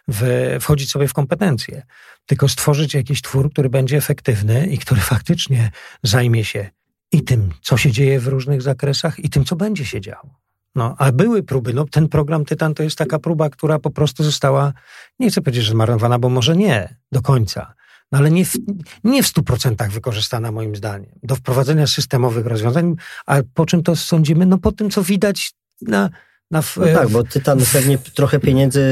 w, 0.09 0.57
wchodzić 0.61 0.91
sobie 0.91 1.09
w 1.09 1.13
kompetencje, 1.13 1.83
tylko 2.27 2.49
stworzyć 2.49 2.95
jakiś 2.95 3.23
twór, 3.23 3.53
który 3.53 3.69
będzie 3.69 3.97
efektywny 3.97 4.67
i 4.67 4.79
który 4.79 5.01
faktycznie 5.01 5.71
zajmie 6.03 6.45
się 6.45 6.71
i 7.13 7.23
tym, 7.23 7.51
co 7.63 7.77
się 7.77 7.93
dzieje 7.93 8.21
w 8.21 8.27
różnych 8.27 8.63
zakresach, 8.63 9.19
i 9.19 9.31
tym, 9.31 9.45
co 9.45 9.57
będzie 9.57 9.85
się 9.85 10.01
działo. 10.01 10.43
No, 10.75 10.95
a 10.99 11.13
były 11.13 11.43
próby. 11.43 11.75
No, 11.75 11.85
ten 11.85 12.09
program 12.09 12.45
Tytan 12.45 12.75
to 12.75 12.83
jest 12.83 12.99
taka 12.99 13.19
próba, 13.19 13.51
która 13.51 13.79
po 13.79 13.91
prostu 13.91 14.25
została, 14.25 14.73
nie 15.19 15.31
chcę 15.31 15.41
powiedzieć, 15.41 15.65
że 15.65 15.73
zmarnowana, 15.73 16.19
bo 16.19 16.29
może 16.29 16.57
nie 16.57 16.97
do 17.13 17.23
końca, 17.23 17.75
no 18.13 18.19
ale 18.19 18.31
nie 18.31 18.45
w, 18.45 18.57
nie 19.05 19.23
w 19.23 19.27
100% 19.27 19.91
wykorzystana 19.91 20.53
moim 20.53 20.77
zdaniem 20.77 21.11
do 21.23 21.37
wprowadzenia 21.37 21.87
systemowych 21.87 22.47
rozwiązań, 22.47 22.95
a 23.27 23.37
po 23.55 23.67
czym 23.67 23.83
to 23.83 23.97
sądzimy? 23.97 24.47
No 24.47 24.59
po 24.59 24.73
tym, 24.73 24.91
co 24.91 25.03
widać 25.03 25.53
na, 25.83 26.11
na 26.51 26.63
w, 26.63 26.77
no 26.77 26.87
tak, 26.95 27.09
bo 27.09 27.23
Tytan 27.25 27.59
pewnie 27.73 27.99
trochę 27.99 28.41
pieniędzy 28.41 28.83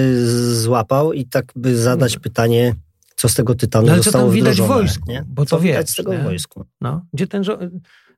złapał 0.54 1.12
i 1.12 1.24
tak 1.24 1.52
by 1.56 1.76
zadać 1.76 2.12
mm. 2.12 2.22
pytanie, 2.22 2.74
co 3.16 3.28
z 3.28 3.34
tego 3.34 3.54
Tytanu 3.54 3.86
no, 3.86 3.92
ale 3.92 4.02
zostało 4.02 4.24
co 4.24 4.28
tam 4.28 4.34
widać 4.34 4.60
w 4.60 4.66
wojsku, 4.66 5.10
nie? 5.10 5.24
bo 5.28 5.46
co 5.46 5.56
to 5.56 5.62
widać 5.62 5.90
z 5.90 5.94
tego 5.94 6.12
w 6.12 6.22
wojsku. 6.22 6.64
No, 6.80 7.06
gdzie 7.12 7.26
ten 7.26 7.42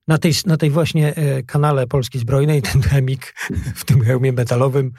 na 0.09 0.19
tej, 0.19 0.33
na 0.47 0.57
tej 0.57 0.71
właśnie 0.71 1.15
e, 1.17 1.43
kanale 1.43 1.87
Polski 1.87 2.19
Zbrojnej, 2.19 2.63
ten 2.63 2.83
chemik 2.83 3.35
w 3.75 3.85
tym 3.85 4.05
hełmie 4.05 4.33
metalowym 4.33 4.93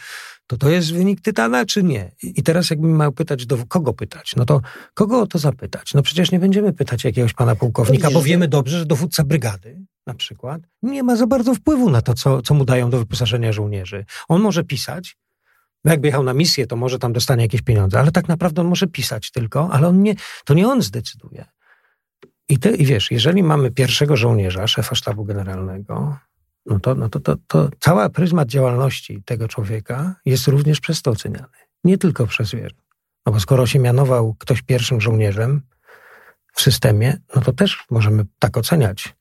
to 0.47 0.57
to 0.57 0.69
jest 0.69 0.93
wynik 0.93 1.21
Tytana, 1.21 1.65
czy 1.65 1.83
nie? 1.83 2.11
I 2.23 2.43
teraz 2.43 2.69
jakbym 2.69 2.97
miał 2.97 3.11
pytać, 3.11 3.45
do 3.45 3.57
kogo 3.67 3.93
pytać, 3.93 4.33
no 4.35 4.45
to 4.45 4.61
kogo 4.93 5.21
o 5.21 5.27
to 5.27 5.39
zapytać? 5.39 5.93
No 5.93 6.01
przecież 6.01 6.31
nie 6.31 6.39
będziemy 6.39 6.73
pytać 6.73 7.03
jakiegoś 7.03 7.33
pana 7.33 7.55
pułkownika, 7.55 8.11
bo 8.11 8.21
wiemy 8.21 8.47
dobrze, 8.47 8.79
że 8.79 8.85
dowódca 8.85 9.23
brygady 9.23 9.85
na 10.07 10.13
przykład 10.13 10.61
nie 10.81 11.03
ma 11.03 11.15
za 11.15 11.27
bardzo 11.27 11.55
wpływu 11.55 11.89
na 11.89 12.01
to, 12.01 12.13
co, 12.13 12.41
co 12.41 12.53
mu 12.53 12.65
dają 12.65 12.89
do 12.89 12.99
wyposażenia 12.99 13.53
żołnierzy. 13.53 14.05
On 14.27 14.41
może 14.41 14.63
pisać, 14.63 15.17
no 15.85 15.91
jakby 15.91 16.07
jechał 16.07 16.23
na 16.23 16.33
misję, 16.33 16.67
to 16.67 16.75
może 16.75 16.99
tam 16.99 17.13
dostanie 17.13 17.43
jakieś 17.43 17.61
pieniądze, 17.61 17.99
ale 17.99 18.11
tak 18.11 18.27
naprawdę 18.27 18.61
on 18.61 18.67
może 18.67 18.87
pisać 18.87 19.31
tylko, 19.31 19.69
ale 19.71 19.87
on 19.87 20.01
nie, 20.01 20.15
to 20.45 20.53
nie 20.53 20.67
on 20.67 20.81
zdecyduje. 20.81 21.45
I, 22.49 22.59
ty, 22.59 22.75
I 22.75 22.85
wiesz, 22.85 23.11
jeżeli 23.11 23.43
mamy 23.43 23.71
pierwszego 23.71 24.17
żołnierza, 24.17 24.67
szefa 24.67 24.95
sztabu 24.95 25.25
generalnego, 25.25 26.17
no 26.65 26.79
to, 26.79 26.95
no 26.95 27.09
to, 27.09 27.19
to, 27.19 27.35
to 27.47 27.69
cała 27.79 28.09
pryzmat 28.09 28.47
działalności 28.47 29.23
tego 29.25 29.47
człowieka 29.47 30.15
jest 30.25 30.47
również 30.47 30.79
przez 30.79 31.01
to 31.01 31.11
oceniany. 31.11 31.47
Nie 31.83 31.97
tylko 31.97 32.27
przez 32.27 32.51
wiesz. 32.51 32.71
No 33.25 33.31
bo 33.31 33.39
skoro 33.39 33.65
się 33.65 33.79
mianował 33.79 34.35
ktoś 34.39 34.61
pierwszym 34.61 35.01
żołnierzem 35.01 35.61
w 36.53 36.61
systemie, 36.61 37.17
no 37.35 37.41
to 37.41 37.53
też 37.53 37.83
możemy 37.89 38.25
tak 38.39 38.57
oceniać. 38.57 39.15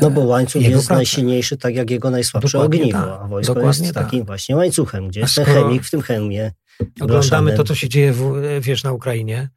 No 0.00 0.10
bo 0.10 0.20
łańcuch 0.20 0.62
jest 0.62 0.86
pracę. 0.86 0.94
najsilniejszy, 0.94 1.56
tak 1.56 1.74
jak 1.74 1.90
jego 1.90 2.10
najsłabsze 2.10 2.58
Dokładnie 2.58 2.80
ogniwo, 2.80 2.98
tak. 2.98 3.20
a 3.22 3.28
wojsko 3.28 3.54
Dokładnie 3.54 3.82
jest 3.82 3.94
takim 3.94 4.20
tak. 4.20 4.26
właśnie 4.26 4.56
łańcuchem, 4.56 5.08
gdzie 5.08 5.20
jest 5.20 5.34
ten 5.34 5.44
chemik 5.44 5.82
w 5.82 5.90
tym 5.90 6.02
chemie. 6.02 6.52
Oglądamy 7.00 7.56
to, 7.56 7.64
co 7.64 7.74
się 7.74 7.88
dzieje, 7.88 8.12
w, 8.12 8.40
wiesz, 8.60 8.84
na 8.84 8.92
Ukrainie, 8.92 9.48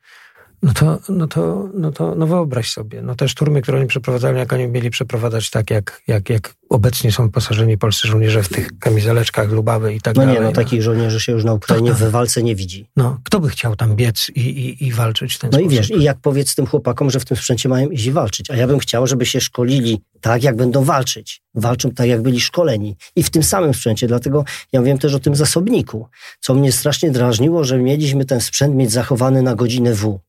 no 0.64 0.74
to, 0.74 1.00
no 1.10 1.28
to, 1.28 1.70
no 1.74 1.92
to 1.92 2.16
no 2.16 2.28
wyobraź 2.28 2.72
sobie, 2.72 3.02
no 3.02 3.16
te 3.16 3.28
szturmy, 3.28 3.62
które 3.62 3.78
oni 3.78 3.88
przeprowadzali, 3.88 4.38
jak 4.38 4.54
oni 4.54 4.68
mieli 4.68 4.90
przeprowadzać 4.90 5.50
tak, 5.50 5.70
jak, 5.70 6.02
jak, 6.08 6.30
jak 6.30 6.56
obecnie 6.70 7.12
są 7.12 7.32
posażeni 7.32 7.78
polscy 7.78 8.08
żołnierze 8.08 8.44
w 8.44 8.50
tych 8.50 8.80
kamizeleczkach, 8.80 9.52
lubawy 9.52 9.94
i 9.94 10.02
tak 10.02 10.16
no 10.16 10.22
dalej. 10.22 10.36
Nie, 10.36 10.42
no, 10.42 10.48
no 10.48 10.54
takich 10.54 10.82
żołnierzy 10.82 11.20
się 11.20 11.32
już 11.32 11.44
na 11.44 11.54
Ukrainie 11.54 11.94
w 11.94 12.12
walce 12.12 12.44
nie 12.44 12.56
widzi. 12.56 12.90
No, 12.96 13.20
kto 13.24 13.40
by 13.40 13.50
chciał 13.50 13.76
tam 13.76 13.96
biec 13.96 14.30
i, 14.36 14.40
i, 14.40 14.88
i 14.88 14.92
walczyć 14.92 15.36
w 15.36 15.40
ten 15.40 15.50
no 15.50 15.58
sposób? 15.58 15.72
No 15.72 15.76
i 15.76 15.78
wiesz, 15.78 15.92
i 15.92 16.04
jak 16.04 16.18
powiedz 16.18 16.56
tym 16.56 16.66
chłopakom, 16.66 17.10
że 17.10 17.20
w 17.20 17.26
tym 17.26 17.38
sprzęcie 17.38 17.70
mają 17.70 17.90
iść 17.90 18.06
i 18.06 18.12
walczyć, 18.12 18.52
a 18.52 18.56
ja 18.56 18.68
bym 18.68 18.80
chciał, 18.80 19.08
żeby 19.08 19.26
się 19.26 19.42
szkolili 19.42 20.02
tak, 20.22 20.44
jak 20.44 20.56
będą 20.56 20.84
walczyć. 20.84 21.42
Walczą 21.56 21.92
tak, 21.92 22.08
jak 22.08 22.22
byli 22.22 22.42
szkoleni. 22.42 22.96
I 23.16 23.24
w 23.24 23.30
tym 23.30 23.44
samym 23.44 23.74
sprzęcie, 23.74 24.08
dlatego 24.08 24.44
ja 24.72 24.82
wiem 24.82 24.98
też 24.98 25.14
o 25.14 25.20
tym 25.20 25.36
zasobniku, 25.36 26.08
co 26.40 26.54
mnie 26.54 26.72
strasznie 26.72 27.12
drażniło, 27.12 27.64
że 27.64 27.78
mieliśmy 27.78 28.26
ten 28.26 28.42
sprzęt 28.42 28.76
mieć 28.76 28.92
zachowany 28.92 29.42
na 29.42 29.56
godzinę 29.56 29.94
W. 29.94 30.20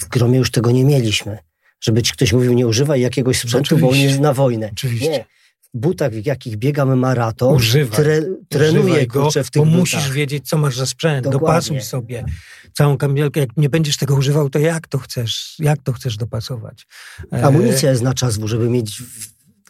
W 0.00 0.08
Gromie 0.08 0.38
już 0.38 0.50
tego 0.50 0.70
nie 0.70 0.84
mieliśmy. 0.84 1.38
Żeby 1.80 2.02
ci 2.02 2.12
ktoś 2.12 2.32
mówił, 2.32 2.52
nie 2.52 2.66
używaj 2.66 3.00
jakiegoś 3.00 3.38
sprzętu, 3.38 3.78
bo 3.78 3.88
on 3.88 3.96
jest 3.96 4.20
na 4.20 4.34
wojnę. 4.34 4.70
Oczywiście. 4.72 5.10
Nie. 5.10 5.24
W 5.74 5.78
butach, 5.78 6.12
w 6.12 6.26
jakich 6.26 6.56
biegamy 6.56 6.96
maraton, 6.96 7.54
używaj, 7.54 7.96
tre, 7.96 8.22
trenuję 8.48 8.82
używaj 8.82 9.06
go, 9.06 9.22
kurczę, 9.22 9.44
w 9.44 9.50
tych 9.50 9.62
bo 9.62 9.66
butach. 9.66 9.80
musisz 9.80 10.10
wiedzieć, 10.10 10.48
co 10.48 10.58
masz 10.58 10.76
za 10.76 10.86
sprzęt. 10.86 11.24
Dokładnie. 11.24 11.46
Dopasuj 11.46 11.80
sobie 11.80 12.24
całą 12.72 12.96
kamizelkę. 12.96 13.40
Jak 13.40 13.56
nie 13.56 13.68
będziesz 13.68 13.96
tego 13.96 14.14
używał, 14.14 14.50
to 14.50 14.58
jak 14.58 14.88
to 14.88 14.98
chcesz, 14.98 15.54
jak 15.58 15.82
to 15.82 15.92
chcesz 15.92 16.16
dopasować? 16.16 16.86
E, 17.32 17.44
Amunicja 17.44 17.90
jest 17.90 18.02
na 18.02 18.14
czas, 18.14 18.38
żeby 18.44 18.68
mieć 18.68 19.02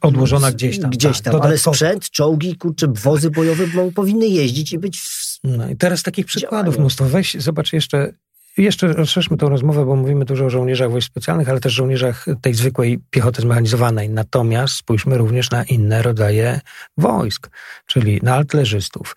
odłożona 0.01 0.53
gdzieś 0.53 0.81
tam. 0.81 0.91
Gdzieś 0.91 1.21
tak, 1.21 1.33
tam, 1.33 1.43
ale 1.43 1.59
sprzęt, 1.59 2.11
czołgi, 2.11 2.57
kurczę, 2.57 2.87
wozy 2.89 3.31
bojowe 3.31 3.65
powinny 3.95 4.29
jeździć 4.29 4.73
i 4.73 4.79
być 4.79 5.01
w... 5.01 5.39
No 5.45 5.71
i 5.71 5.77
teraz 5.77 6.03
takich 6.03 6.27
przykładów 6.27 6.79
mnóstwo. 6.79 7.05
Weź, 7.05 7.37
zobacz 7.39 7.73
jeszcze 7.73 8.13
jeszcze 8.57 8.93
rozszerzmy 8.93 9.37
tę 9.37 9.49
rozmowę, 9.49 9.85
bo 9.85 9.97
mówimy 9.97 10.25
dużo 10.25 10.45
o 10.45 10.51
żołnierzach 10.51 10.91
wojsk 10.91 11.09
specjalnych, 11.09 11.49
ale 11.49 11.61
też 11.61 11.73
żołnierzach 11.73 12.27
tej 12.43 12.55
zwykłej 12.55 12.99
piechoty 13.11 13.43
zmechanizowanej. 13.43 14.09
Natomiast 14.09 14.75
spójrzmy 14.75 15.19
również 15.19 15.51
na 15.51 15.65
inne 15.65 16.03
rodzaje 16.03 16.61
wojsk, 16.97 17.51
czyli 17.87 18.21
na 18.23 18.35
artylerzystów. 18.35 19.17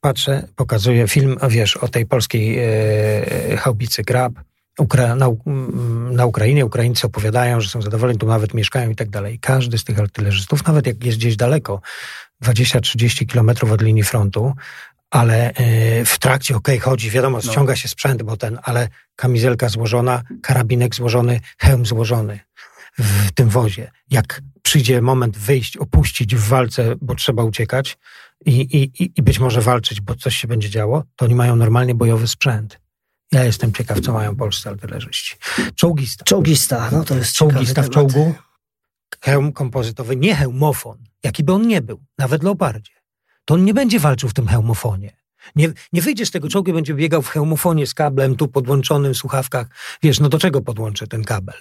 Patrzę, 0.00 0.48
pokazuję 0.56 1.08
film, 1.08 1.36
wiesz, 1.48 1.76
o 1.76 1.88
tej 1.88 2.06
polskiej 2.06 2.58
e, 2.58 3.56
haubicy 3.56 4.02
Grab. 4.02 4.32
Ukra 4.78 5.14
na, 5.14 5.26
na, 6.10 6.26
Ukrainie 6.26 6.66
Ukraińcy 6.66 7.06
opowiadają, 7.06 7.60
że 7.60 7.68
są 7.68 7.82
zadowoleni, 7.82 8.18
tu 8.18 8.26
nawet 8.26 8.54
mieszkają 8.54 8.90
i 8.90 8.96
tak 8.96 9.10
dalej. 9.10 9.38
Każdy 9.38 9.78
z 9.78 9.84
tych 9.84 10.00
artylerzystów, 10.00 10.66
nawet 10.66 10.86
jak 10.86 11.04
jest 11.04 11.18
gdzieś 11.18 11.36
daleko, 11.36 11.80
20-30 12.44 13.26
kilometrów 13.26 13.72
od 13.72 13.82
linii 13.82 14.02
frontu, 14.02 14.52
ale 15.10 15.52
e, 15.54 16.04
w 16.04 16.18
trakcie, 16.18 16.56
okej, 16.56 16.78
okay, 16.78 16.90
chodzi, 16.90 17.10
wiadomo, 17.10 17.38
no. 17.44 17.52
ściąga 17.52 17.76
się 17.76 17.88
sprzęt, 17.88 18.22
bo 18.22 18.36
ten, 18.36 18.58
ale 18.62 18.88
kamizelka 19.16 19.68
złożona, 19.68 20.22
karabinek 20.42 20.94
złożony, 20.94 21.40
hełm 21.58 21.86
złożony 21.86 22.40
w 22.98 23.32
tym 23.32 23.48
wozie. 23.48 23.90
Jak 24.10 24.42
przyjdzie 24.62 25.02
moment 25.02 25.38
wyjść, 25.38 25.76
opuścić 25.76 26.36
w 26.36 26.48
walce, 26.48 26.94
bo 27.00 27.14
trzeba 27.14 27.44
uciekać 27.44 27.98
i, 28.46 28.60
i, 28.60 29.12
i 29.16 29.22
być 29.22 29.38
może 29.38 29.60
walczyć, 29.60 30.00
bo 30.00 30.14
coś 30.14 30.36
się 30.36 30.48
będzie 30.48 30.70
działo, 30.70 31.04
to 31.16 31.24
oni 31.24 31.34
mają 31.34 31.56
normalnie 31.56 31.94
bojowy 31.94 32.28
sprzęt. 32.28 32.80
Ja 33.32 33.44
jestem 33.44 33.72
ciekaw, 33.72 34.00
co 34.00 34.12
mają 34.12 34.36
polscy 34.36 34.68
artylerzyści. 34.68 35.36
Czołgista. 35.74 36.24
Czołgista, 36.24 36.88
no 36.92 37.04
to 37.04 37.14
jest 37.14 37.32
Czołgista 37.32 37.82
w 37.82 37.90
czołgu, 37.90 38.34
hełm 39.20 39.52
kompozytowy, 39.52 40.16
nie 40.16 40.34
hełmofon, 40.34 40.98
jaki 41.22 41.44
by 41.44 41.52
on 41.52 41.66
nie 41.66 41.82
był, 41.82 42.00
nawet 42.18 42.42
leopardzie 42.42 42.95
to 43.46 43.54
on 43.54 43.64
nie 43.64 43.74
będzie 43.74 44.00
walczył 44.00 44.28
w 44.28 44.34
tym 44.34 44.46
hełmofonie. 44.46 45.12
Nie, 45.56 45.68
nie 45.92 46.02
wyjdzie 46.02 46.26
z 46.26 46.30
tego 46.30 46.48
czołgu, 46.48 46.72
będzie 46.72 46.94
biegał 46.94 47.22
w 47.22 47.28
hełmofonie 47.28 47.86
z 47.86 47.94
kablem 47.94 48.36
tu 48.36 48.48
podłączonym 48.48 49.14
w 49.14 49.16
słuchawkach. 49.16 49.66
Wiesz, 50.02 50.20
no 50.20 50.28
do 50.28 50.38
czego 50.38 50.60
podłączę 50.60 51.06
ten 51.06 51.24
kabel? 51.24 51.54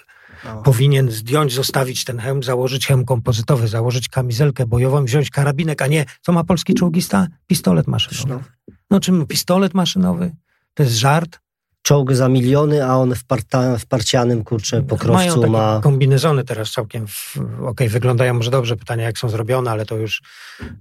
No. 0.46 0.62
Powinien 0.62 1.12
zdjąć, 1.12 1.54
zostawić 1.54 2.04
ten 2.04 2.20
hełm, 2.20 2.44
założyć 2.44 2.88
hełm 2.88 3.06
kompozytowy, 3.06 3.68
założyć 3.68 4.10
kamizelkę 4.10 4.66
bojową, 4.66 5.06
wziąć 5.06 5.30
karabinek, 5.30 5.82
a 5.82 5.88
nie, 5.88 6.06
co 6.22 6.32
ma 6.32 6.44
polski 6.44 6.74
czołgista? 6.74 7.28
Pistolet 7.48 7.88
maszynowy. 7.88 8.44
No 8.92 9.00
czym 9.00 9.26
pistolet 9.26 9.74
maszynowy? 9.74 10.32
To 10.74 10.84
jest 10.84 10.96
żart? 10.96 11.40
Czołg 11.86 12.14
za 12.14 12.30
miliony, 12.30 12.86
a 12.86 12.96
on 12.96 13.16
w, 13.16 13.24
parta, 13.24 13.78
w 13.78 13.86
parcianym, 13.86 14.44
kurczę, 14.44 14.82
pokrowcu 14.82 15.40
Mają 15.40 15.48
ma... 15.48 15.80
kombinezony 15.84 16.44
teraz 16.44 16.72
całkiem, 16.72 17.06
okej, 17.36 17.68
okay, 17.68 17.90
wyglądają 17.90 18.34
może 18.34 18.52
dobrze, 18.52 18.76
pytania 18.76 19.04
jak 19.04 19.18
są 19.18 19.30
zrobione, 19.30 19.72
ale 19.72 19.86
to 19.86 19.98
już 19.98 20.22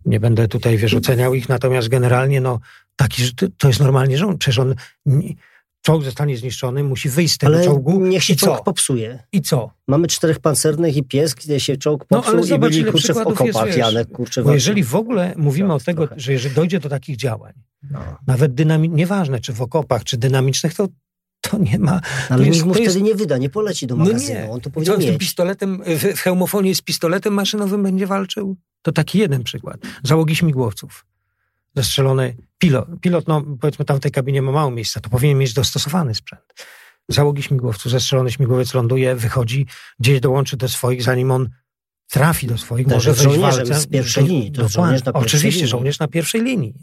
nie 0.06 0.20
będę 0.20 0.48
tutaj, 0.48 0.76
wiesz, 0.76 0.94
oceniał 0.94 1.34
ich, 1.34 1.48
natomiast 1.48 1.88
generalnie, 1.88 2.40
no, 2.40 2.60
taki, 2.96 3.22
to 3.58 3.68
jest 3.68 3.80
normalnie, 3.80 4.18
że 4.18 4.26
on, 4.26 4.38
przecież 4.38 4.58
on, 4.58 4.74
czołg 5.84 6.04
zostanie 6.04 6.36
zniszczony, 6.36 6.84
musi 6.84 7.08
wyjść 7.08 7.34
z 7.34 7.38
tego 7.38 7.54
ale 7.54 7.64
czołgu. 7.64 8.00
niech 8.06 8.24
się 8.24 8.36
czołg 8.36 8.64
popsuje. 8.64 9.22
I 9.32 9.42
co? 9.42 9.70
Mamy 9.88 10.08
czterech 10.08 10.38
pancernych 10.38 10.96
i 10.96 11.02
pies, 11.02 11.34
gdzie 11.34 11.60
się 11.60 11.76
czołg 11.76 12.04
popsuł 12.04 12.32
no, 12.32 12.38
ale 12.38 12.46
zobacz, 12.46 12.72
i 12.72 12.80
byli, 12.80 12.92
kurczę, 12.92 13.14
w 13.14 13.16
okopach, 13.16 13.66
jest, 13.66 13.78
Janek, 13.78 14.10
kurczę. 14.10 14.42
Bo 14.42 14.54
jeżeli 14.54 14.84
w 14.84 14.94
ogóle 14.94 15.34
mówimy 15.36 15.74
o 15.74 15.80
tego, 15.80 16.06
trochę. 16.06 16.20
że 16.20 16.32
jeżeli 16.32 16.54
dojdzie 16.54 16.80
do 16.80 16.88
takich 16.88 17.16
działań, 17.16 17.52
no. 17.90 18.00
nawet 18.26 18.54
dynami- 18.54 18.90
nieważne, 18.90 19.40
czy 19.40 19.52
w 19.52 19.62
okopach, 19.62 20.04
czy 20.04 20.16
dynamicznych, 20.16 20.74
to 20.74 20.88
to 21.40 21.58
nie 21.58 21.78
ma... 21.78 22.00
Ale 22.30 22.44
nikt 22.44 22.64
mu 22.64 22.74
wtedy 22.74 22.84
jest... 22.84 23.00
nie 23.00 23.14
wyda, 23.14 23.38
nie 23.38 23.50
poleci 23.50 23.86
do 23.86 23.96
magazynu. 23.96 24.34
No 24.34 24.46
nie. 24.46 24.50
On 24.50 24.60
to 24.60 24.70
powinien 24.70 25.00
Co, 25.00 25.16
z 25.16 25.18
pistoletem, 25.18 25.82
w, 25.86 26.16
w 26.16 26.20
hełmofonie 26.20 26.74
z 26.74 26.82
pistoletem 26.82 27.34
maszynowym 27.34 27.82
będzie 27.82 28.06
walczył? 28.06 28.56
To 28.82 28.92
taki 28.92 29.18
jeden 29.18 29.42
przykład. 29.42 29.76
Załogi 30.02 30.36
śmigłowców. 30.36 31.06
Zastrzelony 31.74 32.36
pilot. 32.58 32.88
Pilot, 33.00 33.28
no 33.28 33.42
powiedzmy 33.60 33.84
tam 33.84 33.96
w 33.96 34.00
tej 34.00 34.10
kabinie 34.10 34.42
ma 34.42 34.52
mało 34.52 34.70
miejsca, 34.70 35.00
to 35.00 35.10
powinien 35.10 35.38
mieć 35.38 35.52
dostosowany 35.52 36.14
sprzęt. 36.14 36.42
Załogi 37.08 37.42
śmigłowców, 37.42 37.92
zastrzelony 37.92 38.30
śmigłowiec 38.30 38.74
ląduje, 38.74 39.14
wychodzi, 39.14 39.66
gdzieś 40.00 40.20
dołączy 40.20 40.56
do 40.56 40.68
swoich, 40.68 41.02
zanim 41.02 41.30
on 41.30 41.48
trafi 42.10 42.46
do 42.46 42.58
swoich, 42.58 42.86
może 42.86 43.12
wejść 43.12 43.38
walce. 43.38 43.80
z 43.80 43.86
pierwszej 43.86 44.24
linii. 44.24 44.52
To 44.52 44.68
żołnierz 44.68 45.04
na 45.04 45.12
Oczywiście, 45.12 45.50
linii. 45.50 45.66
żołnierz 45.66 45.98
na 45.98 46.08
pierwszej 46.08 46.42
linii. 46.42 46.74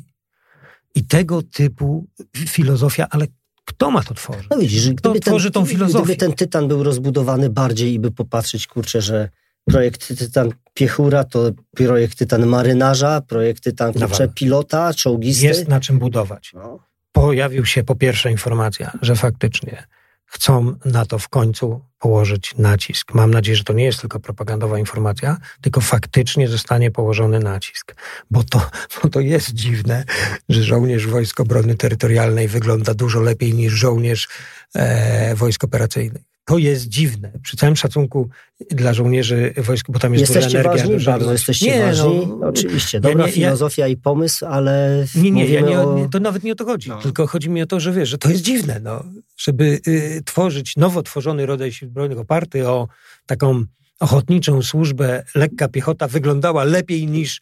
I 0.95 1.03
tego 1.03 1.41
typu 1.41 2.07
filozofia, 2.47 3.07
ale 3.09 3.27
kto 3.65 3.91
ma 3.91 4.03
to 4.03 4.13
tworzyć? 4.13 4.47
No 4.49 4.57
widzisz, 4.57 4.89
kto 4.97 5.13
tworzy 5.13 5.51
tą 5.51 5.65
filozofię? 5.65 6.03
Gdyby 6.05 6.19
ten 6.19 6.33
tytan 6.33 6.67
był 6.67 6.83
rozbudowany 6.83 7.49
bardziej 7.49 7.93
i 7.93 7.99
by 7.99 8.11
popatrzeć, 8.11 8.67
kurczę, 8.67 9.01
że 9.01 9.29
projekt 9.65 10.17
Tytan 10.17 10.51
Piechura 10.73 11.23
to 11.23 11.51
projekt 11.75 12.17
Tytan 12.17 12.45
marynarza, 12.45 13.21
projekt 13.21 13.63
Tytan 13.63 13.93
kurczę, 13.93 14.27
pilota, 14.27 14.93
czołgisty. 14.93 15.45
Jest 15.45 15.67
na 15.67 15.79
czym 15.79 15.99
budować. 15.99 16.51
No. 16.53 16.79
Pojawił 17.11 17.65
się 17.65 17.83
po 17.83 17.95
pierwsze 17.95 18.31
informacja, 18.31 18.91
że 19.01 19.15
faktycznie 19.15 19.87
chcą 20.25 20.75
na 20.85 21.05
to 21.05 21.19
w 21.19 21.29
końcu 21.29 21.81
położyć 21.99 22.55
nacisk. 22.57 23.13
Mam 23.13 23.31
nadzieję, 23.31 23.55
że 23.55 23.63
to 23.63 23.73
nie 23.73 23.85
jest 23.85 24.01
tylko 24.01 24.19
propagandowa 24.19 24.79
informacja, 24.79 25.37
tylko 25.61 25.81
faktycznie 25.81 26.47
zostanie 26.47 26.91
położony 26.91 27.39
nacisk. 27.39 27.95
Bo 28.31 28.43
to, 28.43 28.69
bo 29.03 29.09
to 29.09 29.19
jest 29.19 29.53
dziwne, 29.53 30.03
że 30.49 30.63
żołnierz 30.63 31.07
Wojsk 31.07 31.39
Obrony 31.39 31.75
Terytorialnej 31.75 32.47
wygląda 32.47 32.93
dużo 32.93 33.21
lepiej 33.21 33.53
niż 33.53 33.73
żołnierz 33.73 34.27
e, 34.75 35.35
wojsk 35.35 35.63
operacyjnych. 35.63 36.30
To 36.45 36.57
jest 36.57 36.87
dziwne. 36.87 37.31
Przy 37.43 37.57
całym 37.57 37.75
szacunku 37.75 38.29
dla 38.71 38.93
żołnierzy 38.93 39.53
wojsk, 39.57 39.85
bo 39.89 39.99
tam 39.99 40.13
jest 40.13 40.21
jesteście 40.21 40.57
duża 40.57 40.59
energia. 40.59 40.93
Ważni, 40.93 41.05
bardzo 41.05 41.31
jesteście 41.31 41.65
nie, 41.65 41.85
ważni, 41.85 42.27
no, 42.27 42.47
oczywiście. 42.47 42.99
Dobra 42.99 43.21
ja 43.21 43.27
nie, 43.27 43.33
filozofia 43.33 43.81
ja, 43.81 43.87
i 43.87 43.97
pomysł, 43.97 44.45
ale 44.45 45.05
Nie, 45.15 45.31
nie, 45.31 45.45
ja 45.45 45.61
nie, 45.61 45.79
o... 45.79 46.07
to 46.11 46.19
nawet 46.19 46.43
nie 46.43 46.51
o 46.51 46.55
to 46.55 46.65
chodzi. 46.65 46.89
No. 46.89 47.01
Tylko 47.01 47.27
chodzi 47.27 47.49
mi 47.49 47.61
o 47.61 47.65
to, 47.65 47.79
że 47.79 47.91
wiesz, 47.91 48.09
że 48.09 48.17
to 48.17 48.29
jest 48.29 48.41
dziwne, 48.41 48.79
no, 48.83 49.03
żeby 49.37 49.79
y, 49.87 50.21
tworzyć 50.25 50.77
nowo 50.77 51.03
tworzony 51.03 51.45
rodzaj 51.45 51.71
sił 51.71 51.87
zbrojnych 51.87 52.19
oparty 52.19 52.67
o 52.67 52.87
taką 53.25 53.63
ochotniczą 53.99 54.61
służbę 54.61 55.23
lekka 55.35 55.67
piechota 55.67 56.07
wyglądała 56.07 56.63
lepiej 56.63 57.07
niż 57.07 57.41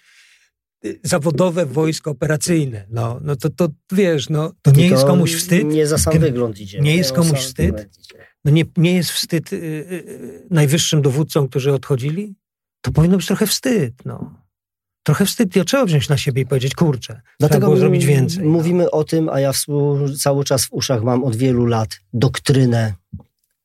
y, 0.86 1.00
zawodowe 1.04 1.66
wojsko 1.66 2.12
operacyjne. 2.12 2.86
No, 2.90 3.20
no 3.22 3.36
to, 3.36 3.50
to 3.50 3.70
wiesz, 3.92 4.30
no, 4.30 4.52
to 4.62 4.72
nie 4.72 4.88
jest 4.88 5.06
komuś 5.06 5.36
wstyd. 5.36 5.68
Nie 5.68 5.88
za 5.88 5.98
sam 5.98 6.20
wygląd 6.20 6.60
idzie. 6.60 6.80
Nie 6.80 6.96
jest 6.96 7.14
komuś 7.14 7.40
wstyd 7.40 7.90
no 8.50 8.56
nie, 8.56 8.66
nie 8.78 8.94
jest 8.94 9.12
wstyd 9.12 9.54
y, 9.54 9.56
y, 9.56 9.60
y, 9.60 10.48
najwyższym 10.50 11.02
dowódcom, 11.02 11.48
którzy 11.48 11.74
odchodzili? 11.74 12.36
To 12.82 12.92
powinno 12.92 13.18
być 13.18 13.26
trochę 13.26 13.48
wstyd, 13.48 13.94
no. 14.06 14.34
Trochę 15.04 15.26
wstyd 15.26 15.56
i 15.56 15.66
trzeba 15.66 15.86
wziąć 15.86 16.10
na 16.10 16.18
siebie 16.18 16.42
i 16.42 16.46
powiedzieć, 16.46 16.76
kurczę, 16.76 17.22
Dlatego 17.40 17.68
było 17.68 17.78
zrobić 17.78 18.06
więcej. 18.06 18.44
No. 18.44 18.50
Mówimy 18.50 18.84
no. 18.84 18.92
o 18.92 19.04
tym, 19.04 19.30
a 19.30 19.40
ja 19.40 19.54
w, 19.54 19.66
cały 20.22 20.44
czas 20.44 20.66
w 20.66 20.74
uszach 20.74 21.04
mam 21.04 21.24
od 21.24 21.36
wielu 21.36 21.66
lat 21.66 22.00
doktrynę, 22.14 22.94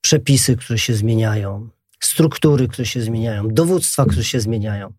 przepisy, 0.01 0.57
które 0.57 0.79
się 0.79 0.95
zmieniają, 0.95 1.69
struktury, 2.01 2.69
które 2.69 2.87
się 2.87 3.01
zmieniają, 3.01 3.49
dowództwa, 3.49 4.05
które 4.05 4.25
się 4.25 4.41
zmieniają. 4.41 4.93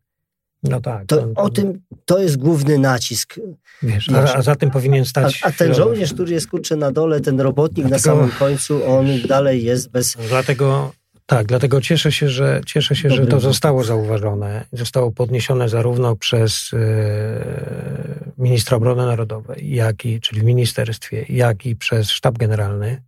No 0.64 0.82
tak. 0.82 1.06
To, 1.06 1.32
o 1.36 1.50
tym, 1.50 1.82
to 2.06 2.20
jest 2.20 2.38
główny 2.38 2.80
nacisk. 2.80 3.36
Wiesz, 3.84 4.10
a, 4.10 4.36
a 4.36 4.42
za 4.42 4.56
tym 4.56 4.72
powinien 4.72 5.06
stać... 5.06 5.40
A, 5.44 5.48
a 5.48 5.52
ten 5.52 5.74
żołnierz, 5.74 6.14
który 6.14 6.34
jest 6.34 6.48
kurczę 6.48 6.76
na 6.76 6.92
dole, 6.92 7.22
ten 7.22 7.42
robotnik 7.42 7.88
dlatego, 7.88 8.16
na 8.16 8.22
samym 8.22 8.32
końcu, 8.40 8.86
on 8.92 9.06
dalej 9.28 9.64
jest 9.64 9.90
bez... 9.90 10.18
Dlatego... 10.30 10.94
Tak, 11.28 11.48
dlatego 11.48 11.82
cieszę 11.82 12.12
się, 12.12 12.30
że, 12.30 12.62
cieszę 12.66 12.96
się, 12.96 13.10
że 13.10 13.28
to 13.28 13.40
zostało 13.40 13.84
zauważone. 13.84 14.66
Zostało 14.72 15.12
podniesione 15.12 15.70
zarówno 15.70 16.16
przez 16.16 16.72
e, 16.74 18.34
ministra 18.38 18.78
obrony 18.78 19.06
narodowej, 19.06 19.76
jak 19.76 20.06
i, 20.06 20.22
czyli 20.22 20.42
w 20.42 20.44
ministerstwie, 20.44 21.26
jak 21.30 21.66
i 21.66 21.76
przez 21.76 22.10
sztab 22.10 22.38
generalny. 22.38 23.04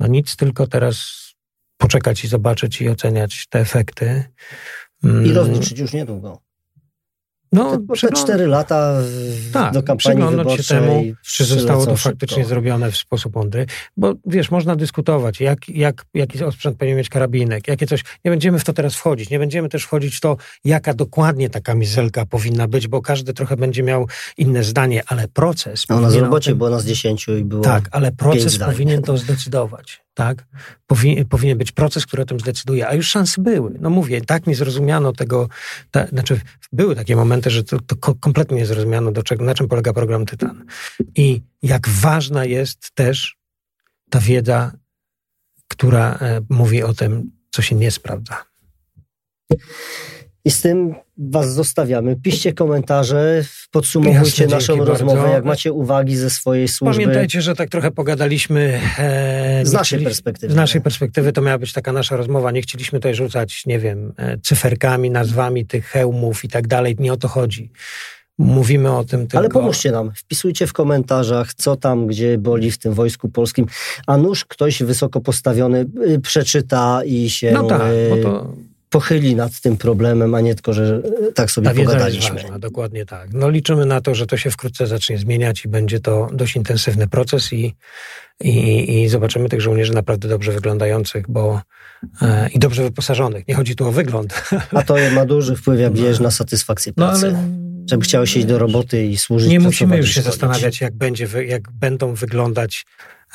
No 0.00 0.06
nic, 0.06 0.36
tylko 0.36 0.66
teraz 0.66 1.28
poczekać 1.76 2.24
i 2.24 2.28
zobaczyć 2.28 2.80
i 2.80 2.88
oceniać 2.88 3.46
te 3.50 3.60
efekty. 3.60 4.24
I 5.24 5.32
rozliczyć 5.32 5.78
już 5.78 5.92
niedługo. 5.92 6.40
No, 7.52 7.78
te, 8.00 8.08
te 8.08 8.12
cztery 8.12 8.46
lata 8.46 8.94
w, 9.02 9.52
tak, 9.52 9.74
do 9.74 9.82
kampanii 9.82 10.24
wyborczej. 10.30 10.64
się 10.64 10.74
temu, 10.74 11.04
czy 11.22 11.44
zostało 11.44 11.86
to 11.86 11.96
faktycznie 11.96 12.36
szybko. 12.36 12.48
zrobione 12.48 12.90
w 12.90 12.96
sposób 12.96 13.36
mądry. 13.36 13.66
Bo 13.96 14.14
wiesz, 14.26 14.50
można 14.50 14.76
dyskutować, 14.76 15.40
jak, 15.40 15.68
jak, 15.68 16.04
jaki 16.14 16.44
osprzęt 16.44 16.78
powinien 16.78 16.98
mieć 16.98 17.08
karabinek, 17.08 17.68
jakie 17.68 17.86
coś. 17.86 18.04
Nie 18.24 18.30
będziemy 18.30 18.58
w 18.58 18.64
to 18.64 18.72
teraz 18.72 18.94
wchodzić. 18.94 19.30
Nie 19.30 19.38
będziemy 19.38 19.68
też 19.68 19.84
wchodzić 19.84 20.16
w 20.16 20.20
to, 20.20 20.36
jaka 20.64 20.94
dokładnie 20.94 21.50
ta 21.50 21.60
kamizelka 21.60 22.26
powinna 22.26 22.68
być, 22.68 22.88
bo 22.88 23.02
każdy 23.02 23.32
trochę 23.32 23.56
będzie 23.56 23.82
miał 23.82 24.08
inne 24.36 24.64
zdanie, 24.64 25.02
ale 25.06 25.28
proces. 25.28 25.84
No, 25.88 26.00
na 26.00 26.10
robocie 26.10 26.54
było 26.54 26.70
nas 26.70 26.84
dziesięciu 26.84 27.36
i 27.36 27.44
było. 27.44 27.62
Tak, 27.62 27.88
ale 27.90 28.12
proces 28.12 28.58
powinien 28.58 29.02
to 29.02 29.16
zdecydować 29.16 30.07
tak? 30.18 30.46
Powinien, 30.86 31.24
powinien 31.28 31.58
być 31.58 31.72
proces, 31.72 32.06
który 32.06 32.22
o 32.22 32.26
tym 32.26 32.40
zdecyduje, 32.40 32.88
a 32.88 32.94
już 32.94 33.08
szansy 33.08 33.40
były. 33.40 33.74
No 33.80 33.90
mówię, 33.90 34.20
tak 34.20 34.46
nie 34.46 34.54
zrozumiano 34.54 35.12
tego, 35.12 35.48
ta, 35.90 36.06
znaczy 36.06 36.40
były 36.72 36.96
takie 36.96 37.16
momenty, 37.16 37.50
że 37.50 37.64
to, 37.64 37.80
to 37.80 37.96
kompletnie 37.96 38.56
nie 38.56 38.66
zrozumiano, 38.66 39.12
do 39.12 39.22
czego, 39.22 39.44
na 39.44 39.54
czym 39.54 39.68
polega 39.68 39.92
program 39.92 40.26
Tytan. 40.26 40.64
I 41.14 41.42
jak 41.62 41.88
ważna 41.88 42.44
jest 42.44 42.90
też 42.94 43.36
ta 44.10 44.20
wiedza, 44.20 44.72
która 45.68 46.14
e, 46.14 46.40
mówi 46.50 46.82
o 46.82 46.94
tym, 46.94 47.30
co 47.50 47.62
się 47.62 47.76
nie 47.76 47.90
sprawdza. 47.90 48.44
I 50.44 50.50
z 50.50 50.60
tym 50.60 50.94
Was 51.18 51.54
zostawiamy. 51.54 52.16
Piszcie 52.16 52.52
komentarze, 52.52 53.44
podsumowujcie 53.70 54.42
Jasne, 54.42 54.56
naszą 54.56 54.84
rozmowę, 54.84 55.16
bardzo. 55.20 55.34
jak 55.34 55.44
macie 55.44 55.72
uwagi 55.72 56.16
ze 56.16 56.30
swojej 56.30 56.68
służby. 56.68 57.02
Pamiętajcie, 57.02 57.42
że 57.42 57.54
tak 57.54 57.68
trochę 57.68 57.90
pogadaliśmy. 57.90 58.80
E, 58.98 59.60
z 59.66 59.72
naszej 59.72 60.04
perspektywy. 60.04 60.52
Z 60.52 60.56
naszej 60.56 60.80
perspektywy 60.80 61.32
to 61.32 61.42
miała 61.42 61.58
być 61.58 61.72
taka 61.72 61.92
nasza 61.92 62.16
rozmowa. 62.16 62.50
Nie 62.50 62.62
chcieliśmy 62.62 62.98
tutaj 62.98 63.14
rzucać, 63.14 63.66
nie 63.66 63.78
wiem, 63.78 64.12
e, 64.16 64.38
cyferkami, 64.38 65.10
nazwami 65.10 65.66
tych 65.66 65.86
hełmów 65.86 66.44
i 66.44 66.48
tak 66.48 66.66
dalej. 66.66 66.96
Nie 66.98 67.12
o 67.12 67.16
to 67.16 67.28
chodzi. 67.28 67.70
Mówimy 68.38 68.96
o 68.96 69.04
tym 69.04 69.20
tylko. 69.20 69.38
Ale 69.38 69.48
pomóżcie 69.48 69.92
nam, 69.92 70.12
wpisujcie 70.16 70.66
w 70.66 70.72
komentarzach, 70.72 71.54
co 71.54 71.76
tam, 71.76 72.06
gdzie 72.06 72.38
boli 72.38 72.70
w 72.70 72.78
tym 72.78 72.94
wojsku 72.94 73.28
polskim. 73.28 73.66
A 74.06 74.16
nuż 74.16 74.44
ktoś 74.44 74.82
wysoko 74.82 75.20
postawiony 75.20 75.86
y, 76.08 76.20
przeczyta 76.20 77.00
i 77.04 77.30
się. 77.30 77.52
No 77.52 77.62
tak, 77.62 77.92
bo 78.10 78.16
to 78.16 78.52
pochyli 78.88 79.36
nad 79.36 79.60
tym 79.60 79.76
problemem, 79.76 80.34
a 80.34 80.40
nie 80.40 80.54
tylko, 80.54 80.72
że 80.72 81.02
e, 81.28 81.32
tak 81.32 81.50
sobie 81.50 81.68
Ta 81.68 81.74
pogadaliśmy. 81.74 82.34
Jest 82.34 82.42
ważna, 82.42 82.58
dokładnie 82.58 83.06
tak. 83.06 83.32
No 83.32 83.50
liczymy 83.50 83.86
na 83.86 84.00
to, 84.00 84.14
że 84.14 84.26
to 84.26 84.36
się 84.36 84.50
wkrótce 84.50 84.86
zacznie 84.86 85.18
zmieniać 85.18 85.64
i 85.64 85.68
będzie 85.68 86.00
to 86.00 86.28
dość 86.32 86.56
intensywny 86.56 87.08
proces 87.08 87.52
i, 87.52 87.74
i, 88.40 89.02
i 89.02 89.08
zobaczymy 89.08 89.48
tych 89.48 89.60
żołnierzy 89.60 89.92
naprawdę 89.92 90.28
dobrze 90.28 90.52
wyglądających, 90.52 91.24
bo 91.28 91.60
e, 92.22 92.48
i 92.48 92.58
dobrze 92.58 92.82
wyposażonych. 92.82 93.48
Nie 93.48 93.54
chodzi 93.54 93.76
tu 93.76 93.88
o 93.88 93.92
wygląd. 93.92 94.42
A 94.76 94.82
to 94.82 94.96
ma 95.12 95.26
duży 95.26 95.56
wpływ, 95.56 95.80
jak 95.80 95.96
wiesz, 95.96 96.20
na 96.20 96.30
satysfakcję 96.30 96.92
no, 96.96 97.06
pracy. 97.06 97.32
No, 97.32 97.38
ale 97.38 97.68
żeby 97.90 98.04
chciało 98.04 98.26
się 98.26 98.38
iść 98.38 98.48
do 98.48 98.58
roboty 98.58 99.06
i 99.06 99.16
służyć. 99.16 99.50
Nie 99.50 99.60
musimy 99.60 99.96
już 99.96 100.10
się 100.10 100.22
zastanawiać, 100.22 100.80
jak, 100.80 100.94
będzie, 100.94 101.28
jak 101.46 101.72
będą 101.72 102.14
wyglądać 102.14 102.86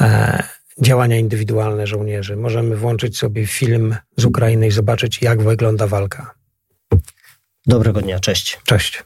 e, 0.01 0.43
działania 0.81 1.17
indywidualne 1.17 1.87
żołnierzy. 1.87 2.35
Możemy 2.35 2.75
włączyć 2.75 3.17
sobie 3.17 3.47
film 3.47 3.95
z 4.17 4.25
Ukrainy 4.25 4.67
i 4.67 4.71
zobaczyć, 4.71 5.21
jak 5.21 5.41
wygląda 5.41 5.87
walka. 5.87 6.33
Dobrego 7.65 8.01
dnia, 8.01 8.19
cześć. 8.19 8.59
Cześć. 8.65 9.03